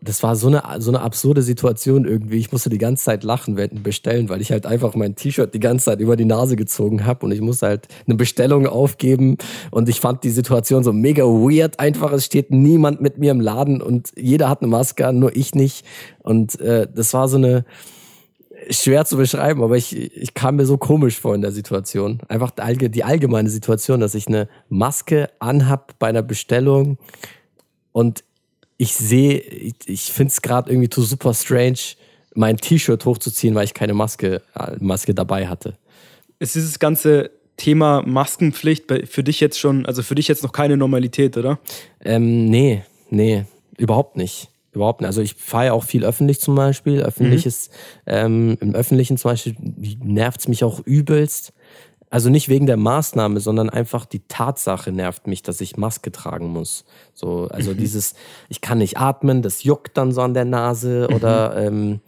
Das 0.00 0.22
war 0.22 0.36
so 0.36 0.48
eine, 0.48 0.62
so 0.80 0.90
eine 0.90 1.00
absurde 1.00 1.42
Situation 1.42 2.04
irgendwie. 2.04 2.38
Ich 2.38 2.52
musste 2.52 2.70
die 2.70 2.78
ganze 2.78 3.04
Zeit 3.04 3.24
lachen 3.24 3.56
während 3.56 3.82
Bestellen, 3.82 4.28
weil 4.28 4.40
ich 4.40 4.52
halt 4.52 4.66
einfach 4.66 4.94
mein 4.94 5.16
T-Shirt 5.16 5.52
die 5.52 5.60
ganze 5.60 5.86
Zeit 5.86 6.00
über 6.00 6.16
die 6.16 6.24
Nase 6.24 6.56
gezogen 6.56 7.04
habe 7.04 7.26
und 7.26 7.32
ich 7.32 7.40
musste 7.40 7.66
halt 7.66 7.88
eine 8.06 8.16
Bestellung 8.16 8.66
aufgeben. 8.66 9.36
Und 9.70 9.88
ich 9.88 10.00
fand 10.00 10.24
die 10.24 10.30
Situation 10.30 10.84
so 10.84 10.92
mega 10.92 11.24
weird. 11.24 11.80
Einfach, 11.80 12.12
es 12.12 12.24
steht 12.24 12.50
niemand 12.50 13.00
mit 13.00 13.18
mir 13.18 13.30
im 13.30 13.40
Laden 13.40 13.82
und 13.82 14.12
jeder 14.16 14.48
hat 14.48 14.62
eine 14.62 14.70
Maske 14.70 15.06
an, 15.06 15.18
nur 15.18 15.36
ich 15.36 15.54
nicht. 15.54 15.84
Und 16.22 16.60
äh, 16.60 16.86
das 16.92 17.12
war 17.14 17.28
so 17.28 17.36
eine, 17.36 17.64
schwer 18.70 19.04
zu 19.04 19.16
beschreiben, 19.16 19.62
aber 19.62 19.76
ich, 19.76 19.96
ich 19.96 20.34
kam 20.34 20.56
mir 20.56 20.66
so 20.66 20.78
komisch 20.78 21.18
vor 21.18 21.34
in 21.34 21.42
der 21.42 21.52
Situation. 21.52 22.20
Einfach 22.28 22.50
die 22.50 23.04
allgemeine 23.04 23.50
Situation, 23.50 24.00
dass 24.00 24.14
ich 24.14 24.26
eine 24.26 24.48
Maske 24.68 25.30
anhab 25.38 25.98
bei 25.98 26.08
einer 26.08 26.22
Bestellung 26.22 26.98
und 27.92 28.24
ich 28.78 28.94
sehe, 28.94 29.38
ich, 29.40 29.74
ich 29.86 30.02
finde 30.12 30.30
es 30.30 30.40
gerade 30.40 30.70
irgendwie 30.70 30.88
zu 30.88 31.02
super 31.02 31.34
strange, 31.34 31.78
mein 32.34 32.56
T-Shirt 32.56 33.04
hochzuziehen, 33.04 33.54
weil 33.54 33.64
ich 33.64 33.74
keine 33.74 33.92
Maske, 33.92 34.40
äh, 34.54 34.76
Maske 34.78 35.14
dabei 35.14 35.48
hatte. 35.48 35.76
Ist 36.38 36.54
dieses 36.54 36.78
ganze 36.78 37.30
Thema 37.56 38.02
Maskenpflicht 38.06 38.84
für 39.06 39.24
dich 39.24 39.40
jetzt 39.40 39.58
schon, 39.58 39.84
also 39.84 40.02
für 40.02 40.14
dich 40.14 40.28
jetzt 40.28 40.44
noch 40.44 40.52
keine 40.52 40.76
Normalität, 40.76 41.36
oder? 41.36 41.58
Ähm, 42.04 42.46
nee, 42.46 42.84
nee, 43.10 43.44
überhaupt 43.76 44.16
nicht. 44.16 44.48
Überhaupt 44.72 45.00
nicht. 45.00 45.08
Also 45.08 45.22
ich 45.22 45.34
fahre 45.34 45.66
ja 45.66 45.72
auch 45.72 45.82
viel 45.82 46.04
öffentlich 46.04 46.40
zum 46.40 46.54
Beispiel. 46.54 47.02
Öffentliches, 47.02 47.70
mhm. 48.06 48.12
ähm, 48.12 48.58
im 48.60 48.74
Öffentlichen 48.76 49.16
zum 49.16 49.32
Beispiel 49.32 49.56
nervt 50.04 50.40
es 50.40 50.48
mich 50.48 50.62
auch 50.62 50.78
übelst. 50.86 51.52
Also 52.10 52.30
nicht 52.30 52.48
wegen 52.48 52.66
der 52.66 52.76
Maßnahme, 52.76 53.40
sondern 53.40 53.68
einfach 53.68 54.06
die 54.06 54.20
Tatsache 54.28 54.92
nervt 54.92 55.26
mich, 55.26 55.42
dass 55.42 55.60
ich 55.60 55.76
Maske 55.76 56.10
tragen 56.10 56.48
muss. 56.48 56.84
So, 57.12 57.48
also 57.48 57.72
mhm. 57.72 57.76
dieses, 57.76 58.14
ich 58.48 58.60
kann 58.60 58.78
nicht 58.78 58.96
atmen, 58.96 59.42
das 59.42 59.62
juckt 59.62 59.96
dann 59.96 60.12
so 60.12 60.22
an 60.22 60.32
der 60.32 60.46
Nase 60.46 61.06
mhm. 61.08 61.16
oder 61.16 61.56
ähm, 61.56 62.00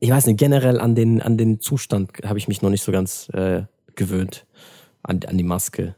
ich 0.00 0.10
weiß 0.10 0.26
nicht, 0.26 0.38
generell 0.38 0.80
an 0.80 0.94
den, 0.94 1.22
an 1.22 1.38
den 1.38 1.60
Zustand 1.60 2.10
habe 2.24 2.38
ich 2.38 2.48
mich 2.48 2.60
noch 2.60 2.70
nicht 2.70 2.82
so 2.82 2.92
ganz 2.92 3.28
äh, 3.30 3.62
gewöhnt. 3.94 4.44
An, 5.04 5.20
an 5.26 5.36
die 5.36 5.44
Maske. 5.44 5.96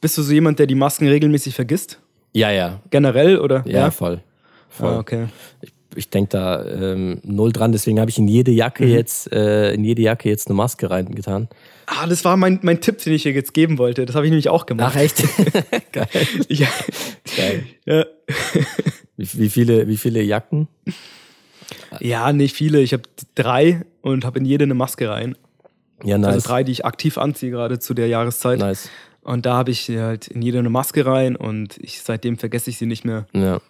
Bist 0.00 0.18
du 0.18 0.22
so 0.22 0.32
jemand, 0.32 0.58
der 0.58 0.66
die 0.66 0.74
Masken 0.74 1.08
regelmäßig 1.08 1.54
vergisst? 1.54 2.00
Ja, 2.32 2.50
ja. 2.50 2.80
Generell 2.90 3.38
oder? 3.38 3.62
Ja, 3.66 3.80
ja? 3.80 3.90
voll. 3.90 4.20
voll. 4.68 4.94
Ah, 4.94 4.98
okay. 4.98 5.28
Ich, 5.60 5.71
ich 5.96 6.10
denke 6.10 6.30
da 6.30 6.64
ähm, 6.64 7.20
null 7.22 7.52
dran, 7.52 7.72
deswegen 7.72 8.00
habe 8.00 8.10
ich 8.10 8.18
in 8.18 8.28
jede 8.28 8.50
Jacke 8.50 8.84
mhm. 8.84 8.90
jetzt, 8.90 9.32
äh, 9.32 9.72
in 9.74 9.84
jede 9.84 10.02
Jacke 10.02 10.28
jetzt 10.28 10.48
eine 10.48 10.54
Maske 10.54 10.90
reingetan. 10.90 11.48
Ah, 11.86 12.06
das 12.06 12.24
war 12.24 12.36
mein, 12.36 12.60
mein 12.62 12.80
Tipp, 12.80 12.98
den 12.98 13.12
ich 13.12 13.24
dir 13.24 13.32
jetzt 13.32 13.54
geben 13.54 13.78
wollte. 13.78 14.06
Das 14.06 14.14
habe 14.14 14.26
ich 14.26 14.30
nämlich 14.30 14.48
auch 14.48 14.66
gemacht. 14.66 14.94
Ach 14.96 15.00
echt? 15.00 15.22
Geil. 15.92 16.08
Ja. 16.48 16.68
Geil. 17.36 17.64
Ja. 17.84 18.06
Wie, 19.16 19.28
wie, 19.34 19.50
viele, 19.50 19.88
wie 19.88 19.96
viele 19.96 20.22
Jacken? 20.22 20.68
Ja, 22.00 22.32
nicht 22.32 22.56
viele. 22.56 22.80
Ich 22.80 22.92
habe 22.92 23.02
drei 23.34 23.82
und 24.00 24.24
habe 24.24 24.38
in 24.38 24.44
jede 24.44 24.64
eine 24.64 24.74
Maske 24.74 25.10
rein. 25.10 25.36
Ja, 26.04 26.18
nice. 26.18 26.34
Also 26.34 26.48
drei, 26.48 26.64
die 26.64 26.72
ich 26.72 26.84
aktiv 26.84 27.18
anziehe, 27.18 27.50
gerade 27.50 27.78
zu 27.78 27.94
der 27.94 28.08
Jahreszeit. 28.08 28.58
Nice. 28.58 28.88
Und 29.22 29.46
da 29.46 29.54
habe 29.54 29.70
ich 29.70 29.88
halt 29.88 30.28
in 30.28 30.42
jede 30.42 30.58
eine 30.58 30.70
Maske 30.70 31.06
rein 31.06 31.36
und 31.36 31.78
ich, 31.78 32.02
seitdem 32.02 32.38
vergesse 32.38 32.70
ich 32.70 32.78
sie 32.78 32.86
nicht 32.86 33.04
mehr. 33.04 33.26
Ja. 33.32 33.60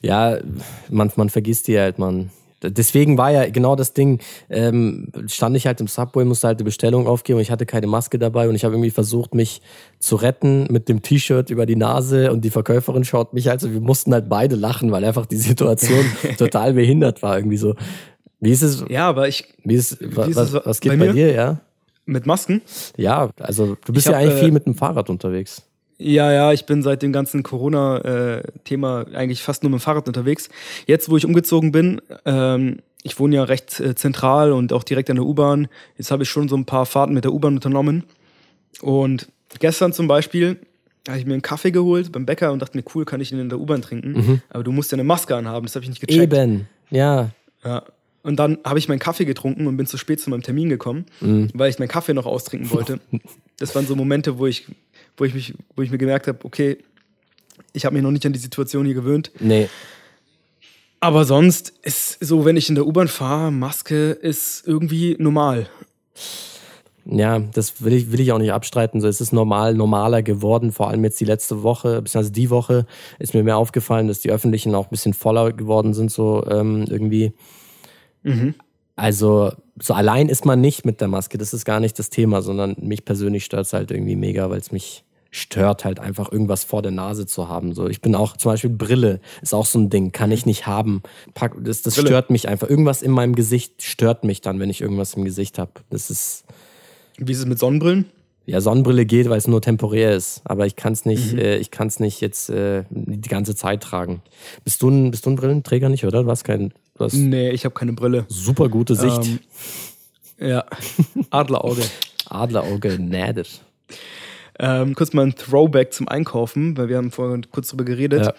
Ja, 0.00 0.38
man, 0.88 1.10
man 1.16 1.28
vergisst 1.30 1.68
die 1.68 1.78
halt, 1.78 1.98
man. 1.98 2.30
Deswegen 2.62 3.18
war 3.18 3.32
ja 3.32 3.50
genau 3.50 3.74
das 3.74 3.92
Ding, 3.92 4.20
ähm, 4.48 5.08
stand 5.26 5.56
ich 5.56 5.66
halt 5.66 5.80
im 5.80 5.88
Subway, 5.88 6.24
musste 6.24 6.46
halt 6.46 6.58
eine 6.58 6.64
Bestellung 6.64 7.08
aufgeben 7.08 7.38
und 7.38 7.42
ich 7.42 7.50
hatte 7.50 7.66
keine 7.66 7.88
Maske 7.88 8.20
dabei 8.20 8.48
und 8.48 8.54
ich 8.54 8.64
habe 8.64 8.74
irgendwie 8.74 8.90
versucht, 8.90 9.34
mich 9.34 9.62
zu 9.98 10.14
retten 10.14 10.68
mit 10.70 10.88
dem 10.88 11.02
T-Shirt 11.02 11.50
über 11.50 11.66
die 11.66 11.74
Nase 11.74 12.30
und 12.30 12.44
die 12.44 12.50
Verkäuferin 12.50 13.04
schaut 13.04 13.32
mich 13.32 13.48
halt 13.48 13.60
so, 13.60 13.72
wir 13.72 13.80
mussten 13.80 14.12
halt 14.12 14.28
beide 14.28 14.54
lachen, 14.54 14.92
weil 14.92 15.04
einfach 15.04 15.26
die 15.26 15.38
Situation 15.38 16.04
total 16.38 16.74
behindert 16.74 17.20
war 17.20 17.36
irgendwie 17.36 17.56
so. 17.56 17.74
Wie 18.38 18.50
ist 18.50 18.62
es? 18.62 18.84
Ja, 18.88 19.08
aber 19.08 19.28
ich. 19.28 19.52
Wie 19.64 19.74
ist, 19.74 20.00
wie 20.00 20.30
ist 20.30 20.36
was, 20.36 20.52
was 20.52 20.80
geht 20.80 20.92
bei, 20.92 21.06
bei 21.06 21.12
dir, 21.12 21.32
ja? 21.32 21.60
Mit 22.04 22.26
Masken? 22.26 22.62
Ja, 22.96 23.30
also 23.38 23.76
du 23.84 23.92
bist 23.92 24.06
hab, 24.06 24.14
ja 24.14 24.18
eigentlich 24.18 24.34
äh, 24.34 24.40
viel 24.40 24.50
mit 24.50 24.66
dem 24.66 24.74
Fahrrad 24.74 25.08
unterwegs. 25.10 25.62
Ja, 26.02 26.32
ja, 26.32 26.52
ich 26.52 26.66
bin 26.66 26.82
seit 26.82 27.02
dem 27.02 27.12
ganzen 27.12 27.42
Corona-Thema 27.42 29.06
eigentlich 29.14 29.42
fast 29.42 29.62
nur 29.62 29.70
mit 29.70 29.80
dem 29.80 29.82
Fahrrad 29.82 30.08
unterwegs. 30.08 30.48
Jetzt, 30.86 31.08
wo 31.08 31.16
ich 31.16 31.24
umgezogen 31.24 31.72
bin, 31.72 32.00
ähm, 32.24 32.78
ich 33.02 33.18
wohne 33.18 33.36
ja 33.36 33.44
recht 33.44 33.78
äh, 33.80 33.94
zentral 33.94 34.52
und 34.52 34.72
auch 34.72 34.84
direkt 34.84 35.10
an 35.10 35.16
der 35.16 35.24
U-Bahn. 35.24 35.68
Jetzt 35.96 36.10
habe 36.10 36.22
ich 36.22 36.28
schon 36.28 36.48
so 36.48 36.56
ein 36.56 36.64
paar 36.64 36.86
Fahrten 36.86 37.14
mit 37.14 37.24
der 37.24 37.32
U-Bahn 37.32 37.54
unternommen. 37.54 38.04
Und 38.80 39.28
gestern 39.58 39.92
zum 39.92 40.08
Beispiel 40.08 40.58
habe 41.08 41.18
ich 41.18 41.26
mir 41.26 41.34
einen 41.34 41.42
Kaffee 41.42 41.70
geholt 41.70 42.12
beim 42.12 42.26
Bäcker 42.26 42.52
und 42.52 42.62
dachte 42.62 42.76
mir, 42.76 42.84
cool, 42.94 43.04
kann 43.04 43.20
ich 43.20 43.32
ihn 43.32 43.38
in 43.38 43.48
der 43.48 43.58
U-Bahn 43.58 43.82
trinken. 43.82 44.12
Mhm. 44.12 44.42
Aber 44.50 44.62
du 44.62 44.72
musst 44.72 44.92
ja 44.92 44.96
eine 44.96 45.04
Maske 45.04 45.36
anhaben, 45.36 45.66
das 45.66 45.74
habe 45.74 45.84
ich 45.84 45.88
nicht 45.88 46.00
gecheckt. 46.00 46.32
Eben, 46.32 46.68
ja. 46.90 47.30
Ja. 47.64 47.84
Und 48.22 48.36
dann 48.36 48.58
habe 48.64 48.78
ich 48.78 48.88
meinen 48.88 49.00
Kaffee 49.00 49.24
getrunken 49.24 49.66
und 49.66 49.76
bin 49.76 49.86
zu 49.86 49.96
spät 49.96 50.20
zu 50.20 50.30
meinem 50.30 50.42
Termin 50.42 50.68
gekommen, 50.68 51.06
mhm. 51.20 51.50
weil 51.54 51.70
ich 51.70 51.80
meinen 51.80 51.88
Kaffee 51.88 52.14
noch 52.14 52.26
austrinken 52.26 52.70
wollte. 52.70 53.00
das 53.58 53.74
waren 53.74 53.86
so 53.86 53.96
Momente, 53.96 54.38
wo 54.38 54.46
ich, 54.46 54.66
wo 55.22 55.26
ich, 55.26 55.34
mich, 55.34 55.54
wo 55.76 55.82
ich 55.82 55.90
mir 55.92 55.98
gemerkt 55.98 56.26
habe, 56.26 56.40
okay, 56.42 56.78
ich 57.72 57.84
habe 57.84 57.94
mich 57.94 58.02
noch 58.02 58.10
nicht 58.10 58.26
an 58.26 58.32
die 58.32 58.40
Situation 58.40 58.84
hier 58.84 58.96
gewöhnt. 58.96 59.30
Nee. 59.38 59.68
Aber 60.98 61.24
sonst 61.24 61.72
ist 61.82 62.18
so, 62.18 62.44
wenn 62.44 62.56
ich 62.56 62.68
in 62.68 62.74
der 62.74 62.88
U-Bahn 62.88 63.06
fahre, 63.06 63.52
Maske 63.52 64.10
ist 64.10 64.66
irgendwie 64.66 65.14
normal. 65.20 65.68
Ja, 67.04 67.38
das 67.38 67.84
will 67.84 67.92
ich, 67.92 68.10
will 68.10 68.18
ich 68.18 68.32
auch 68.32 68.38
nicht 68.38 68.52
abstreiten. 68.52 69.00
So, 69.00 69.06
es 69.06 69.20
ist 69.20 69.32
normal, 69.32 69.74
normaler 69.74 70.24
geworden. 70.24 70.72
Vor 70.72 70.88
allem 70.88 71.04
jetzt 71.04 71.20
die 71.20 71.24
letzte 71.24 71.62
Woche, 71.62 72.02
beziehungsweise 72.02 72.32
die 72.32 72.50
Woche, 72.50 72.84
ist 73.20 73.32
mir 73.32 73.44
mehr 73.44 73.58
aufgefallen, 73.58 74.08
dass 74.08 74.18
die 74.18 74.32
öffentlichen 74.32 74.74
auch 74.74 74.86
ein 74.86 74.90
bisschen 74.90 75.14
voller 75.14 75.52
geworden 75.52 75.94
sind, 75.94 76.10
so 76.10 76.44
ähm, 76.50 76.84
irgendwie. 76.88 77.32
Mhm. 78.24 78.56
Also 78.96 79.52
so 79.80 79.94
allein 79.94 80.28
ist 80.28 80.44
man 80.46 80.60
nicht 80.60 80.84
mit 80.84 81.00
der 81.00 81.06
Maske, 81.06 81.38
das 81.38 81.54
ist 81.54 81.64
gar 81.64 81.78
nicht 81.78 81.96
das 82.00 82.10
Thema, 82.10 82.42
sondern 82.42 82.74
mich 82.80 83.04
persönlich 83.04 83.44
stört 83.44 83.66
es 83.66 83.72
halt 83.72 83.92
irgendwie 83.92 84.16
mega, 84.16 84.50
weil 84.50 84.58
es 84.58 84.72
mich 84.72 85.04
stört 85.32 85.86
halt 85.86 85.98
einfach 85.98 86.30
irgendwas 86.30 86.62
vor 86.62 86.82
der 86.82 86.92
Nase 86.92 87.26
zu 87.26 87.48
haben. 87.48 87.74
So, 87.74 87.88
ich 87.88 88.02
bin 88.02 88.14
auch 88.14 88.36
zum 88.36 88.52
Beispiel 88.52 88.70
Brille 88.70 89.18
ist 89.40 89.54
auch 89.54 89.64
so 89.64 89.78
ein 89.78 89.88
Ding, 89.88 90.12
kann 90.12 90.30
ich 90.30 90.44
nicht 90.46 90.66
haben. 90.66 91.02
Das, 91.58 91.82
das 91.82 91.96
stört 91.96 92.30
mich 92.30 92.48
einfach. 92.48 92.68
Irgendwas 92.68 93.00
in 93.02 93.10
meinem 93.10 93.34
Gesicht 93.34 93.82
stört 93.82 94.24
mich 94.24 94.42
dann, 94.42 94.60
wenn 94.60 94.68
ich 94.68 94.82
irgendwas 94.82 95.14
im 95.14 95.24
Gesicht 95.24 95.58
habe. 95.58 95.72
Das 95.90 96.10
ist. 96.10 96.44
Wie 97.16 97.32
ist 97.32 97.38
es 97.38 97.46
mit 97.46 97.58
Sonnenbrillen? 97.58 98.04
Ja, 98.44 98.60
Sonnenbrille 98.60 99.06
geht, 99.06 99.30
weil 99.30 99.38
es 99.38 99.48
nur 99.48 99.62
temporär 99.62 100.14
ist. 100.14 100.42
Aber 100.44 100.66
ich 100.66 100.76
kann 100.76 100.92
es 100.92 101.06
nicht, 101.06 101.32
mhm. 101.32 101.38
äh, 101.38 101.56
ich 101.56 101.70
kann 101.70 101.86
es 101.86 101.98
nicht 101.98 102.20
jetzt 102.20 102.50
äh, 102.50 102.84
die 102.90 103.28
ganze 103.28 103.54
Zeit 103.54 103.82
tragen. 103.82 104.20
Bist 104.64 104.82
du 104.82 104.90
ein, 104.90 105.10
bist 105.10 105.24
du 105.24 105.30
ein 105.30 105.36
Brillenträger 105.36 105.88
nicht, 105.88 106.04
oder? 106.04 106.24
Du 106.24 106.30
hast 106.30 106.44
keinen. 106.44 106.74
Du 106.98 107.04
hast 107.04 107.14
nee, 107.14 107.50
ich 107.50 107.64
habe 107.64 107.74
keine 107.74 107.94
Brille. 107.94 108.26
Super 108.28 108.68
gute 108.68 108.96
Sicht. 108.96 109.26
Ähm, 110.38 110.48
ja, 110.50 110.64
Adlerauge. 111.30 111.82
Adlerauge, 112.26 112.98
nader. 112.98 113.44
Ähm, 114.58 114.94
kurz 114.94 115.12
mal 115.12 115.26
ein 115.26 115.34
Throwback 115.34 115.92
zum 115.92 116.08
Einkaufen, 116.08 116.76
weil 116.76 116.88
wir 116.88 116.96
haben 116.96 117.10
vorhin 117.10 117.50
kurz 117.50 117.68
drüber 117.68 117.84
geredet. 117.84 118.26
Ja. 118.26 118.34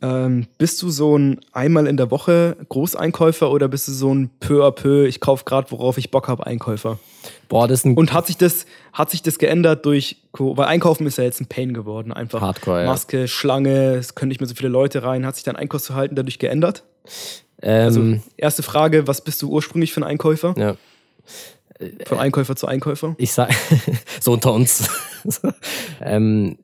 Ähm, 0.00 0.46
bist 0.58 0.80
du 0.82 0.90
so 0.90 1.18
ein 1.18 1.40
einmal 1.52 1.88
in 1.88 1.96
der 1.96 2.12
Woche 2.12 2.56
Großeinkäufer 2.68 3.50
oder 3.50 3.66
bist 3.66 3.88
du 3.88 3.92
so 3.92 4.14
ein 4.14 4.30
peu 4.38 4.64
à 4.64 4.70
peu, 4.70 5.06
ich 5.06 5.20
kaufe 5.20 5.44
gerade, 5.44 5.72
worauf 5.72 5.98
ich 5.98 6.12
Bock 6.12 6.28
habe, 6.28 6.46
Einkäufer? 6.46 7.00
Boah, 7.48 7.66
das 7.66 7.80
ist 7.80 7.86
ein 7.86 7.96
Und 7.96 8.12
hat 8.12 8.28
sich 8.28 8.36
das, 8.36 8.66
hat 8.92 9.10
sich 9.10 9.22
das 9.22 9.38
geändert 9.38 9.84
durch, 9.86 10.18
weil 10.32 10.66
Einkaufen 10.66 11.04
ist 11.08 11.18
ja 11.18 11.24
jetzt 11.24 11.40
ein 11.40 11.46
Pain 11.46 11.74
geworden, 11.74 12.12
einfach. 12.12 12.40
Hardcore, 12.40 12.86
Maske, 12.86 13.22
ja. 13.22 13.26
Schlange, 13.26 13.96
es 13.96 14.14
können 14.14 14.28
nicht 14.28 14.40
mehr 14.40 14.48
so 14.48 14.54
viele 14.54 14.68
Leute 14.68 15.02
rein. 15.02 15.26
Hat 15.26 15.34
sich 15.34 15.44
dein 15.44 15.56
Einkaufsverhalten 15.56 16.14
dadurch 16.14 16.38
geändert? 16.38 16.84
Ähm, 17.60 17.84
also, 17.84 18.20
erste 18.36 18.62
Frage, 18.62 19.08
was 19.08 19.22
bist 19.22 19.42
du 19.42 19.50
ursprünglich 19.50 19.92
für 19.92 20.00
ein 20.00 20.04
Einkäufer? 20.04 20.54
Ja. 20.56 20.76
Von 22.06 22.18
Einkäufer 22.18 22.54
zu 22.54 22.68
Einkäufer? 22.68 23.16
Ich 23.18 23.32
sag, 23.32 23.50
so 24.20 24.32
unter 24.32 24.52
uns. 24.52 24.88
ähm, 26.00 26.58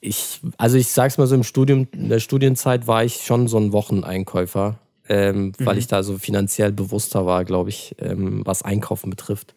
ich, 0.00 0.40
also 0.56 0.76
ich 0.78 0.88
sag's 0.88 1.18
mal 1.18 1.26
so, 1.26 1.34
im 1.34 1.44
Studium, 1.44 1.86
in 1.92 2.08
der 2.08 2.20
Studienzeit 2.20 2.86
war 2.86 3.04
ich 3.04 3.22
schon 3.22 3.48
so 3.48 3.58
ein 3.58 3.72
Wocheneinkäufer, 3.72 4.78
ähm, 5.08 5.46
mhm. 5.46 5.66
weil 5.66 5.78
ich 5.78 5.86
da 5.86 6.02
so 6.02 6.18
finanziell 6.18 6.72
bewusster 6.72 7.26
war, 7.26 7.44
glaube 7.44 7.68
ich, 7.68 7.94
ähm, 7.98 8.42
was 8.44 8.62
Einkaufen 8.62 9.10
betrifft. 9.10 9.54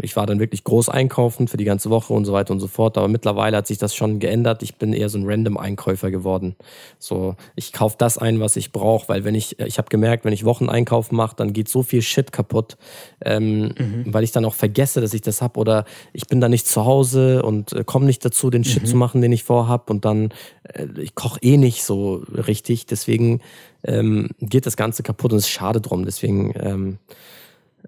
Ich 0.00 0.16
war 0.16 0.26
dann 0.26 0.40
wirklich 0.40 0.64
groß 0.64 0.88
einkaufen 0.88 1.46
für 1.46 1.56
die 1.56 1.64
ganze 1.64 1.88
Woche 1.88 2.12
und 2.12 2.24
so 2.24 2.32
weiter 2.32 2.52
und 2.52 2.58
so 2.58 2.66
fort. 2.66 2.98
Aber 2.98 3.06
mittlerweile 3.06 3.56
hat 3.56 3.68
sich 3.68 3.78
das 3.78 3.94
schon 3.94 4.18
geändert. 4.18 4.62
Ich 4.64 4.74
bin 4.74 4.92
eher 4.92 5.08
so 5.08 5.18
ein 5.18 5.24
Random-Einkäufer 5.24 6.10
geworden. 6.10 6.56
So, 6.98 7.36
ich 7.54 7.72
kaufe 7.72 7.94
das 7.96 8.18
ein, 8.18 8.40
was 8.40 8.56
ich 8.56 8.72
brauche, 8.72 9.08
weil 9.08 9.24
wenn 9.24 9.36
ich, 9.36 9.60
ich 9.60 9.78
habe 9.78 9.88
gemerkt, 9.88 10.24
wenn 10.24 10.32
ich 10.32 10.44
Wocheneinkauf 10.44 11.12
mache, 11.12 11.36
dann 11.36 11.52
geht 11.52 11.68
so 11.68 11.84
viel 11.84 12.02
Shit 12.02 12.32
kaputt, 12.32 12.76
ähm, 13.24 13.74
mhm. 13.78 14.04
weil 14.06 14.24
ich 14.24 14.32
dann 14.32 14.44
auch 14.44 14.54
vergesse, 14.54 15.00
dass 15.00 15.14
ich 15.14 15.22
das 15.22 15.40
hab 15.40 15.56
oder 15.56 15.84
ich 16.12 16.26
bin 16.26 16.40
dann 16.40 16.50
nicht 16.50 16.66
zu 16.66 16.84
Hause 16.84 17.42
und 17.44 17.72
äh, 17.72 17.84
komme 17.84 18.06
nicht 18.06 18.24
dazu, 18.24 18.50
den 18.50 18.64
Shit 18.64 18.82
mhm. 18.82 18.86
zu 18.86 18.96
machen, 18.96 19.20
den 19.20 19.32
ich 19.32 19.44
vorhab 19.44 19.90
und 19.90 20.04
dann 20.04 20.30
äh, 20.64 20.86
ich 20.98 21.14
koche 21.14 21.40
eh 21.42 21.56
nicht 21.56 21.84
so 21.84 22.24
richtig. 22.32 22.86
Deswegen 22.86 23.40
ähm, 23.84 24.30
geht 24.40 24.66
das 24.66 24.76
Ganze 24.76 25.02
kaputt 25.02 25.32
und 25.32 25.38
es 25.38 25.44
ist 25.44 25.50
schade 25.50 25.80
drum. 25.80 26.04
Deswegen 26.04 26.52
ähm, 26.58 26.98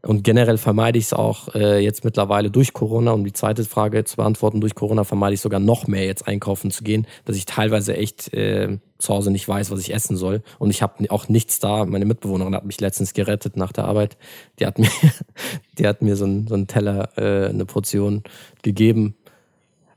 und 0.06 0.22
generell 0.22 0.56
vermeide 0.56 0.98
ich 0.98 1.06
es 1.06 1.12
auch 1.12 1.54
äh, 1.54 1.80
jetzt 1.80 2.04
mittlerweile 2.04 2.50
durch 2.50 2.72
Corona, 2.72 3.10
um 3.10 3.24
die 3.24 3.32
zweite 3.32 3.64
Frage 3.64 4.04
zu 4.04 4.16
beantworten, 4.16 4.60
durch 4.60 4.76
Corona 4.76 5.02
vermeide 5.02 5.34
ich 5.34 5.40
sogar 5.40 5.58
noch 5.58 5.88
mehr 5.88 6.04
jetzt 6.04 6.28
einkaufen 6.28 6.70
zu 6.70 6.84
gehen, 6.84 7.06
dass 7.24 7.36
ich 7.36 7.44
teilweise 7.44 7.96
echt 7.96 8.32
äh, 8.32 8.78
zu 8.98 9.12
Hause 9.12 9.32
nicht 9.32 9.48
weiß, 9.48 9.70
was 9.72 9.80
ich 9.80 9.92
essen 9.92 10.16
soll. 10.16 10.42
Und 10.58 10.70
ich 10.70 10.80
habe 10.80 11.10
auch 11.10 11.28
nichts 11.28 11.58
da. 11.58 11.84
Meine 11.84 12.04
Mitbewohnerin 12.04 12.54
hat 12.54 12.64
mich 12.64 12.80
letztens 12.80 13.14
gerettet 13.14 13.56
nach 13.56 13.72
der 13.72 13.86
Arbeit. 13.86 14.16
Die 14.60 14.66
hat 14.66 14.78
mir, 14.78 14.90
die 15.78 15.86
hat 15.86 16.02
mir 16.02 16.14
so, 16.14 16.24
ein, 16.24 16.46
so 16.46 16.54
einen 16.54 16.68
Teller, 16.68 17.10
äh, 17.18 17.48
eine 17.48 17.64
Portion 17.64 18.22
gegeben. 18.62 19.16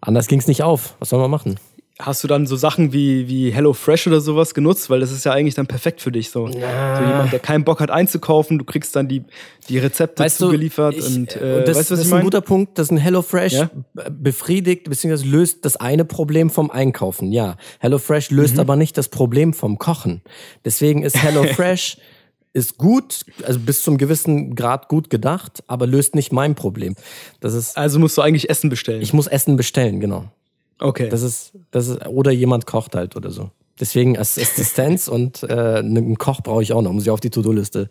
Anders 0.01 0.27
ging 0.27 0.39
es 0.39 0.47
nicht 0.47 0.63
auf. 0.63 0.95
Was 0.99 1.09
soll 1.09 1.19
man 1.19 1.29
machen? 1.29 1.59
Hast 2.01 2.23
du 2.23 2.29
dann 2.29 2.47
so 2.47 2.55
Sachen 2.55 2.93
wie, 2.93 3.27
wie 3.27 3.51
HelloFresh 3.51 4.07
oder 4.07 4.21
sowas 4.21 4.53
genutzt? 4.53 4.89
Weil 4.89 5.01
das 5.01 5.11
ist 5.11 5.25
ja 5.25 5.33
eigentlich 5.33 5.55
dann 5.55 5.67
perfekt 5.67 5.99
für 5.99 6.13
dich 6.13 6.29
so. 6.29 6.47
Ja. 6.47 6.95
So 6.95 7.03
jemand, 7.03 7.33
der 7.33 7.39
keinen 7.39 7.65
Bock 7.65 7.81
hat 7.81 7.91
einzukaufen, 7.91 8.57
du 8.57 8.63
kriegst 8.63 8.95
dann 8.95 9.09
die, 9.09 9.23
die 9.67 9.79
Rezepte 9.79 10.23
weißt 10.23 10.37
zugeliefert. 10.37 10.93
Du, 10.93 10.99
ich, 10.99 11.15
und, 11.15 11.35
äh, 11.35 11.65
das, 11.65 11.77
weißt 11.77 11.91
das 11.91 11.99
ist 11.99 12.13
ein 12.13 12.21
guter 12.23 12.39
Punkt, 12.39 12.77
dass 12.79 12.89
ein 12.89 12.97
HelloFresh 12.97 13.53
ja? 13.53 13.69
befriedigt 14.09 14.89
bzw. 14.89 15.25
löst 15.25 15.65
das 15.65 15.75
eine 15.75 16.05
Problem 16.05 16.49
vom 16.49 16.71
Einkaufen. 16.71 17.33
Ja, 17.33 17.57
HelloFresh 17.79 18.31
löst 18.31 18.53
mhm. 18.53 18.61
aber 18.61 18.77
nicht 18.77 18.97
das 18.97 19.09
Problem 19.09 19.53
vom 19.53 19.77
Kochen. 19.77 20.21
Deswegen 20.63 21.03
ist 21.03 21.21
HelloFresh 21.21 21.97
ist 22.53 22.77
gut, 22.77 23.25
also 23.43 23.59
bis 23.59 23.83
zum 23.83 23.97
gewissen 23.97 24.55
Grad 24.55 24.87
gut 24.87 25.09
gedacht, 25.09 25.63
aber 25.67 25.85
löst 25.85 26.15
nicht 26.15 26.31
mein 26.31 26.55
Problem. 26.55 26.95
Das 27.39 27.53
ist 27.53 27.77
also 27.77 27.99
musst 27.99 28.17
du 28.17 28.21
eigentlich 28.21 28.49
Essen 28.49 28.69
bestellen. 28.69 29.01
Ich 29.01 29.13
muss 29.13 29.27
Essen 29.27 29.55
bestellen, 29.55 29.99
genau. 29.99 30.31
Okay. 30.79 31.09
Das 31.09 31.21
ist, 31.21 31.53
das 31.71 31.87
ist, 31.87 32.07
oder 32.07 32.31
jemand 32.31 32.65
kocht 32.65 32.95
halt 32.95 33.15
oder 33.15 33.31
so. 33.31 33.51
Deswegen 33.79 34.17
Assistenz 34.17 35.07
und 35.09 35.43
äh, 35.43 35.77
einen 35.79 36.17
Koch 36.17 36.41
brauche 36.41 36.61
ich 36.61 36.73
auch 36.73 36.81
noch, 36.81 36.91
muss 36.91 37.03
ich 37.03 37.11
auf 37.11 37.19
die 37.19 37.29
To-Do-Liste, 37.29 37.89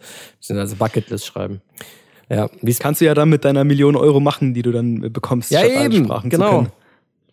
also 0.48 0.76
Bucketlist 0.76 1.26
schreiben. 1.26 1.62
Ja, 2.30 2.50
wie's 2.60 2.78
kannst 2.78 3.00
du 3.00 3.06
ja 3.06 3.14
dann 3.14 3.30
mit 3.30 3.44
deiner 3.44 3.64
Million 3.64 3.96
Euro 3.96 4.20
machen, 4.20 4.52
die 4.52 4.62
du 4.62 4.70
dann 4.70 5.12
bekommst, 5.12 5.50
ja, 5.50 5.64
eben, 5.64 6.04
Sprachen 6.04 6.28
genau. 6.28 6.66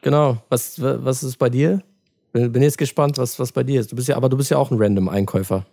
Genau. 0.01 0.37
Was, 0.49 0.79
was 0.79 1.23
ist 1.23 1.37
bei 1.37 1.49
dir? 1.49 1.81
Bin, 2.31 2.51
bin 2.51 2.61
jetzt 2.61 2.77
gespannt, 2.77 3.17
was, 3.17 3.39
was 3.39 3.51
bei 3.51 3.63
dir 3.63 3.81
ist. 3.81 3.91
Du 3.91 3.95
bist 3.95 4.07
ja, 4.07 4.15
aber 4.15 4.29
du 4.29 4.37
bist 4.37 4.51
ja 4.51 4.57
auch 4.57 4.71
ein 4.71 4.77
random 4.77 5.09
Einkäufer 5.09 5.65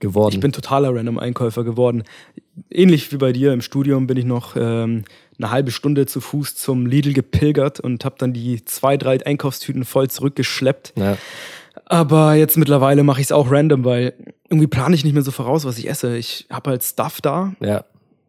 geworden. 0.00 0.34
Ich 0.34 0.40
bin 0.40 0.52
totaler 0.52 0.94
random 0.94 1.18
Einkäufer 1.18 1.62
geworden. 1.62 2.02
Ähnlich 2.70 3.12
wie 3.12 3.16
bei 3.16 3.32
dir 3.32 3.52
im 3.52 3.60
Studium 3.60 4.06
bin 4.06 4.16
ich 4.16 4.24
noch 4.24 4.56
ähm, 4.56 5.04
eine 5.40 5.50
halbe 5.50 5.70
Stunde 5.70 6.06
zu 6.06 6.20
Fuß 6.20 6.54
zum 6.54 6.86
Lidl 6.86 7.12
gepilgert 7.12 7.80
und 7.80 8.04
habe 8.04 8.16
dann 8.18 8.32
die 8.32 8.64
zwei, 8.64 8.96
drei 8.96 9.24
Einkaufstüten 9.24 9.84
voll 9.84 10.08
zurückgeschleppt. 10.08 10.92
Ja. 10.96 11.16
Aber 11.86 12.34
jetzt 12.34 12.56
mittlerweile 12.56 13.02
mache 13.02 13.20
ich 13.20 13.28
es 13.28 13.32
auch 13.32 13.50
random, 13.50 13.84
weil 13.84 14.14
irgendwie 14.48 14.66
plane 14.66 14.94
ich 14.94 15.04
nicht 15.04 15.14
mehr 15.14 15.22
so 15.22 15.30
voraus, 15.30 15.64
was 15.64 15.78
ich 15.78 15.88
esse. 15.88 16.16
Ich 16.16 16.46
habe 16.50 16.70
halt 16.70 16.82
Stuff 16.82 17.20
da. 17.20 17.54
Ja. 17.60 17.84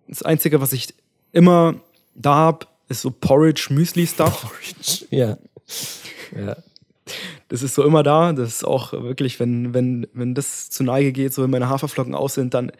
Das 0.07 0.23
Einzige, 0.23 0.61
was 0.61 0.73
ich 0.73 0.93
immer 1.31 1.75
da 2.15 2.35
habe, 2.35 2.67
ist 2.87 3.01
so 3.01 3.11
Porridge, 3.11 3.67
Müsli-Stuff. 3.71 4.41
Porridge, 4.41 5.05
ja. 5.09 5.37
ja. 6.35 6.55
Das 7.49 7.63
ist 7.63 7.75
so 7.75 7.83
immer 7.83 8.03
da. 8.03 8.31
Das 8.33 8.49
ist 8.49 8.63
auch 8.63 8.93
wirklich, 8.93 9.39
wenn, 9.39 9.73
wenn, 9.73 10.07
wenn 10.13 10.33
das 10.33 10.69
zu 10.69 10.83
Neige 10.83 11.11
geht, 11.11 11.33
so 11.33 11.43
wenn 11.43 11.49
meine 11.49 11.69
Haferflocken 11.69 12.15
aus 12.15 12.35
sind, 12.35 12.53
dann 12.53 12.71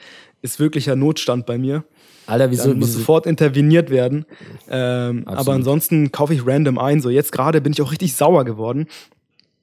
ist 0.42 0.60
wirklicher 0.60 0.96
Notstand 0.96 1.46
bei 1.46 1.58
mir. 1.58 1.84
Alter, 2.32 2.50
wieso? 2.50 2.70
Dann 2.70 2.80
muss 2.80 2.94
sofort 2.94 3.26
interveniert 3.26 3.90
werden. 3.90 4.26
Ähm, 4.70 5.24
aber 5.26 5.52
ansonsten 5.52 6.12
kaufe 6.12 6.34
ich 6.34 6.46
random 6.46 6.78
ein. 6.78 7.02
So 7.02 7.10
jetzt 7.10 7.32
gerade 7.32 7.60
bin 7.60 7.74
ich 7.74 7.82
auch 7.82 7.92
richtig 7.92 8.16
sauer 8.16 8.46
geworden. 8.46 8.88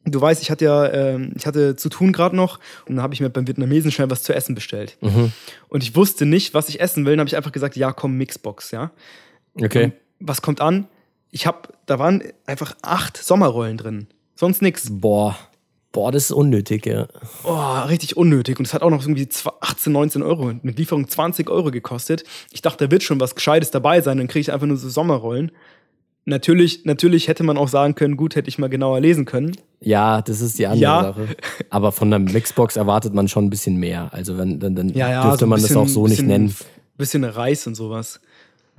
Du 0.05 0.21
weißt, 0.21 0.43
ich 0.43 0.51
hatte 0.51 0.65
ja, 0.67 0.87
äh, 0.87 1.31
ich 1.35 1.47
hatte 1.47 1.77
zu 1.77 1.89
tun 1.89 2.13
gerade 2.13 2.37
noch 2.37 2.59
und 2.87 2.97
dann 2.97 3.03
habe 3.03 3.15
ich 3.15 3.21
mir 3.21 3.31
beim 3.31 3.47
Vietnamesen 3.47 3.91
schnell 3.91 4.11
was 4.11 4.23
zu 4.23 4.35
essen 4.35 4.55
bestellt. 4.55 4.97
Mhm. 5.01 5.33
Und 5.69 5.83
ich 5.83 5.97
wusste 5.97 6.27
nicht, 6.27 6.55
was 6.55 6.69
ich 6.69 6.81
essen 6.81 7.05
will. 7.05 7.13
Dann 7.13 7.21
habe 7.21 7.29
ich 7.29 7.37
einfach 7.37 7.53
gesagt, 7.53 7.77
ja, 7.77 7.93
komm, 7.93 8.17
Mixbox, 8.17 8.71
ja. 8.71 8.91
Okay. 9.55 9.85
Und 9.85 9.93
was 10.21 10.43
kommt 10.43 10.61
an? 10.61 10.89
Ich 11.31 11.47
habe, 11.47 11.69
da 11.87 11.99
waren 11.99 12.23
einfach 12.47 12.77
acht 12.83 13.17
Sommerrollen 13.17 13.77
drin. 13.77 14.07
Sonst 14.35 14.63
nix. 14.63 14.89
Boah. 14.91 15.39
Boah, 15.99 16.13
das 16.13 16.27
ist 16.27 16.31
unnötig, 16.31 16.87
ja. 16.87 17.09
Oh, 17.43 17.81
richtig 17.89 18.17
unnötig. 18.17 18.61
Und 18.61 18.69
es 18.69 18.73
hat 18.73 18.83
auch 18.83 18.91
noch 18.91 19.03
irgendwie 19.03 19.29
18, 19.61 19.93
19 19.93 20.23
Euro 20.23 20.53
mit 20.63 20.79
Lieferung 20.79 21.09
20 21.09 21.51
Euro 21.51 21.73
gekostet. 21.73 22.23
Ich 22.53 22.63
dachte, 22.63 22.85
da 22.85 22.91
wird 22.93 23.03
schon 23.03 23.19
was 23.19 23.35
Gescheites 23.35 23.73
dabei 23.73 24.01
sein. 24.01 24.19
Dann 24.19 24.29
kriege 24.29 24.43
ich 24.43 24.53
einfach 24.53 24.69
nur 24.69 24.77
so 24.77 24.89
Sommerrollen. 24.89 25.51
Natürlich, 26.25 26.85
natürlich 26.85 27.27
hätte 27.27 27.43
man 27.43 27.59
auch 27.59 27.67
sagen 27.67 27.97
können, 27.97 28.17
gut, 28.17 28.37
hätte 28.37 28.49
ich 28.49 28.59
mal 28.59 28.69
genauer 28.69 29.01
lesen 29.01 29.25
können. 29.25 29.57
Ja, 29.81 30.23
das 30.23 30.41
ist 30.41 30.61
die 30.61 30.69
andere 30.69 30.81
ja. 30.81 31.03
Sache. 31.03 31.27
Aber 31.69 31.91
von 31.91 32.11
der 32.11 32.21
Mixbox 32.21 32.77
erwartet 32.77 33.13
man 33.13 33.27
schon 33.27 33.47
ein 33.47 33.51
bisschen 33.51 33.75
mehr. 33.75 34.09
Also 34.13 34.39
wenn, 34.39 34.61
dann, 34.61 34.77
dann 34.77 34.91
ja, 34.91 35.11
ja, 35.11 35.23
dürfte 35.23 35.41
so 35.41 35.47
man 35.49 35.61
bisschen, 35.61 35.75
das 35.75 35.83
auch 35.83 35.89
so 35.89 36.03
bisschen, 36.05 36.27
nicht 36.29 36.33
nennen. 36.33 36.57
Bisschen 36.97 37.25
Reis 37.25 37.67
und 37.67 37.75
sowas. 37.75 38.21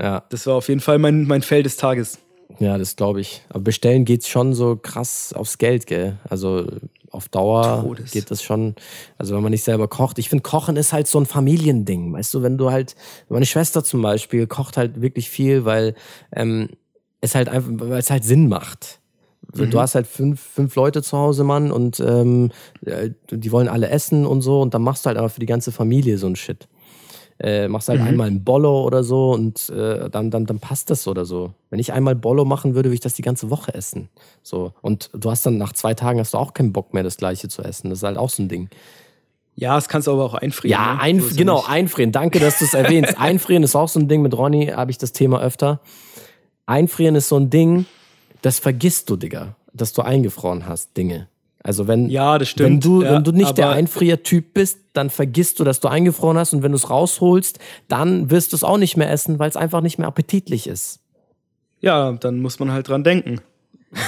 Ja. 0.01 0.23
Das 0.29 0.47
war 0.47 0.55
auf 0.55 0.69
jeden 0.69 0.79
Fall 0.79 0.99
mein, 0.99 1.27
mein 1.27 1.41
Feld 1.41 1.65
des 1.65 1.75
Tages. 1.75 2.17
Ja, 2.59 2.77
das 2.77 2.95
glaube 2.95 3.21
ich. 3.21 3.41
Aber 3.49 3.59
bestellen 3.59 4.05
geht's 4.05 4.29
schon 4.29 4.53
so 4.53 4.75
krass 4.75 5.33
aufs 5.33 5.57
Geld, 5.57 5.85
gell? 5.85 6.17
Also 6.29 6.65
auf 7.11 7.29
Dauer 7.29 7.81
Todes. 7.83 8.11
geht 8.11 8.31
das 8.31 8.43
schon. 8.43 8.75
Also 9.17 9.35
wenn 9.35 9.43
man 9.43 9.51
nicht 9.51 9.63
selber 9.63 9.87
kocht. 9.87 10.19
Ich 10.19 10.29
finde, 10.29 10.43
Kochen 10.43 10.75
ist 10.75 10.93
halt 10.93 11.07
so 11.07 11.19
ein 11.19 11.25
Familiending. 11.25 12.13
Weißt 12.13 12.33
du, 12.33 12.41
wenn 12.41 12.57
du 12.57 12.71
halt, 12.71 12.95
meine 13.29 13.45
Schwester 13.45 13.83
zum 13.83 14.01
Beispiel 14.01 14.47
kocht 14.47 14.77
halt 14.77 15.01
wirklich 15.01 15.29
viel, 15.29 15.65
weil 15.65 15.95
ähm, 16.35 16.69
es 17.21 17.35
halt 17.35 17.49
einfach, 17.49 17.71
weil 17.73 17.99
es 17.99 18.09
halt 18.09 18.23
Sinn 18.23 18.47
macht. 18.47 18.99
Mhm. 19.53 19.71
Du 19.71 19.79
hast 19.79 19.95
halt 19.95 20.07
fünf, 20.07 20.39
fünf 20.39 20.75
Leute 20.75 21.01
zu 21.01 21.17
Hause, 21.17 21.43
Mann, 21.43 21.71
und 21.71 21.99
ähm, 21.99 22.51
äh, 22.85 23.09
die 23.31 23.51
wollen 23.51 23.67
alle 23.67 23.89
essen 23.89 24.25
und 24.25 24.41
so, 24.41 24.61
und 24.61 24.73
dann 24.73 24.83
machst 24.83 25.05
du 25.05 25.07
halt 25.07 25.17
aber 25.17 25.29
für 25.29 25.39
die 25.39 25.45
ganze 25.45 25.71
Familie 25.71 26.17
so 26.17 26.27
ein 26.27 26.35
Shit 26.35 26.67
äh, 27.39 27.67
machst 27.69 27.87
halt 27.87 28.01
mhm. 28.01 28.07
einmal 28.07 28.27
ein 28.27 28.43
Bollo 28.43 28.83
oder 28.83 29.03
so 29.03 29.31
und 29.31 29.69
äh, 29.69 30.09
dann, 30.09 30.29
dann, 30.29 30.45
dann 30.45 30.59
passt 30.59 30.89
das 30.89 31.07
oder 31.07 31.23
so. 31.23 31.53
Wenn 31.69 31.79
ich 31.79 31.93
einmal 31.93 32.15
Bollo 32.15 32.43
machen 32.43 32.75
würde, 32.75 32.89
würde 32.89 32.95
ich 32.95 32.99
das 32.99 33.13
die 33.13 33.21
ganze 33.21 33.49
Woche 33.49 33.73
essen. 33.73 34.09
So. 34.43 34.73
Und 34.81 35.09
du 35.13 35.31
hast 35.31 35.45
dann 35.45 35.57
nach 35.57 35.73
zwei 35.73 35.93
Tagen 35.93 36.19
hast 36.19 36.33
du 36.33 36.37
auch 36.37 36.53
keinen 36.53 36.73
Bock 36.73 36.93
mehr, 36.93 37.03
das 37.03 37.17
gleiche 37.17 37.47
zu 37.47 37.61
essen. 37.61 37.89
Das 37.89 37.99
ist 37.99 38.03
halt 38.03 38.17
auch 38.17 38.29
so 38.29 38.43
ein 38.43 38.49
Ding. 38.49 38.69
Ja, 39.55 39.75
das 39.75 39.87
kannst 39.87 40.07
du 40.07 40.11
aber 40.11 40.25
auch 40.25 40.33
einfrieren. 40.33 40.71
Ja, 40.71 41.07
ne? 41.07 41.21
genau, 41.35 41.63
einfrieren. 41.65 42.11
Danke, 42.11 42.39
dass 42.39 42.59
du 42.59 42.65
es 42.65 42.73
erwähnst. 42.73 43.17
einfrieren 43.19 43.63
ist 43.63 43.75
auch 43.75 43.89
so 43.89 43.99
ein 43.99 44.07
Ding. 44.07 44.21
Mit 44.21 44.37
Ronny 44.37 44.67
habe 44.67 44.91
ich 44.91 44.97
das 44.97 45.11
Thema 45.11 45.41
öfter. 45.41 45.81
Einfrieren 46.65 47.15
ist 47.15 47.29
so 47.29 47.37
ein 47.37 47.49
Ding, 47.49 47.85
das 48.41 48.59
vergisst 48.59 49.09
du, 49.09 49.15
Digga, 49.15 49.55
dass 49.73 49.93
du 49.93 50.01
eingefroren 50.01 50.65
hast, 50.65 50.95
Dinge. 50.95 51.27
Also 51.61 51.87
wenn, 51.87 52.09
ja, 52.09 52.37
das 52.37 52.49
stimmt. 52.49 52.69
wenn 52.69 52.79
du, 52.79 53.03
ja, 53.03 53.13
wenn 53.13 53.23
du 53.23 53.31
nicht 53.31 53.57
der 53.57 53.69
Einfriertyp 53.69 54.53
bist, 54.53 54.79
dann 54.93 55.09
vergisst 55.09 55.59
du, 55.59 55.63
dass 55.63 55.81
du 55.81 55.89
eingefroren 55.89 56.37
hast 56.37 56.53
und 56.53 56.63
wenn 56.63 56.71
du 56.71 56.77
es 56.77 56.89
rausholst, 56.89 57.59
dann 57.89 58.31
wirst 58.31 58.53
du 58.53 58.55
es 58.55 58.63
auch 58.63 58.77
nicht 58.77 58.95
mehr 58.95 59.11
essen, 59.11 59.39
weil 59.39 59.49
es 59.49 59.57
einfach 59.57 59.81
nicht 59.81 59.99
mehr 59.99 60.07
appetitlich 60.07 60.67
ist. 60.67 60.99
Ja, 61.81 62.13
dann 62.13 62.39
muss 62.39 62.59
man 62.59 62.71
halt 62.71 62.87
dran 62.87 63.03
denken. 63.03 63.41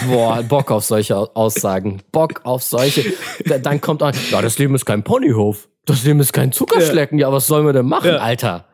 Boah, 0.07 0.43
Bock 0.43 0.71
auf 0.71 0.85
solche 0.85 1.17
Aussagen. 1.35 2.01
Bock 2.11 2.41
auf 2.43 2.63
solche. 2.63 3.13
Dann 3.45 3.81
kommt 3.81 4.03
ein, 4.03 4.13
ja, 4.29 4.41
das 4.41 4.57
Leben 4.57 4.75
ist 4.75 4.85
kein 4.85 5.03
Ponyhof. 5.03 5.67
Das 5.85 6.03
Leben 6.03 6.19
ist 6.19 6.33
kein 6.33 6.51
Zuckerschlecken. 6.51 7.17
Ja, 7.17 7.31
was 7.31 7.47
sollen 7.47 7.65
wir 7.65 7.73
denn 7.73 7.87
machen, 7.87 8.11
ja. 8.11 8.17
Alter? 8.17 8.65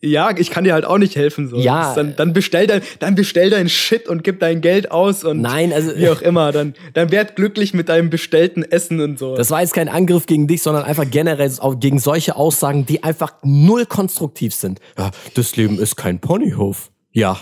Ja, 0.00 0.30
ich 0.36 0.50
kann 0.50 0.64
dir 0.64 0.74
halt 0.74 0.84
auch 0.84 0.98
nicht 0.98 1.16
helfen. 1.16 1.48
So. 1.48 1.56
Ja. 1.56 1.94
Dann, 1.94 2.14
dann, 2.14 2.32
bestell 2.32 2.66
dein, 2.66 2.82
dann 3.00 3.14
bestell 3.16 3.50
dein 3.50 3.68
Shit 3.68 4.08
und 4.08 4.22
gib 4.22 4.38
dein 4.38 4.60
Geld 4.60 4.92
aus 4.92 5.24
und 5.24 5.40
Nein, 5.40 5.72
also, 5.72 5.96
wie 5.96 6.08
auch 6.08 6.22
immer. 6.22 6.52
Dann, 6.52 6.74
dann 6.94 7.10
werd 7.10 7.34
glücklich 7.34 7.74
mit 7.74 7.88
deinem 7.88 8.08
bestellten 8.08 8.62
Essen 8.62 9.00
und 9.00 9.18
so. 9.18 9.34
Das 9.34 9.50
war 9.50 9.60
jetzt 9.60 9.74
kein 9.74 9.88
Angriff 9.88 10.26
gegen 10.26 10.46
dich, 10.46 10.62
sondern 10.62 10.84
einfach 10.84 11.10
generell 11.10 11.50
gegen 11.80 11.98
solche 11.98 12.36
Aussagen, 12.36 12.86
die 12.86 13.02
einfach 13.02 13.34
null 13.42 13.86
konstruktiv 13.86 14.54
sind. 14.54 14.80
Ja, 14.96 15.10
das 15.34 15.56
Leben 15.56 15.78
ist 15.80 15.96
kein 15.96 16.20
Ponyhof. 16.20 16.90
Ja. 17.12 17.38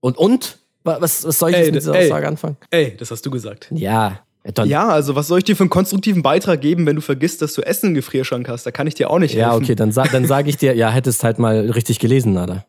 Und, 0.00 0.18
und? 0.18 0.58
Was, 0.82 1.24
was 1.24 1.38
soll 1.38 1.50
ich 1.50 1.56
ey, 1.56 1.62
jetzt 1.62 1.74
mit 1.74 1.82
dieser 1.82 1.96
Aussage 1.96 2.26
anfangen? 2.26 2.56
Ey, 2.70 2.96
das 2.96 3.10
hast 3.10 3.24
du 3.24 3.30
gesagt. 3.30 3.68
Ja, 3.70 4.20
dann 4.44 4.68
ja, 4.68 4.88
also 4.88 5.14
was 5.16 5.28
soll 5.28 5.38
ich 5.38 5.44
dir 5.44 5.54
für 5.54 5.64
einen 5.64 5.70
konstruktiven 5.70 6.22
Beitrag 6.22 6.60
geben, 6.60 6.86
wenn 6.86 6.96
du 6.96 7.02
vergisst, 7.02 7.42
dass 7.42 7.52
du 7.54 7.62
Essen 7.62 7.88
im 7.88 7.94
Gefrierschrank 7.94 8.48
hast? 8.48 8.64
Da 8.64 8.70
kann 8.70 8.86
ich 8.86 8.94
dir 8.94 9.10
auch 9.10 9.18
nicht 9.18 9.34
helfen. 9.34 9.50
Ja, 9.50 9.54
okay, 9.54 9.74
dann, 9.74 9.92
sa 9.92 10.04
dann 10.04 10.26
sage 10.26 10.48
ich 10.48 10.56
dir, 10.56 10.74
ja, 10.74 10.90
hättest 10.90 11.22
halt 11.24 11.38
mal 11.38 11.70
richtig 11.70 11.98
gelesen, 11.98 12.32
Nada. 12.32 12.64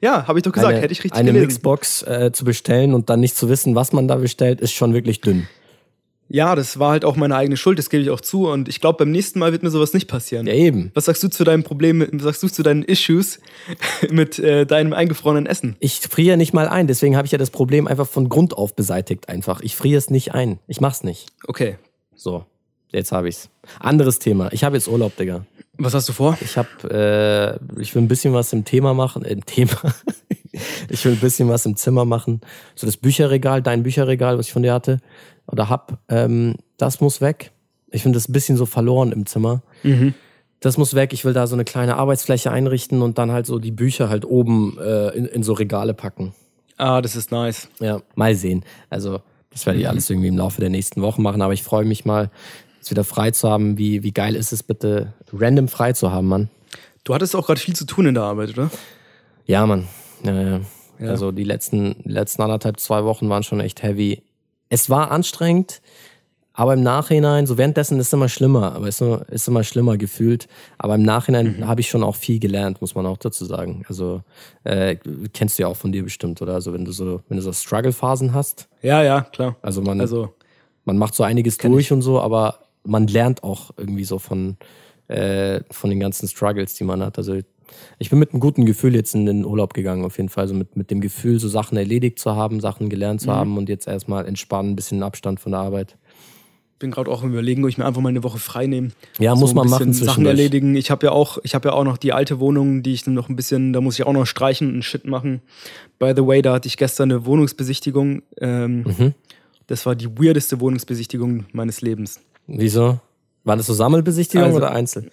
Ja, 0.00 0.28
habe 0.28 0.38
ich 0.38 0.44
doch 0.44 0.52
gesagt, 0.52 0.74
eine, 0.74 0.80
hätte 0.80 0.92
ich 0.92 1.00
richtig 1.00 1.14
eine 1.18 1.32
gelesen. 1.32 1.38
Eine 1.38 1.46
Mixbox 1.46 2.02
äh, 2.02 2.30
zu 2.32 2.44
bestellen 2.44 2.94
und 2.94 3.10
dann 3.10 3.18
nicht 3.18 3.36
zu 3.36 3.48
wissen, 3.48 3.74
was 3.74 3.92
man 3.92 4.06
da 4.06 4.14
bestellt, 4.14 4.60
ist 4.60 4.72
schon 4.72 4.94
wirklich 4.94 5.20
dünn. 5.20 5.48
Ja, 6.30 6.54
das 6.54 6.78
war 6.78 6.90
halt 6.90 7.04
auch 7.04 7.16
meine 7.16 7.34
eigene 7.36 7.56
Schuld, 7.56 7.78
das 7.78 7.88
gebe 7.88 8.02
ich 8.02 8.10
auch 8.10 8.20
zu. 8.20 8.48
Und 8.48 8.68
ich 8.68 8.80
glaube, 8.80 8.98
beim 8.98 9.10
nächsten 9.10 9.38
Mal 9.38 9.52
wird 9.52 9.62
mir 9.62 9.70
sowas 9.70 9.94
nicht 9.94 10.08
passieren. 10.08 10.46
Ja, 10.46 10.52
eben. 10.52 10.90
Was 10.94 11.06
sagst 11.06 11.22
du 11.22 11.28
zu 11.28 11.42
deinem 11.44 11.62
Problem, 11.62 12.06
was 12.12 12.22
sagst 12.22 12.42
du 12.42 12.48
zu 12.48 12.62
deinen 12.62 12.82
Issues 12.82 13.40
mit 14.10 14.38
äh, 14.38 14.66
deinem 14.66 14.92
eingefrorenen 14.92 15.46
Essen? 15.46 15.76
Ich 15.80 16.00
friere 16.00 16.36
nicht 16.36 16.52
mal 16.52 16.68
ein, 16.68 16.86
deswegen 16.86 17.16
habe 17.16 17.26
ich 17.26 17.32
ja 17.32 17.38
das 17.38 17.50
Problem 17.50 17.86
einfach 17.86 18.06
von 18.06 18.28
Grund 18.28 18.54
auf 18.54 18.74
beseitigt 18.74 19.28
einfach. 19.28 19.60
Ich 19.62 19.74
friere 19.74 19.98
es 19.98 20.10
nicht 20.10 20.34
ein. 20.34 20.58
Ich 20.66 20.80
mach's 20.80 21.02
nicht. 21.02 21.28
Okay. 21.46 21.78
So, 22.14 22.44
jetzt 22.90 23.12
habe 23.12 23.28
ich's. 23.28 23.48
Anderes 23.80 24.18
Thema. 24.18 24.52
Ich 24.52 24.64
habe 24.64 24.76
jetzt 24.76 24.88
Urlaub, 24.88 25.16
Digga. 25.16 25.46
Was 25.80 25.94
hast 25.94 26.08
du 26.08 26.12
vor? 26.12 26.36
Ich 26.40 26.58
habe, 26.58 27.58
äh, 27.78 27.80
ich 27.80 27.94
will 27.94 28.02
ein 28.02 28.08
bisschen 28.08 28.34
was 28.34 28.52
im 28.52 28.64
Thema 28.64 28.94
machen, 28.94 29.24
äh, 29.24 29.32
im 29.32 29.46
Thema. 29.46 29.94
ich 30.88 31.04
will 31.04 31.12
ein 31.12 31.20
bisschen 31.20 31.48
was 31.48 31.66
im 31.66 31.76
Zimmer 31.76 32.04
machen. 32.04 32.40
So 32.74 32.86
das 32.86 32.96
Bücherregal, 32.96 33.62
dein 33.62 33.82
Bücherregal, 33.82 34.38
was 34.38 34.46
ich 34.46 34.52
von 34.52 34.62
dir 34.62 34.72
hatte 34.72 34.98
oder 35.46 35.68
hab, 35.68 35.98
ähm, 36.08 36.56
das 36.76 37.00
muss 37.00 37.20
weg. 37.20 37.52
Ich 37.90 38.02
finde 38.02 38.16
das 38.16 38.28
ein 38.28 38.32
bisschen 38.32 38.56
so 38.56 38.66
verloren 38.66 39.12
im 39.12 39.26
Zimmer. 39.26 39.62
Mhm. 39.82 40.14
Das 40.60 40.76
muss 40.76 40.94
weg. 40.94 41.12
Ich 41.12 41.24
will 41.24 41.32
da 41.32 41.46
so 41.46 41.54
eine 41.54 41.64
kleine 41.64 41.96
Arbeitsfläche 41.96 42.50
einrichten 42.50 43.02
und 43.02 43.18
dann 43.18 43.30
halt 43.30 43.46
so 43.46 43.58
die 43.58 43.70
Bücher 43.70 44.08
halt 44.08 44.24
oben 44.24 44.76
äh, 44.78 45.08
in, 45.16 45.26
in 45.26 45.42
so 45.42 45.52
Regale 45.52 45.94
packen. 45.94 46.34
Ah, 46.76 47.00
das 47.00 47.16
ist 47.16 47.30
nice. 47.30 47.68
Ja, 47.80 48.02
mal 48.14 48.34
sehen. 48.34 48.64
Also, 48.90 49.20
das 49.50 49.66
werde 49.66 49.78
ich 49.78 49.84
mhm. 49.84 49.90
alles 49.90 50.10
irgendwie 50.10 50.28
im 50.28 50.36
Laufe 50.36 50.60
der 50.60 50.70
nächsten 50.70 51.00
Wochen 51.02 51.22
machen, 51.22 51.42
aber 51.42 51.52
ich 51.52 51.62
freue 51.62 51.84
mich 51.84 52.04
mal, 52.04 52.30
es 52.80 52.90
wieder 52.90 53.04
frei 53.04 53.30
zu 53.30 53.48
haben. 53.48 53.78
Wie, 53.78 54.02
wie 54.02 54.12
geil 54.12 54.34
ist 54.34 54.52
es 54.52 54.62
bitte, 54.62 55.12
random 55.32 55.68
frei 55.68 55.92
zu 55.92 56.12
haben, 56.12 56.28
Mann? 56.28 56.50
Du 57.04 57.14
hattest 57.14 57.34
auch 57.34 57.46
gerade 57.46 57.60
viel 57.60 57.74
zu 57.74 57.84
tun 57.84 58.06
in 58.06 58.14
der 58.14 58.24
Arbeit, 58.24 58.50
oder? 58.50 58.70
Ja, 59.46 59.66
Mann. 59.66 59.88
Ja, 60.24 60.40
ja. 60.40 60.60
ja. 60.98 61.10
Also 61.10 61.32
die 61.32 61.44
letzten, 61.44 61.96
letzten 62.04 62.42
anderthalb, 62.42 62.80
zwei 62.80 63.04
Wochen 63.04 63.28
waren 63.28 63.42
schon 63.42 63.60
echt 63.60 63.82
heavy 63.82 64.22
es 64.68 64.90
war 64.90 65.10
anstrengend, 65.10 65.80
aber 66.52 66.74
im 66.74 66.82
Nachhinein, 66.82 67.46
so 67.46 67.56
währenddessen 67.56 68.00
ist 68.00 68.08
es 68.08 68.12
immer 68.12 68.28
schlimmer, 68.28 68.74
aber 68.74 68.88
ist 68.88 69.00
immer, 69.00 69.24
ist 69.30 69.46
immer 69.46 69.62
schlimmer 69.62 69.96
gefühlt. 69.96 70.48
Aber 70.76 70.96
im 70.96 71.04
Nachhinein 71.04 71.58
mhm. 71.58 71.68
habe 71.68 71.80
ich 71.80 71.88
schon 71.88 72.02
auch 72.02 72.16
viel 72.16 72.40
gelernt, 72.40 72.80
muss 72.80 72.96
man 72.96 73.06
auch 73.06 73.16
dazu 73.16 73.44
sagen. 73.44 73.84
Also 73.88 74.22
äh, 74.64 74.96
kennst 75.32 75.58
du 75.58 75.62
ja 75.62 75.68
auch 75.68 75.76
von 75.76 75.92
dir 75.92 76.02
bestimmt, 76.02 76.42
oder? 76.42 76.54
Also 76.54 76.72
wenn 76.72 76.84
du 76.84 76.90
so, 76.90 77.20
wenn 77.28 77.36
du 77.36 77.42
so 77.42 77.52
Struggle-Phasen 77.52 78.34
hast. 78.34 78.68
Ja, 78.82 79.04
ja, 79.04 79.20
klar. 79.20 79.56
Also 79.62 79.82
man, 79.82 80.00
also, 80.00 80.34
man 80.84 80.98
macht 80.98 81.14
so 81.14 81.22
einiges 81.22 81.58
durch 81.58 81.86
ich. 81.86 81.92
und 81.92 82.02
so, 82.02 82.20
aber 82.20 82.58
man 82.82 83.06
lernt 83.06 83.44
auch 83.44 83.70
irgendwie 83.76 84.04
so 84.04 84.18
von, 84.18 84.56
äh, 85.06 85.60
von 85.70 85.90
den 85.90 86.00
ganzen 86.00 86.26
Struggles, 86.26 86.74
die 86.74 86.84
man 86.84 87.04
hat. 87.04 87.18
Also 87.18 87.38
ich 87.98 88.10
bin 88.10 88.18
mit 88.18 88.32
einem 88.32 88.40
guten 88.40 88.66
Gefühl 88.66 88.94
jetzt 88.94 89.14
in 89.14 89.26
den 89.26 89.44
Urlaub 89.44 89.74
gegangen, 89.74 90.04
auf 90.04 90.16
jeden 90.16 90.28
Fall. 90.28 90.42
Also 90.42 90.54
mit, 90.54 90.76
mit 90.76 90.90
dem 90.90 91.00
Gefühl, 91.00 91.38
so 91.38 91.48
Sachen 91.48 91.76
erledigt 91.76 92.18
zu 92.18 92.34
haben, 92.34 92.60
Sachen 92.60 92.88
gelernt 92.88 93.20
zu 93.20 93.28
mhm. 93.28 93.34
haben 93.34 93.56
und 93.58 93.68
jetzt 93.68 93.86
erstmal 93.86 94.26
entspannen, 94.26 94.72
ein 94.72 94.76
bisschen 94.76 95.02
Abstand 95.02 95.40
von 95.40 95.52
der 95.52 95.60
Arbeit 95.60 95.96
bin 96.78 96.90
gerade 96.90 97.10
auch 97.10 97.22
im 97.22 97.30
Überlegen, 97.30 97.64
ob 97.64 97.70
ich 97.70 97.78
mir 97.78 97.84
einfach 97.84 98.00
mal 98.00 98.08
eine 98.08 98.22
Woche 98.22 98.38
frei 98.38 98.66
nehme. 98.66 98.90
Ja, 99.18 99.34
so 99.34 99.40
muss 99.40 99.54
man 99.54 99.68
machen. 99.68 99.92
Sachen 99.92 100.26
erledigen. 100.26 100.76
Ich 100.76 100.90
habe 100.90 101.06
ja 101.06 101.12
auch, 101.12 101.38
ich 101.42 101.54
habe 101.54 101.68
ja 101.68 101.74
auch 101.74 101.84
noch 101.84 101.96
die 101.96 102.12
alte 102.12 102.40
Wohnung, 102.40 102.82
die 102.82 102.92
ich 102.92 103.02
dann 103.02 103.14
noch 103.14 103.28
ein 103.28 103.36
bisschen, 103.36 103.72
da 103.72 103.80
muss 103.80 103.98
ich 103.98 104.06
auch 104.06 104.12
noch 104.12 104.26
streichen 104.26 104.74
und 104.74 104.82
Shit 104.82 105.04
machen. 105.04 105.42
By 105.98 106.12
the 106.14 106.26
way, 106.26 106.42
da 106.42 106.54
hatte 106.54 106.68
ich 106.68 106.76
gestern 106.76 107.10
eine 107.10 107.26
Wohnungsbesichtigung. 107.26 108.22
Ähm, 108.40 108.82
mhm. 108.82 109.14
Das 109.66 109.86
war 109.86 109.94
die 109.94 110.08
weirdeste 110.18 110.60
Wohnungsbesichtigung 110.60 111.46
meines 111.52 111.80
Lebens. 111.80 112.20
Wieso? 112.46 113.00
War 113.44 113.56
das 113.56 113.66
so 113.66 113.74
Sammelbesichtigung 113.74 114.46
also, 114.46 114.58
oder 114.58 114.70
einzeln? 114.70 115.10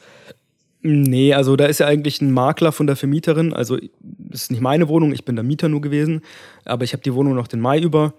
Nee, 0.87 1.33
also 1.33 1.55
da 1.55 1.65
ist 1.65 1.79
ja 1.79 1.87
eigentlich 1.87 2.21
ein 2.21 2.31
Makler 2.31 2.71
von 2.71 2.85
der 2.85 2.95
Vermieterin. 2.95 3.53
Also 3.53 3.75
das 4.01 4.43
ist 4.43 4.51
nicht 4.51 4.61
meine 4.61 4.87
Wohnung, 4.87 5.13
ich 5.13 5.25
bin 5.25 5.35
der 5.35 5.41
Mieter 5.41 5.67
nur 5.67 5.81
gewesen. 5.81 6.21
Aber 6.63 6.83
ich 6.83 6.93
habe 6.93 7.01
die 7.01 7.15
Wohnung 7.15 7.33
noch 7.33 7.47
den 7.47 7.59
Mai 7.59 7.79
über. 7.79 8.13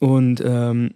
Und 0.00 0.42
ähm, 0.42 0.94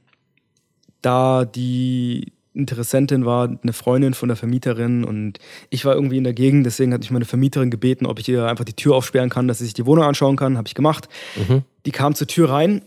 da 1.02 1.44
die 1.44 2.32
Interessentin 2.54 3.26
war 3.26 3.54
eine 3.62 3.74
Freundin 3.74 4.14
von 4.14 4.30
der 4.30 4.36
Vermieterin 4.36 5.04
und 5.04 5.38
ich 5.68 5.84
war 5.84 5.94
irgendwie 5.94 6.16
in 6.16 6.24
der 6.24 6.32
Gegend, 6.32 6.64
deswegen 6.64 6.92
hatte 6.94 7.04
ich 7.04 7.10
meine 7.10 7.26
Vermieterin 7.26 7.70
gebeten, 7.70 8.06
ob 8.06 8.18
ich 8.18 8.28
ihr 8.28 8.46
einfach 8.46 8.64
die 8.64 8.72
Tür 8.72 8.96
aufsperren 8.96 9.28
kann, 9.28 9.46
dass 9.46 9.58
sie 9.58 9.64
sich 9.64 9.74
die 9.74 9.84
Wohnung 9.84 10.04
anschauen 10.04 10.36
kann. 10.36 10.56
Habe 10.56 10.68
ich 10.68 10.74
gemacht. 10.74 11.10
Mhm. 11.36 11.64
Die 11.84 11.92
kam 11.92 12.14
zur 12.14 12.28
Tür 12.28 12.48
rein. 12.48 12.80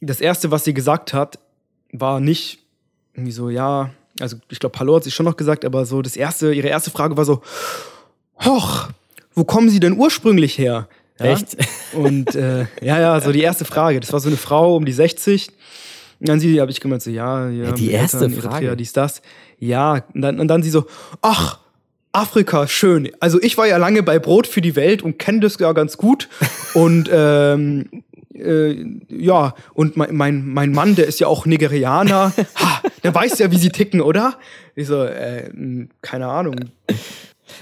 Das 0.00 0.20
erste, 0.20 0.50
was 0.50 0.64
sie 0.64 0.74
gesagt 0.74 1.14
hat, 1.14 1.38
war 1.92 2.18
nicht 2.18 2.58
irgendwie 3.14 3.32
so, 3.32 3.48
ja, 3.48 3.90
also 4.20 4.36
ich 4.48 4.58
glaube, 4.58 4.78
Hallo 4.78 4.96
hat 4.96 5.04
sie 5.04 5.10
schon 5.10 5.26
noch 5.26 5.36
gesagt, 5.36 5.64
aber 5.64 5.86
so 5.86 6.02
das 6.02 6.16
erste, 6.16 6.52
ihre 6.52 6.68
erste 6.68 6.90
Frage 6.90 7.16
war 7.16 7.24
so, 7.24 7.42
hoch, 8.44 8.88
wo 9.34 9.44
kommen 9.44 9.68
Sie 9.68 9.80
denn 9.80 9.96
ursprünglich 9.96 10.58
her? 10.58 10.88
Ja? 11.18 11.26
Echt? 11.26 11.56
Und 11.92 12.34
äh, 12.34 12.66
ja, 12.80 13.00
ja, 13.00 13.20
so 13.20 13.32
die 13.32 13.42
erste 13.42 13.64
Frage. 13.64 14.00
Das 14.00 14.12
war 14.12 14.20
so 14.20 14.28
eine 14.28 14.36
Frau 14.36 14.76
um 14.76 14.84
die 14.84 14.92
60 14.92 15.50
und 16.18 16.28
dann 16.28 16.40
sie, 16.40 16.60
habe 16.60 16.70
ich 16.70 16.80
gemeint 16.80 17.02
so, 17.02 17.10
ja, 17.10 17.48
ja. 17.50 17.72
Die 17.72 17.90
erste 17.90 18.24
Eltern, 18.24 18.40
Frage. 18.40 18.66
Ja, 18.66 18.74
dies, 18.74 18.92
das. 18.92 19.20
Ja, 19.58 20.04
und 20.14 20.22
dann, 20.22 20.40
und 20.40 20.48
dann 20.48 20.62
sie 20.62 20.70
so, 20.70 20.86
ach, 21.20 21.58
Afrika, 22.12 22.66
schön. 22.66 23.10
Also 23.20 23.40
ich 23.42 23.58
war 23.58 23.66
ja 23.66 23.76
lange 23.76 24.02
bei 24.02 24.18
Brot 24.18 24.46
für 24.46 24.62
die 24.62 24.76
Welt 24.76 25.02
und 25.02 25.18
kenne 25.18 25.40
das 25.40 25.58
ja 25.58 25.72
ganz 25.72 25.98
gut. 25.98 26.28
und 26.74 27.10
ähm, 27.12 28.02
äh, 28.34 28.84
ja, 29.08 29.54
und 29.74 29.96
mein, 29.96 30.14
mein, 30.14 30.46
mein 30.46 30.72
Mann, 30.72 30.94
der 30.94 31.06
ist 31.06 31.20
ja 31.20 31.26
auch 31.26 31.44
Nigerianer. 31.44 32.32
Ha, 32.60 32.82
der 33.06 33.14
weiß 33.14 33.38
ja, 33.38 33.52
wie 33.52 33.56
sie 33.56 33.68
ticken, 33.68 34.00
oder? 34.00 34.36
Ich 34.74 34.88
so, 34.88 35.04
äh, 35.04 35.48
keine 36.02 36.26
Ahnung. 36.26 36.56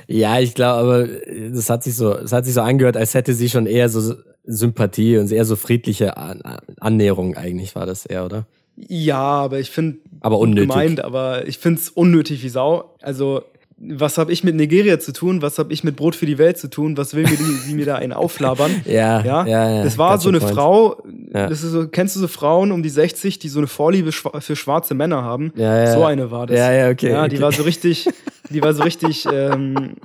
Ja, 0.07 0.41
ich 0.41 0.55
glaube, 0.55 0.81
aber 0.81 1.07
das 1.53 1.69
hat 1.69 1.85
sich 1.85 1.97
so, 1.97 2.15
das 2.15 2.33
hat 2.33 2.47
sich 2.47 2.55
so 2.55 2.63
angehört, 2.63 2.97
als 2.97 3.13
hätte 3.13 3.35
sie 3.35 3.51
schon 3.51 3.67
eher 3.67 3.91
so 3.91 4.15
Sympathie 4.45 5.19
und 5.19 5.31
eher 5.31 5.45
so 5.45 5.57
friedliche 5.57 6.17
Annäherung 6.17 7.37
eigentlich 7.37 7.75
war 7.75 7.85
das 7.85 8.07
eher, 8.07 8.25
oder? 8.25 8.47
Ja, 8.77 9.21
aber 9.21 9.61
ich 9.61 9.71
finde 9.71 9.99
aber 10.21 10.39
unnötig. 10.39 10.71
gemeint, 10.71 11.05
aber 11.05 11.47
ich 11.47 11.59
finde 11.59 11.81
es 11.81 11.91
unnötig 11.91 12.43
wie 12.43 12.49
Sau. 12.49 12.95
Also 13.03 13.45
was 13.77 14.19
habe 14.19 14.33
ich 14.33 14.45
mit 14.45 14.55
Nigeria 14.55 15.01
zu 15.01 15.13
tun? 15.13 15.43
Was 15.43 15.59
habe 15.59 15.73
ich 15.73 15.83
mit 15.83 15.97
Brot 15.97 16.15
für 16.15 16.27
die 16.27 16.39
Welt 16.39 16.59
zu 16.59 16.71
tun? 16.71 16.97
Was 16.97 17.15
will 17.15 17.25
mir 17.25 17.37
die, 17.37 17.69
die 17.69 17.75
mir 17.75 17.87
da 17.87 17.97
einen 17.97 18.13
auflabern? 18.13 18.71
ja, 18.85 19.23
ja, 19.25 19.47
ja, 19.47 19.71
ja, 19.71 19.85
Das 19.85 19.99
war 19.99 20.19
so 20.19 20.29
eine 20.29 20.39
point. 20.39 20.55
Frau, 20.55 21.03
ja. 21.33 21.49
das 21.49 21.65
ist 21.65 21.73
so, 21.73 21.89
kennst 21.89 22.15
du 22.15 22.21
so 22.21 22.29
Frauen 22.29 22.71
um 22.71 22.83
die 22.83 22.89
60, 22.89 23.39
die 23.41 23.49
so 23.49 23.59
eine 23.59 23.67
Vorliebe 23.67 24.13
für 24.13 24.57
schwarze 24.57 24.95
Männer 24.95 25.23
haben? 25.23 25.53
Ja, 25.57 25.77
ja. 25.77 25.93
So 25.93 26.05
eine 26.05 26.31
war 26.31 26.47
das. 26.47 26.57
Ja, 26.57 26.73
ja, 26.73 26.91
okay. 26.91 27.11
Ja, 27.11 27.27
die 27.27 27.37
okay. 27.37 27.43
war 27.45 27.53
so 27.53 27.65
richtig, 27.65 28.09
die 28.51 28.63
war 28.63 28.75
so 28.75 28.85
richtig 28.85 29.27
ähm, 29.33 29.97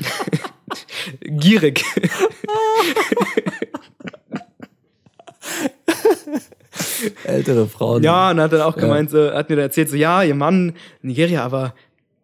gierig. 1.21 1.83
Ältere 7.23 7.67
Frauen. 7.67 8.03
Ja, 8.03 8.31
und 8.31 8.39
hat 8.41 8.51
dann 8.51 8.61
auch 8.61 8.75
gemeint, 8.75 9.11
so, 9.11 9.31
hat 9.31 9.49
mir 9.49 9.55
dann 9.57 9.65
erzählt, 9.65 9.89
so, 9.89 9.95
ja, 9.95 10.23
ihr 10.23 10.35
Mann, 10.35 10.73
Nigeria, 11.01 11.43
aber 11.43 11.73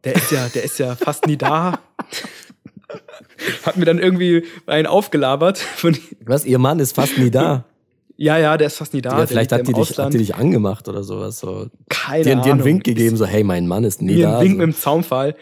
der 0.06 0.16
ist 0.16 0.32
ja, 0.32 0.48
der 0.48 0.64
ist 0.64 0.80
ja 0.80 0.96
fast 0.96 1.28
nie 1.28 1.38
da. 1.38 1.80
hat 3.66 3.78
mir 3.78 3.86
dann 3.86 4.00
irgendwie 4.00 4.44
einen 4.66 4.88
aufgelabert. 4.88 5.62
Was, 6.26 6.46
ihr 6.46 6.60
Mann 6.60 6.80
ist 6.80 6.96
fast 6.96 7.18
nie 7.18 7.32
da? 7.32 7.66
Ja, 8.18 8.38
ja, 8.38 8.56
der 8.56 8.68
ist 8.68 8.78
fast 8.78 8.94
nie 8.94 9.02
da. 9.02 9.20
Ja, 9.20 9.28
vielleicht 9.28 9.52
hat 9.52 9.68
die, 9.68 9.74
dich, 9.74 9.98
hat 9.98 10.14
die 10.14 10.20
dich 10.20 10.36
angemacht 10.36 10.88
oder 10.88 11.04
sowas. 11.04 11.40
So. 11.40 11.68
Keine 11.90 12.24
dir, 12.24 12.32
Ahnung. 12.32 12.44
Dir 12.46 12.52
einen 12.54 12.64
Wink 12.64 12.84
gegeben, 12.86 13.18
so, 13.18 13.26
hey, 13.26 13.44
mein 13.44 13.68
Mann 13.68 13.84
ist 13.84 14.02
nie 14.02 14.16
mir 14.16 14.28
da. 14.28 14.38
Ein 14.38 14.44
Wink 14.46 14.54
so. 14.54 14.58
mit 14.58 14.68
dem 14.68 14.76
Zaunfall. 14.76 15.36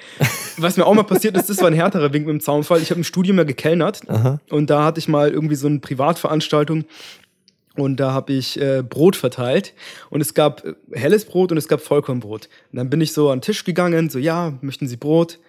Was 0.58 0.78
mir 0.78 0.86
auch 0.86 0.94
mal 0.96 1.04
passiert 1.04 1.38
ist, 1.38 1.50
das 1.50 1.60
war 1.60 1.68
ein 1.68 1.76
härterer 1.76 2.14
Wink 2.14 2.26
mit 2.26 2.34
dem 2.34 2.40
Zaunfall. 2.40 2.82
Ich 2.82 2.90
habe 2.90 3.00
im 3.00 3.04
Studium 3.04 3.38
ja 3.38 3.44
gekellnert 3.44 4.02
Aha. 4.08 4.40
und 4.50 4.72
da 4.72 4.86
hatte 4.86 5.00
ich 5.00 5.08
mal 5.08 5.30
irgendwie 5.30 5.56
so 5.56 5.68
eine 5.68 5.80
Privatveranstaltung 5.80 6.86
und 7.76 8.00
da 8.00 8.14
habe 8.14 8.34
ich 8.34 8.60
äh, 8.62 8.84
Brot 8.88 9.16
verteilt 9.16 9.74
und 10.10 10.22
es 10.22 10.34
gab 10.34 10.64
äh, 10.64 10.74
helles 10.94 11.26
Brot 11.26 11.52
und 11.52 11.58
es 11.58 11.68
gab 11.68 11.82
Vollkornbrot. 11.82 12.48
Und 12.72 12.78
dann 12.78 12.90
bin 12.90 13.02
ich 13.02 13.14
so 13.14 13.30
an 13.30 13.40
den 13.40 13.44
Tisch 13.44 13.64
gegangen, 13.64 14.10
so 14.10 14.20
ja, 14.20 14.54
möchten 14.62 14.88
Sie 14.88 14.98
Brot? 14.98 15.40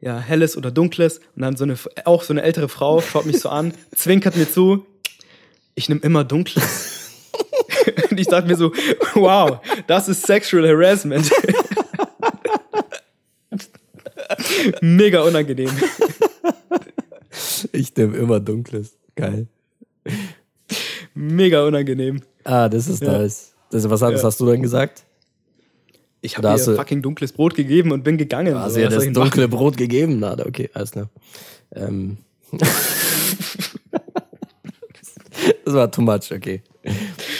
Ja, 0.00 0.18
helles 0.18 0.56
oder 0.56 0.70
dunkles? 0.70 1.20
Und 1.36 1.42
dann 1.42 1.56
so 1.56 1.64
eine 1.64 1.78
auch 2.04 2.24
so 2.24 2.32
eine 2.32 2.42
ältere 2.42 2.68
Frau 2.68 3.00
schaut 3.00 3.24
mich 3.24 3.40
so 3.40 3.48
an, 3.48 3.72
zwinkert 3.94 4.36
mir 4.36 4.50
zu. 4.50 4.84
Ich 5.74 5.88
nehme 5.88 6.02
immer 6.02 6.24
dunkles. 6.24 7.30
und 8.10 8.20
ich 8.20 8.26
dachte 8.26 8.48
mir 8.48 8.56
so, 8.56 8.72
wow, 9.14 9.60
das 9.86 10.08
ist 10.08 10.26
Sexual 10.26 10.68
Harassment. 10.68 11.30
Mega 14.82 15.22
unangenehm. 15.22 15.70
Ich 17.72 17.96
nehme 17.96 18.16
immer 18.16 18.40
dunkles. 18.40 18.98
Geil. 19.14 19.46
Mega 21.22 21.64
unangenehm. 21.64 22.20
Ah, 22.42 22.68
das 22.68 22.88
ist 22.88 23.00
ja. 23.02 23.12
nice. 23.18 23.52
Das, 23.70 23.88
was, 23.88 24.00
ja. 24.00 24.22
hast 24.22 24.40
du 24.40 24.46
dann 24.46 24.60
gesagt? 24.60 25.04
Ich 26.20 26.36
habe 26.36 26.48
ihr 26.48 26.58
fucking 26.58 27.00
dunkles 27.00 27.32
Brot 27.32 27.54
gegeben 27.54 27.92
und 27.92 28.02
bin 28.02 28.18
gegangen. 28.18 28.58
Hast 28.58 28.74
so, 28.74 28.80
ihr 28.80 28.88
das 28.88 29.04
dunkle 29.04 29.46
machen? 29.46 29.50
Brot 29.50 29.76
gegeben? 29.76 30.18
Na, 30.18 30.36
okay, 30.38 30.68
alles 30.74 30.90
klar. 30.90 31.08
Ähm. 31.74 32.18
das 35.64 35.74
war 35.74 35.90
too 35.90 36.02
much, 36.02 36.32
okay. 36.32 36.62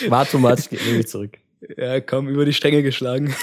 War 0.08 0.26
too 0.26 0.38
much, 0.38 0.70
nehme 0.70 1.00
ich 1.00 1.08
zurück. 1.08 1.38
Ja, 1.76 2.00
komm, 2.00 2.28
über 2.28 2.44
die 2.44 2.52
Stränge 2.52 2.84
geschlagen. 2.84 3.34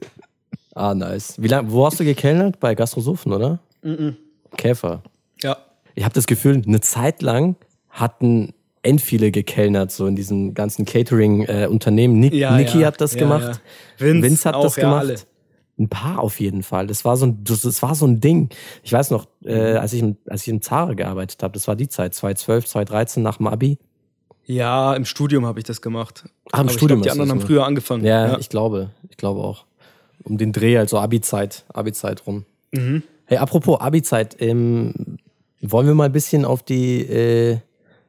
ah, 0.74 0.94
nice. 0.94 1.34
Wie 1.36 1.48
lang, 1.48 1.70
wo 1.70 1.84
hast 1.84 2.00
du 2.00 2.04
gekellnert? 2.04 2.60
Bei 2.60 2.74
Gastrosophen, 2.74 3.32
oder? 3.32 3.60
Mm, 3.82 3.90
-mm. 3.90 4.14
Käfer. 4.56 5.02
Ja. 5.42 5.58
Ich 5.94 6.04
habe 6.04 6.14
das 6.14 6.26
Gefühl, 6.26 6.62
eine 6.66 6.80
Zeit 6.80 7.20
lang 7.22 7.56
hatten 7.90 8.52
end 8.86 9.00
viele 9.00 9.30
gekellnert, 9.30 9.90
so 9.90 10.06
in 10.06 10.16
diesem 10.16 10.54
ganzen 10.54 10.84
Catering-Unternehmen. 10.84 12.22
Äh, 12.22 12.34
ja, 12.36 12.56
Niki 12.56 12.80
ja. 12.80 12.86
hat 12.88 13.00
das 13.00 13.14
ja, 13.14 13.20
gemacht. 13.20 13.60
Vince, 13.98 14.22
Vince, 14.22 14.48
hat 14.48 14.54
auch, 14.54 14.62
das 14.62 14.76
gemacht. 14.76 15.00
Alle. 15.00 15.16
Ein 15.78 15.88
paar 15.90 16.20
auf 16.20 16.40
jeden 16.40 16.62
Fall. 16.62 16.86
Das 16.86 17.04
war 17.04 17.18
so 17.18 17.26
ein, 17.26 17.44
das, 17.44 17.60
das 17.60 17.82
war 17.82 17.94
so 17.94 18.06
ein 18.06 18.20
Ding. 18.20 18.48
Ich 18.82 18.92
weiß 18.92 19.10
noch, 19.10 19.26
äh, 19.44 19.74
als 19.74 19.92
ich, 19.92 20.02
als 20.26 20.42
ich 20.42 20.48
in 20.48 20.62
Zara 20.62 20.94
gearbeitet 20.94 21.42
habe, 21.42 21.52
das 21.52 21.68
war 21.68 21.76
die 21.76 21.88
Zeit, 21.88 22.14
2012, 22.14 22.66
2013 22.66 23.22
nach 23.22 23.36
dem 23.36 23.46
Abi. 23.46 23.78
Ja, 24.46 24.94
im 24.94 25.04
Studium 25.04 25.44
habe 25.44 25.58
ich 25.58 25.64
das 25.64 25.82
gemacht. 25.82 26.24
Ah, 26.52 26.60
im 26.60 26.68
Aber 26.68 26.70
Studium. 26.70 27.02
Glaub, 27.02 27.02
die 27.02 27.10
anderen 27.10 27.30
haben 27.30 27.46
früher 27.46 27.66
angefangen. 27.66 28.04
Ja, 28.04 28.28
ja, 28.28 28.38
ich 28.38 28.48
glaube. 28.48 28.90
Ich 29.10 29.16
glaube 29.16 29.40
auch. 29.40 29.66
Um 30.22 30.38
den 30.38 30.52
Dreh, 30.52 30.78
also 30.78 30.98
Abi-Zeit, 30.98 31.64
Abi-Zeit 31.72 32.26
rum. 32.26 32.46
Mhm. 32.72 33.02
Hey, 33.26 33.38
apropos 33.38 33.80
Abi-Zeit, 33.80 34.36
ähm, 34.40 35.18
wollen 35.60 35.86
wir 35.86 35.94
mal 35.94 36.04
ein 36.04 36.12
bisschen 36.12 36.44
auf 36.44 36.62
die, 36.62 37.00
äh, 37.02 37.58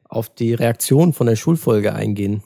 auf 0.10 0.30
die 0.30 0.54
Reaktion 0.54 1.14
von 1.14 1.28
der 1.28 1.36
Schulfolge 1.36 1.94
eingehen. 1.94 2.44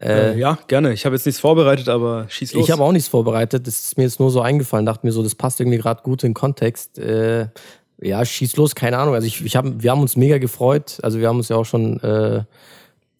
Äh, 0.00 0.32
äh, 0.32 0.38
ja, 0.38 0.58
gerne. 0.68 0.92
Ich 0.92 1.06
habe 1.06 1.16
jetzt 1.16 1.24
nichts 1.24 1.40
vorbereitet, 1.40 1.88
aber 1.88 2.26
schieß 2.28 2.52
los. 2.52 2.64
Ich 2.64 2.70
habe 2.70 2.82
auch 2.82 2.92
nichts 2.92 3.08
vorbereitet. 3.08 3.66
Das 3.66 3.76
ist 3.76 3.96
mir 3.96 4.04
jetzt 4.04 4.20
nur 4.20 4.30
so 4.30 4.40
eingefallen. 4.40 4.84
Dachte 4.84 5.06
mir 5.06 5.12
so, 5.12 5.22
das 5.22 5.34
passt 5.34 5.60
irgendwie 5.60 5.78
gerade 5.78 6.02
gut 6.02 6.22
in 6.22 6.30
den 6.30 6.34
Kontext. 6.34 6.98
Äh, 6.98 7.48
ja, 7.98 8.24
schieß 8.24 8.56
los, 8.56 8.74
keine 8.74 8.98
Ahnung. 8.98 9.14
Also 9.14 9.26
ich, 9.26 9.42
ich 9.44 9.56
hab, 9.56 9.64
wir 9.82 9.90
haben 9.90 10.02
uns 10.02 10.16
mega 10.16 10.38
gefreut. 10.38 10.98
Also 11.02 11.18
wir 11.18 11.28
haben 11.28 11.38
uns 11.38 11.48
ja 11.48 11.56
auch 11.56 11.64
schon 11.64 11.98
äh, 12.00 12.42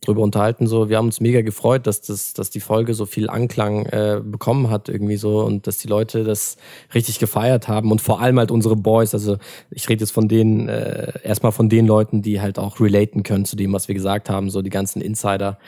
drüber 0.07 0.23
unterhalten. 0.23 0.67
So, 0.67 0.89
wir 0.89 0.97
haben 0.97 1.07
uns 1.07 1.21
mega 1.21 1.43
gefreut, 1.43 1.87
dass 1.87 2.01
das, 2.01 2.33
dass 2.33 2.51
die 2.51 2.61
Folge 2.61 2.95
so 2.95 3.07
viel 3.07 3.29
Anklang 3.29 3.87
äh, 3.87 4.21
bekommen 4.25 4.71
hat 4.71 4.89
irgendwie 4.89 5.17
so 5.17 5.41
und 5.41 5.67
dass 5.67 5.79
die 5.79 5.89
Leute 5.89 6.25
das 6.25 6.57
richtig 6.95 7.19
gefeiert 7.19 7.69
haben 7.69 7.91
und 7.91 8.01
vor 8.01 8.21
allem 8.21 8.39
halt 8.39 8.51
unsere 8.51 8.77
Boys. 8.77 9.15
Also 9.15 9.37
ich 9.71 9.89
rede 9.89 10.01
jetzt 10.01 10.13
von 10.13 10.29
denen 10.29 10.69
äh, 10.69 11.13
erstmal 11.23 11.53
von 11.53 11.69
den 11.69 11.87
Leuten, 11.87 12.23
die 12.23 12.41
halt 12.41 12.59
auch 12.59 12.81
relaten 12.81 13.23
können 13.23 13.45
zu 13.45 13.57
dem, 13.57 13.73
was 13.73 13.89
wir 13.89 13.95
gesagt 13.95 14.31
haben, 14.31 14.51
so 14.51 14.63
die 14.63 14.71
ganzen 14.71 15.01
Insider 15.01 15.59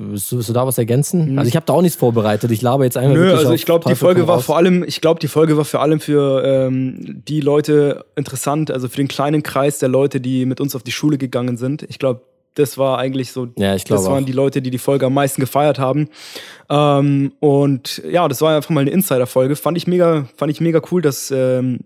willst 0.00 0.32
du, 0.32 0.36
willst 0.36 0.48
du 0.48 0.52
da 0.52 0.66
was 0.66 0.78
ergänzen? 0.78 1.38
Also 1.38 1.48
ich 1.48 1.56
habe 1.56 1.66
da 1.66 1.74
auch 1.74 1.82
nichts 1.82 1.96
vorbereitet. 1.96 2.50
Ich 2.50 2.62
laber 2.62 2.84
jetzt 2.84 2.96
einfach 2.96 3.14
Nö, 3.14 3.32
also 3.32 3.52
ich 3.52 3.64
glaube, 3.64 3.88
die 3.88 3.94
Folge 3.94 4.26
war 4.26 4.36
raus. 4.36 4.44
vor 4.44 4.56
allem, 4.56 4.82
ich 4.82 5.00
glaube, 5.00 5.20
die 5.20 5.28
Folge 5.28 5.56
war 5.56 5.64
vor 5.64 5.82
allem 5.82 6.00
für 6.00 6.42
ähm, 6.44 7.22
die 7.28 7.40
Leute 7.40 8.04
interessant, 8.16 8.70
also 8.70 8.88
für 8.88 8.96
den 8.96 9.08
kleinen 9.08 9.42
Kreis 9.42 9.78
der 9.78 9.88
Leute, 9.88 10.20
die 10.20 10.46
mit 10.46 10.60
uns 10.60 10.74
auf 10.74 10.82
die 10.82 10.92
Schule 10.92 11.18
gegangen 11.18 11.56
sind. 11.56 11.82
Ich 11.88 11.98
glaube, 11.98 12.22
das 12.54 12.76
war 12.78 12.98
eigentlich 12.98 13.32
so, 13.32 13.48
Ja, 13.56 13.74
ich 13.74 13.84
glaube 13.84 14.02
das 14.02 14.10
waren 14.10 14.22
auch. 14.24 14.26
die 14.26 14.32
Leute, 14.32 14.60
die 14.62 14.70
die 14.70 14.78
Folge 14.78 15.06
am 15.06 15.14
meisten 15.14 15.40
gefeiert 15.40 15.78
haben. 15.78 16.08
Ähm, 16.68 17.32
und 17.40 18.02
ja, 18.10 18.26
das 18.28 18.40
war 18.42 18.56
einfach 18.56 18.70
mal 18.70 18.80
eine 18.80 18.90
Insider-Folge. 18.90 19.56
Fand 19.56 19.76
ich 19.76 19.86
mega, 19.86 20.26
fand 20.36 20.50
ich 20.50 20.60
mega 20.60 20.80
cool, 20.90 21.02
das 21.02 21.30
ähm, 21.30 21.80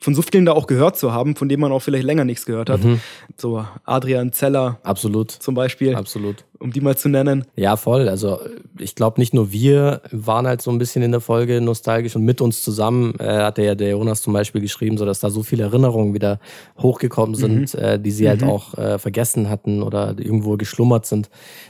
von 0.00 0.14
so 0.14 0.22
vielen 0.22 0.44
da 0.44 0.52
auch 0.52 0.66
gehört 0.66 0.96
zu 0.96 1.12
haben, 1.12 1.34
von 1.34 1.48
denen 1.48 1.60
man 1.60 1.72
auch 1.72 1.80
vielleicht 1.80 2.04
länger 2.04 2.24
nichts 2.24 2.46
gehört 2.46 2.70
hat. 2.70 2.84
Mhm. 2.84 3.00
So 3.36 3.64
Adrian 3.84 4.32
Zeller 4.32 4.78
Absolut. 4.82 5.30
zum 5.30 5.54
Beispiel, 5.54 5.94
Absolut. 5.94 6.44
um 6.58 6.72
die 6.72 6.80
mal 6.80 6.96
zu 6.96 7.08
nennen. 7.08 7.44
Ja, 7.56 7.76
voll. 7.76 8.08
Also 8.08 8.38
ich 8.78 8.94
glaube, 8.94 9.20
nicht 9.20 9.34
nur 9.34 9.50
wir 9.50 10.02
waren 10.12 10.46
halt 10.46 10.62
so 10.62 10.70
ein 10.70 10.78
bisschen 10.78 11.02
in 11.02 11.10
der 11.10 11.20
Folge 11.20 11.60
nostalgisch 11.60 12.14
und 12.14 12.24
mit 12.24 12.40
uns 12.40 12.62
zusammen 12.62 13.14
äh, 13.18 13.24
hat 13.24 13.58
ja 13.58 13.74
der 13.74 13.90
Jonas 13.90 14.22
zum 14.22 14.32
Beispiel 14.32 14.60
geschrieben, 14.60 14.98
so 14.98 15.04
dass 15.04 15.20
da 15.20 15.30
so 15.30 15.42
viele 15.42 15.64
Erinnerungen 15.64 16.14
wieder 16.14 16.38
hochgekommen 16.78 17.34
sind, 17.34 17.74
äh, 17.74 17.98
die 17.98 18.10
sie 18.12 18.28
halt 18.28 18.42
auch 18.44 18.74
äh, 18.74 18.98
vergessen 18.98 19.48
hatten 19.48 19.82
oder 19.82 20.14
irgendwo 20.18 20.56
geschlummert 20.56 21.06
sind. 21.06 21.28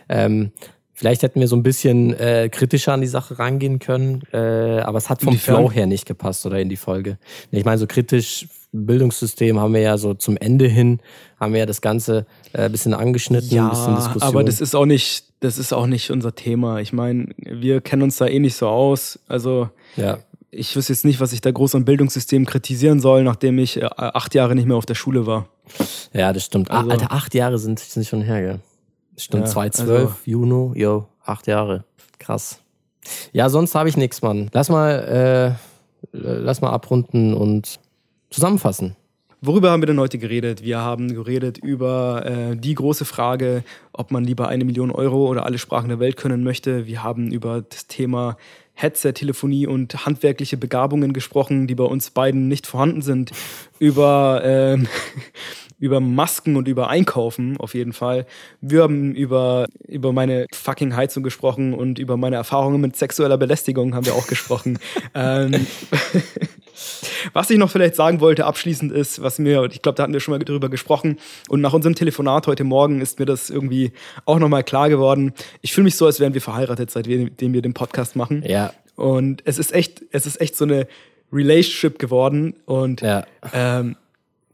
Ähm, 0.08 0.52
vielleicht 0.98 1.22
hätten 1.22 1.38
wir 1.38 1.46
so 1.46 1.54
ein 1.54 1.62
bisschen 1.62 2.12
äh, 2.18 2.48
kritischer 2.50 2.92
an 2.92 3.00
die 3.00 3.06
Sache 3.06 3.38
rangehen 3.38 3.78
können, 3.78 4.22
äh, 4.32 4.80
aber 4.80 4.98
es 4.98 5.08
hat 5.08 5.22
vom? 5.22 5.38
Flow 5.38 5.70
her 5.70 5.86
nicht 5.86 6.06
gepasst 6.06 6.44
oder 6.44 6.58
in 6.58 6.68
die 6.68 6.76
Folge. 6.76 7.18
Ich 7.52 7.64
meine, 7.64 7.78
so 7.78 7.86
kritisch 7.86 8.48
Bildungssystem 8.72 9.58
haben 9.60 9.72
wir 9.74 9.80
ja 9.80 9.96
so 9.96 10.14
zum 10.14 10.36
Ende 10.36 10.66
hin, 10.66 10.98
haben 11.38 11.52
wir 11.52 11.60
ja 11.60 11.66
das 11.66 11.80
Ganze 11.80 12.26
äh, 12.52 12.62
ein 12.62 12.72
bisschen 12.72 12.94
angeschnitten, 12.94 13.58
ein 13.58 13.70
bisschen 13.70 13.94
Diskussion. 13.94 14.22
aber 14.22 14.44
das 14.44 14.60
ist 14.60 14.74
auch 14.74 14.86
nicht, 14.86 15.24
das 15.40 15.56
ist 15.56 15.72
auch 15.72 15.86
nicht 15.86 16.10
unser 16.10 16.34
Thema. 16.34 16.80
Ich 16.80 16.92
meine, 16.92 17.28
wir 17.36 17.80
kennen 17.80 18.02
uns 18.02 18.16
da 18.16 18.26
eh 18.26 18.40
nicht 18.40 18.56
so 18.56 18.66
aus. 18.66 19.20
Also 19.28 19.70
ja. 19.96 20.18
ich 20.50 20.74
wüsste 20.74 20.92
jetzt 20.92 21.04
nicht, 21.04 21.20
was 21.20 21.32
ich 21.32 21.40
da 21.40 21.52
groß 21.52 21.76
am 21.76 21.84
Bildungssystem 21.84 22.44
kritisieren 22.44 23.00
soll, 23.00 23.22
nachdem 23.22 23.58
ich 23.58 23.80
äh, 23.80 23.88
acht 23.96 24.34
Jahre 24.34 24.56
nicht 24.56 24.66
mehr 24.66 24.76
auf 24.76 24.86
der 24.86 24.96
Schule 24.96 25.26
war. 25.26 25.48
Ja, 26.12 26.32
das 26.32 26.44
stimmt. 26.44 26.70
Also- 26.70 26.90
ah, 26.90 26.92
Alter, 26.92 27.12
acht 27.12 27.34
Jahre 27.34 27.58
sind, 27.58 27.78
sind 27.78 28.04
schon 28.06 28.22
her, 28.22 28.42
gell? 28.42 28.60
Stimmt, 29.18 29.44
Ja, 29.46 29.50
2012, 29.50 30.00
also- 30.02 30.14
Juno, 30.24 30.72
yo, 30.74 31.06
acht 31.24 31.46
Jahre. 31.46 31.84
Krass. 32.18 32.60
Ja, 33.32 33.48
sonst 33.48 33.74
habe 33.74 33.88
ich 33.88 33.96
nichts, 33.96 34.22
Mann. 34.22 34.48
Lass 34.52 34.68
mal, 34.68 35.56
äh, 35.56 36.08
lass 36.12 36.60
mal 36.60 36.70
abrunden 36.70 37.34
und 37.34 37.80
zusammenfassen. 38.30 38.96
Worüber 39.40 39.70
haben 39.70 39.82
wir 39.82 39.86
denn 39.86 40.00
heute 40.00 40.18
geredet? 40.18 40.62
Wir 40.64 40.78
haben 40.80 41.14
geredet 41.14 41.58
über 41.58 42.26
äh, 42.26 42.56
die 42.56 42.74
große 42.74 43.04
Frage, 43.04 43.62
ob 43.92 44.10
man 44.10 44.24
lieber 44.24 44.48
eine 44.48 44.64
Million 44.64 44.90
Euro 44.90 45.26
oder 45.28 45.46
alle 45.46 45.58
Sprachen 45.58 45.88
der 45.88 46.00
Welt 46.00 46.16
können 46.16 46.42
möchte. 46.42 46.86
Wir 46.86 47.04
haben 47.04 47.30
über 47.30 47.62
das 47.62 47.86
Thema 47.86 48.36
Headset, 48.74 49.12
Telefonie 49.12 49.66
und 49.68 50.06
handwerkliche 50.06 50.56
Begabungen 50.56 51.12
gesprochen, 51.12 51.68
die 51.68 51.76
bei 51.76 51.84
uns 51.84 52.10
beiden 52.10 52.48
nicht 52.48 52.66
vorhanden 52.66 53.00
sind. 53.02 53.30
Über, 53.78 54.40
ähm, 54.44 54.88
über 55.78 56.00
Masken 56.00 56.56
und 56.56 56.68
über 56.68 56.88
Einkaufen 56.88 57.56
auf 57.58 57.74
jeden 57.74 57.92
Fall. 57.92 58.26
Wir 58.60 58.82
haben 58.82 59.14
über, 59.14 59.66
über 59.86 60.12
meine 60.12 60.46
fucking 60.52 60.96
Heizung 60.96 61.22
gesprochen 61.22 61.72
und 61.72 61.98
über 61.98 62.16
meine 62.16 62.36
Erfahrungen 62.36 62.80
mit 62.80 62.96
sexueller 62.96 63.38
Belästigung 63.38 63.94
haben 63.94 64.06
wir 64.06 64.14
auch 64.14 64.26
gesprochen. 64.26 64.78
ähm, 65.14 65.66
was 67.32 67.50
ich 67.50 67.58
noch 67.58 67.70
vielleicht 67.70 67.94
sagen 67.94 68.20
wollte 68.20 68.44
abschließend 68.44 68.92
ist, 68.92 69.22
was 69.22 69.38
mir, 69.38 69.64
ich 69.70 69.82
glaube, 69.82 69.96
da 69.96 70.02
hatten 70.02 70.12
wir 70.12 70.20
schon 70.20 70.32
mal 70.32 70.38
drüber 70.38 70.68
gesprochen 70.68 71.18
und 71.48 71.60
nach 71.60 71.72
unserem 71.72 71.94
Telefonat 71.94 72.46
heute 72.46 72.64
Morgen 72.64 73.00
ist 73.00 73.18
mir 73.18 73.26
das 73.26 73.50
irgendwie 73.50 73.92
auch 74.24 74.38
nochmal 74.38 74.64
klar 74.64 74.88
geworden. 74.88 75.32
Ich 75.60 75.72
fühle 75.72 75.84
mich 75.84 75.96
so, 75.96 76.06
als 76.06 76.18
wären 76.18 76.34
wir 76.34 76.42
verheiratet, 76.42 76.90
seitdem 76.90 77.52
wir 77.52 77.62
den 77.62 77.74
Podcast 77.74 78.16
machen. 78.16 78.42
Ja, 78.46 78.72
Und 78.96 79.42
es 79.44 79.58
ist 79.58 79.72
echt, 79.72 80.02
es 80.10 80.26
ist 80.26 80.40
echt 80.40 80.56
so 80.56 80.64
eine 80.64 80.88
Relationship 81.32 81.98
geworden 81.98 82.54
und 82.64 83.02
ja, 83.02 83.24
ähm, 83.52 83.96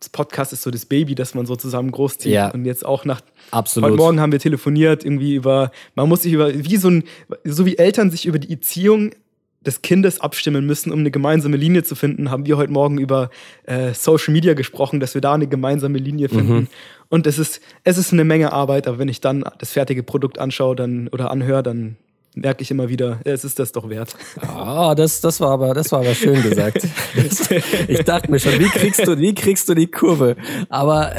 Podcast 0.09 0.53
ist 0.53 0.62
so 0.62 0.71
das 0.71 0.87
Baby, 0.87 1.14
das 1.14 1.35
man 1.35 1.47
so 1.47 1.57
zusammen 1.57 1.90
großzieht. 1.90 2.33
Ja. 2.33 2.51
Und 2.51 2.64
jetzt 2.64 2.85
auch 2.85 3.05
nach 3.05 3.21
absolut. 3.51 3.90
Heute 3.90 3.97
Morgen 3.97 4.21
haben 4.21 4.33
wir 4.33 4.38
telefoniert, 4.38 5.05
irgendwie 5.05 5.35
über, 5.35 5.71
man 5.95 6.09
muss 6.09 6.23
sich 6.23 6.33
über, 6.33 6.53
wie 6.53 6.77
so 6.77 6.88
ein, 6.88 7.05
so 7.45 7.67
wie 7.67 7.79
Eltern 7.79 8.11
sich 8.11 8.27
über 8.27 8.38
die 8.38 8.51
Erziehung 8.51 9.12
des 9.64 9.83
Kindes 9.83 10.21
abstimmen 10.21 10.67
müssen, 10.67 10.93
um 10.93 11.01
eine 11.01 11.11
gemeinsame 11.11 11.57
Linie 11.57 11.83
zu 11.83 11.95
finden, 11.95 12.31
haben 12.31 12.47
wir 12.47 12.57
heute 12.57 12.73
Morgen 12.73 12.99
über 12.99 13.31
äh, 13.64 13.95
Social 13.95 14.33
Media 14.33 14.55
gesprochen, 14.55 15.01
dass 15.01 15.14
wir 15.14 15.21
da 15.21 15.35
eine 15.35 15.47
gemeinsame 15.47 15.99
Linie 15.99 16.29
finden. 16.29 16.69
Und 17.09 17.27
es 17.27 17.38
ist, 17.38 17.61
es 17.83 17.97
ist 17.97 18.12
eine 18.12 18.25
Menge 18.25 18.53
Arbeit, 18.53 18.87
aber 18.87 18.99
wenn 18.99 19.09
ich 19.09 19.21
dann 19.21 19.45
das 19.59 19.73
fertige 19.73 20.03
Produkt 20.03 20.38
anschaue 20.38 20.77
dann, 20.77 21.09
oder 21.09 21.31
anhöre, 21.31 21.62
dann 21.62 21.97
merke 22.35 22.62
ich 22.62 22.70
immer 22.70 22.88
wieder, 22.88 23.20
es 23.25 23.44
ist 23.44 23.59
das 23.59 23.73
doch 23.73 23.88
wert. 23.88 24.14
Ah, 24.40 24.94
das, 24.94 25.20
das 25.20 25.40
war 25.40 25.51
aber, 25.51 25.75
das 25.75 25.90
war 25.92 26.01
aber 26.01 26.14
schön 26.14 26.42
gesagt. 26.42 26.87
Ich 27.88 28.01
dachte 28.01 28.31
mir 28.31 28.38
schon, 28.38 28.59
wie 28.59 28.68
kriegst 28.68 29.07
du, 29.07 29.18
wie 29.18 29.35
kriegst 29.35 29.68
du 29.68 29.75
die 29.75 29.87
Kurve? 29.87 30.37
Aber 30.68 31.12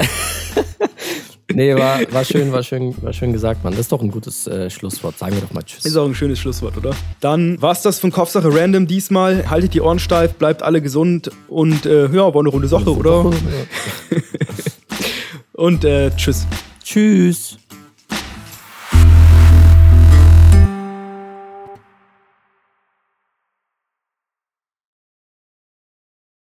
nee, 1.54 1.73
war, 1.75 2.01
war 2.12 2.25
schön, 2.25 2.51
war 2.51 2.63
schön, 2.63 2.95
war 3.01 3.13
schön 3.13 3.32
gesagt, 3.32 3.63
Mann. 3.63 3.73
Das 3.73 3.82
ist 3.82 3.91
doch 3.91 4.01
ein 4.01 4.12
gutes 4.12 4.47
äh, 4.47 4.69
Schlusswort. 4.69 5.17
Sagen 5.17 5.36
wir 5.36 5.41
doch 5.41 5.54
mal 5.54 5.63
Tschüss. 5.63 5.86
Ist 5.86 5.95
auch 5.95 6.06
ein 6.06 6.15
schönes 6.15 6.39
Schlusswort, 6.39 6.78
oder? 6.78 6.91
Dann 7.19 7.62
war's 7.62 7.82
das 7.82 7.99
von 7.99 8.12
Kopfsache 8.12 8.54
Random 8.54 8.88
diesmal. 8.88 9.49
Haltet 9.49 9.73
die 9.73 9.82
Ohren 9.82 9.99
steif, 9.99 10.34
bleibt 10.34 10.63
alle 10.63 10.82
gesund 10.82 11.32
und 11.47 11.86
äh, 11.86 12.08
ja, 12.08 12.34
war 12.34 12.41
eine 12.41 12.49
runde 12.49 12.67
Sache, 12.67 12.95
oder? 12.95 13.32
Und 15.54 15.86
äh, 15.86 16.12
tschüss. 16.17 16.45
Tschüss. 16.84 17.58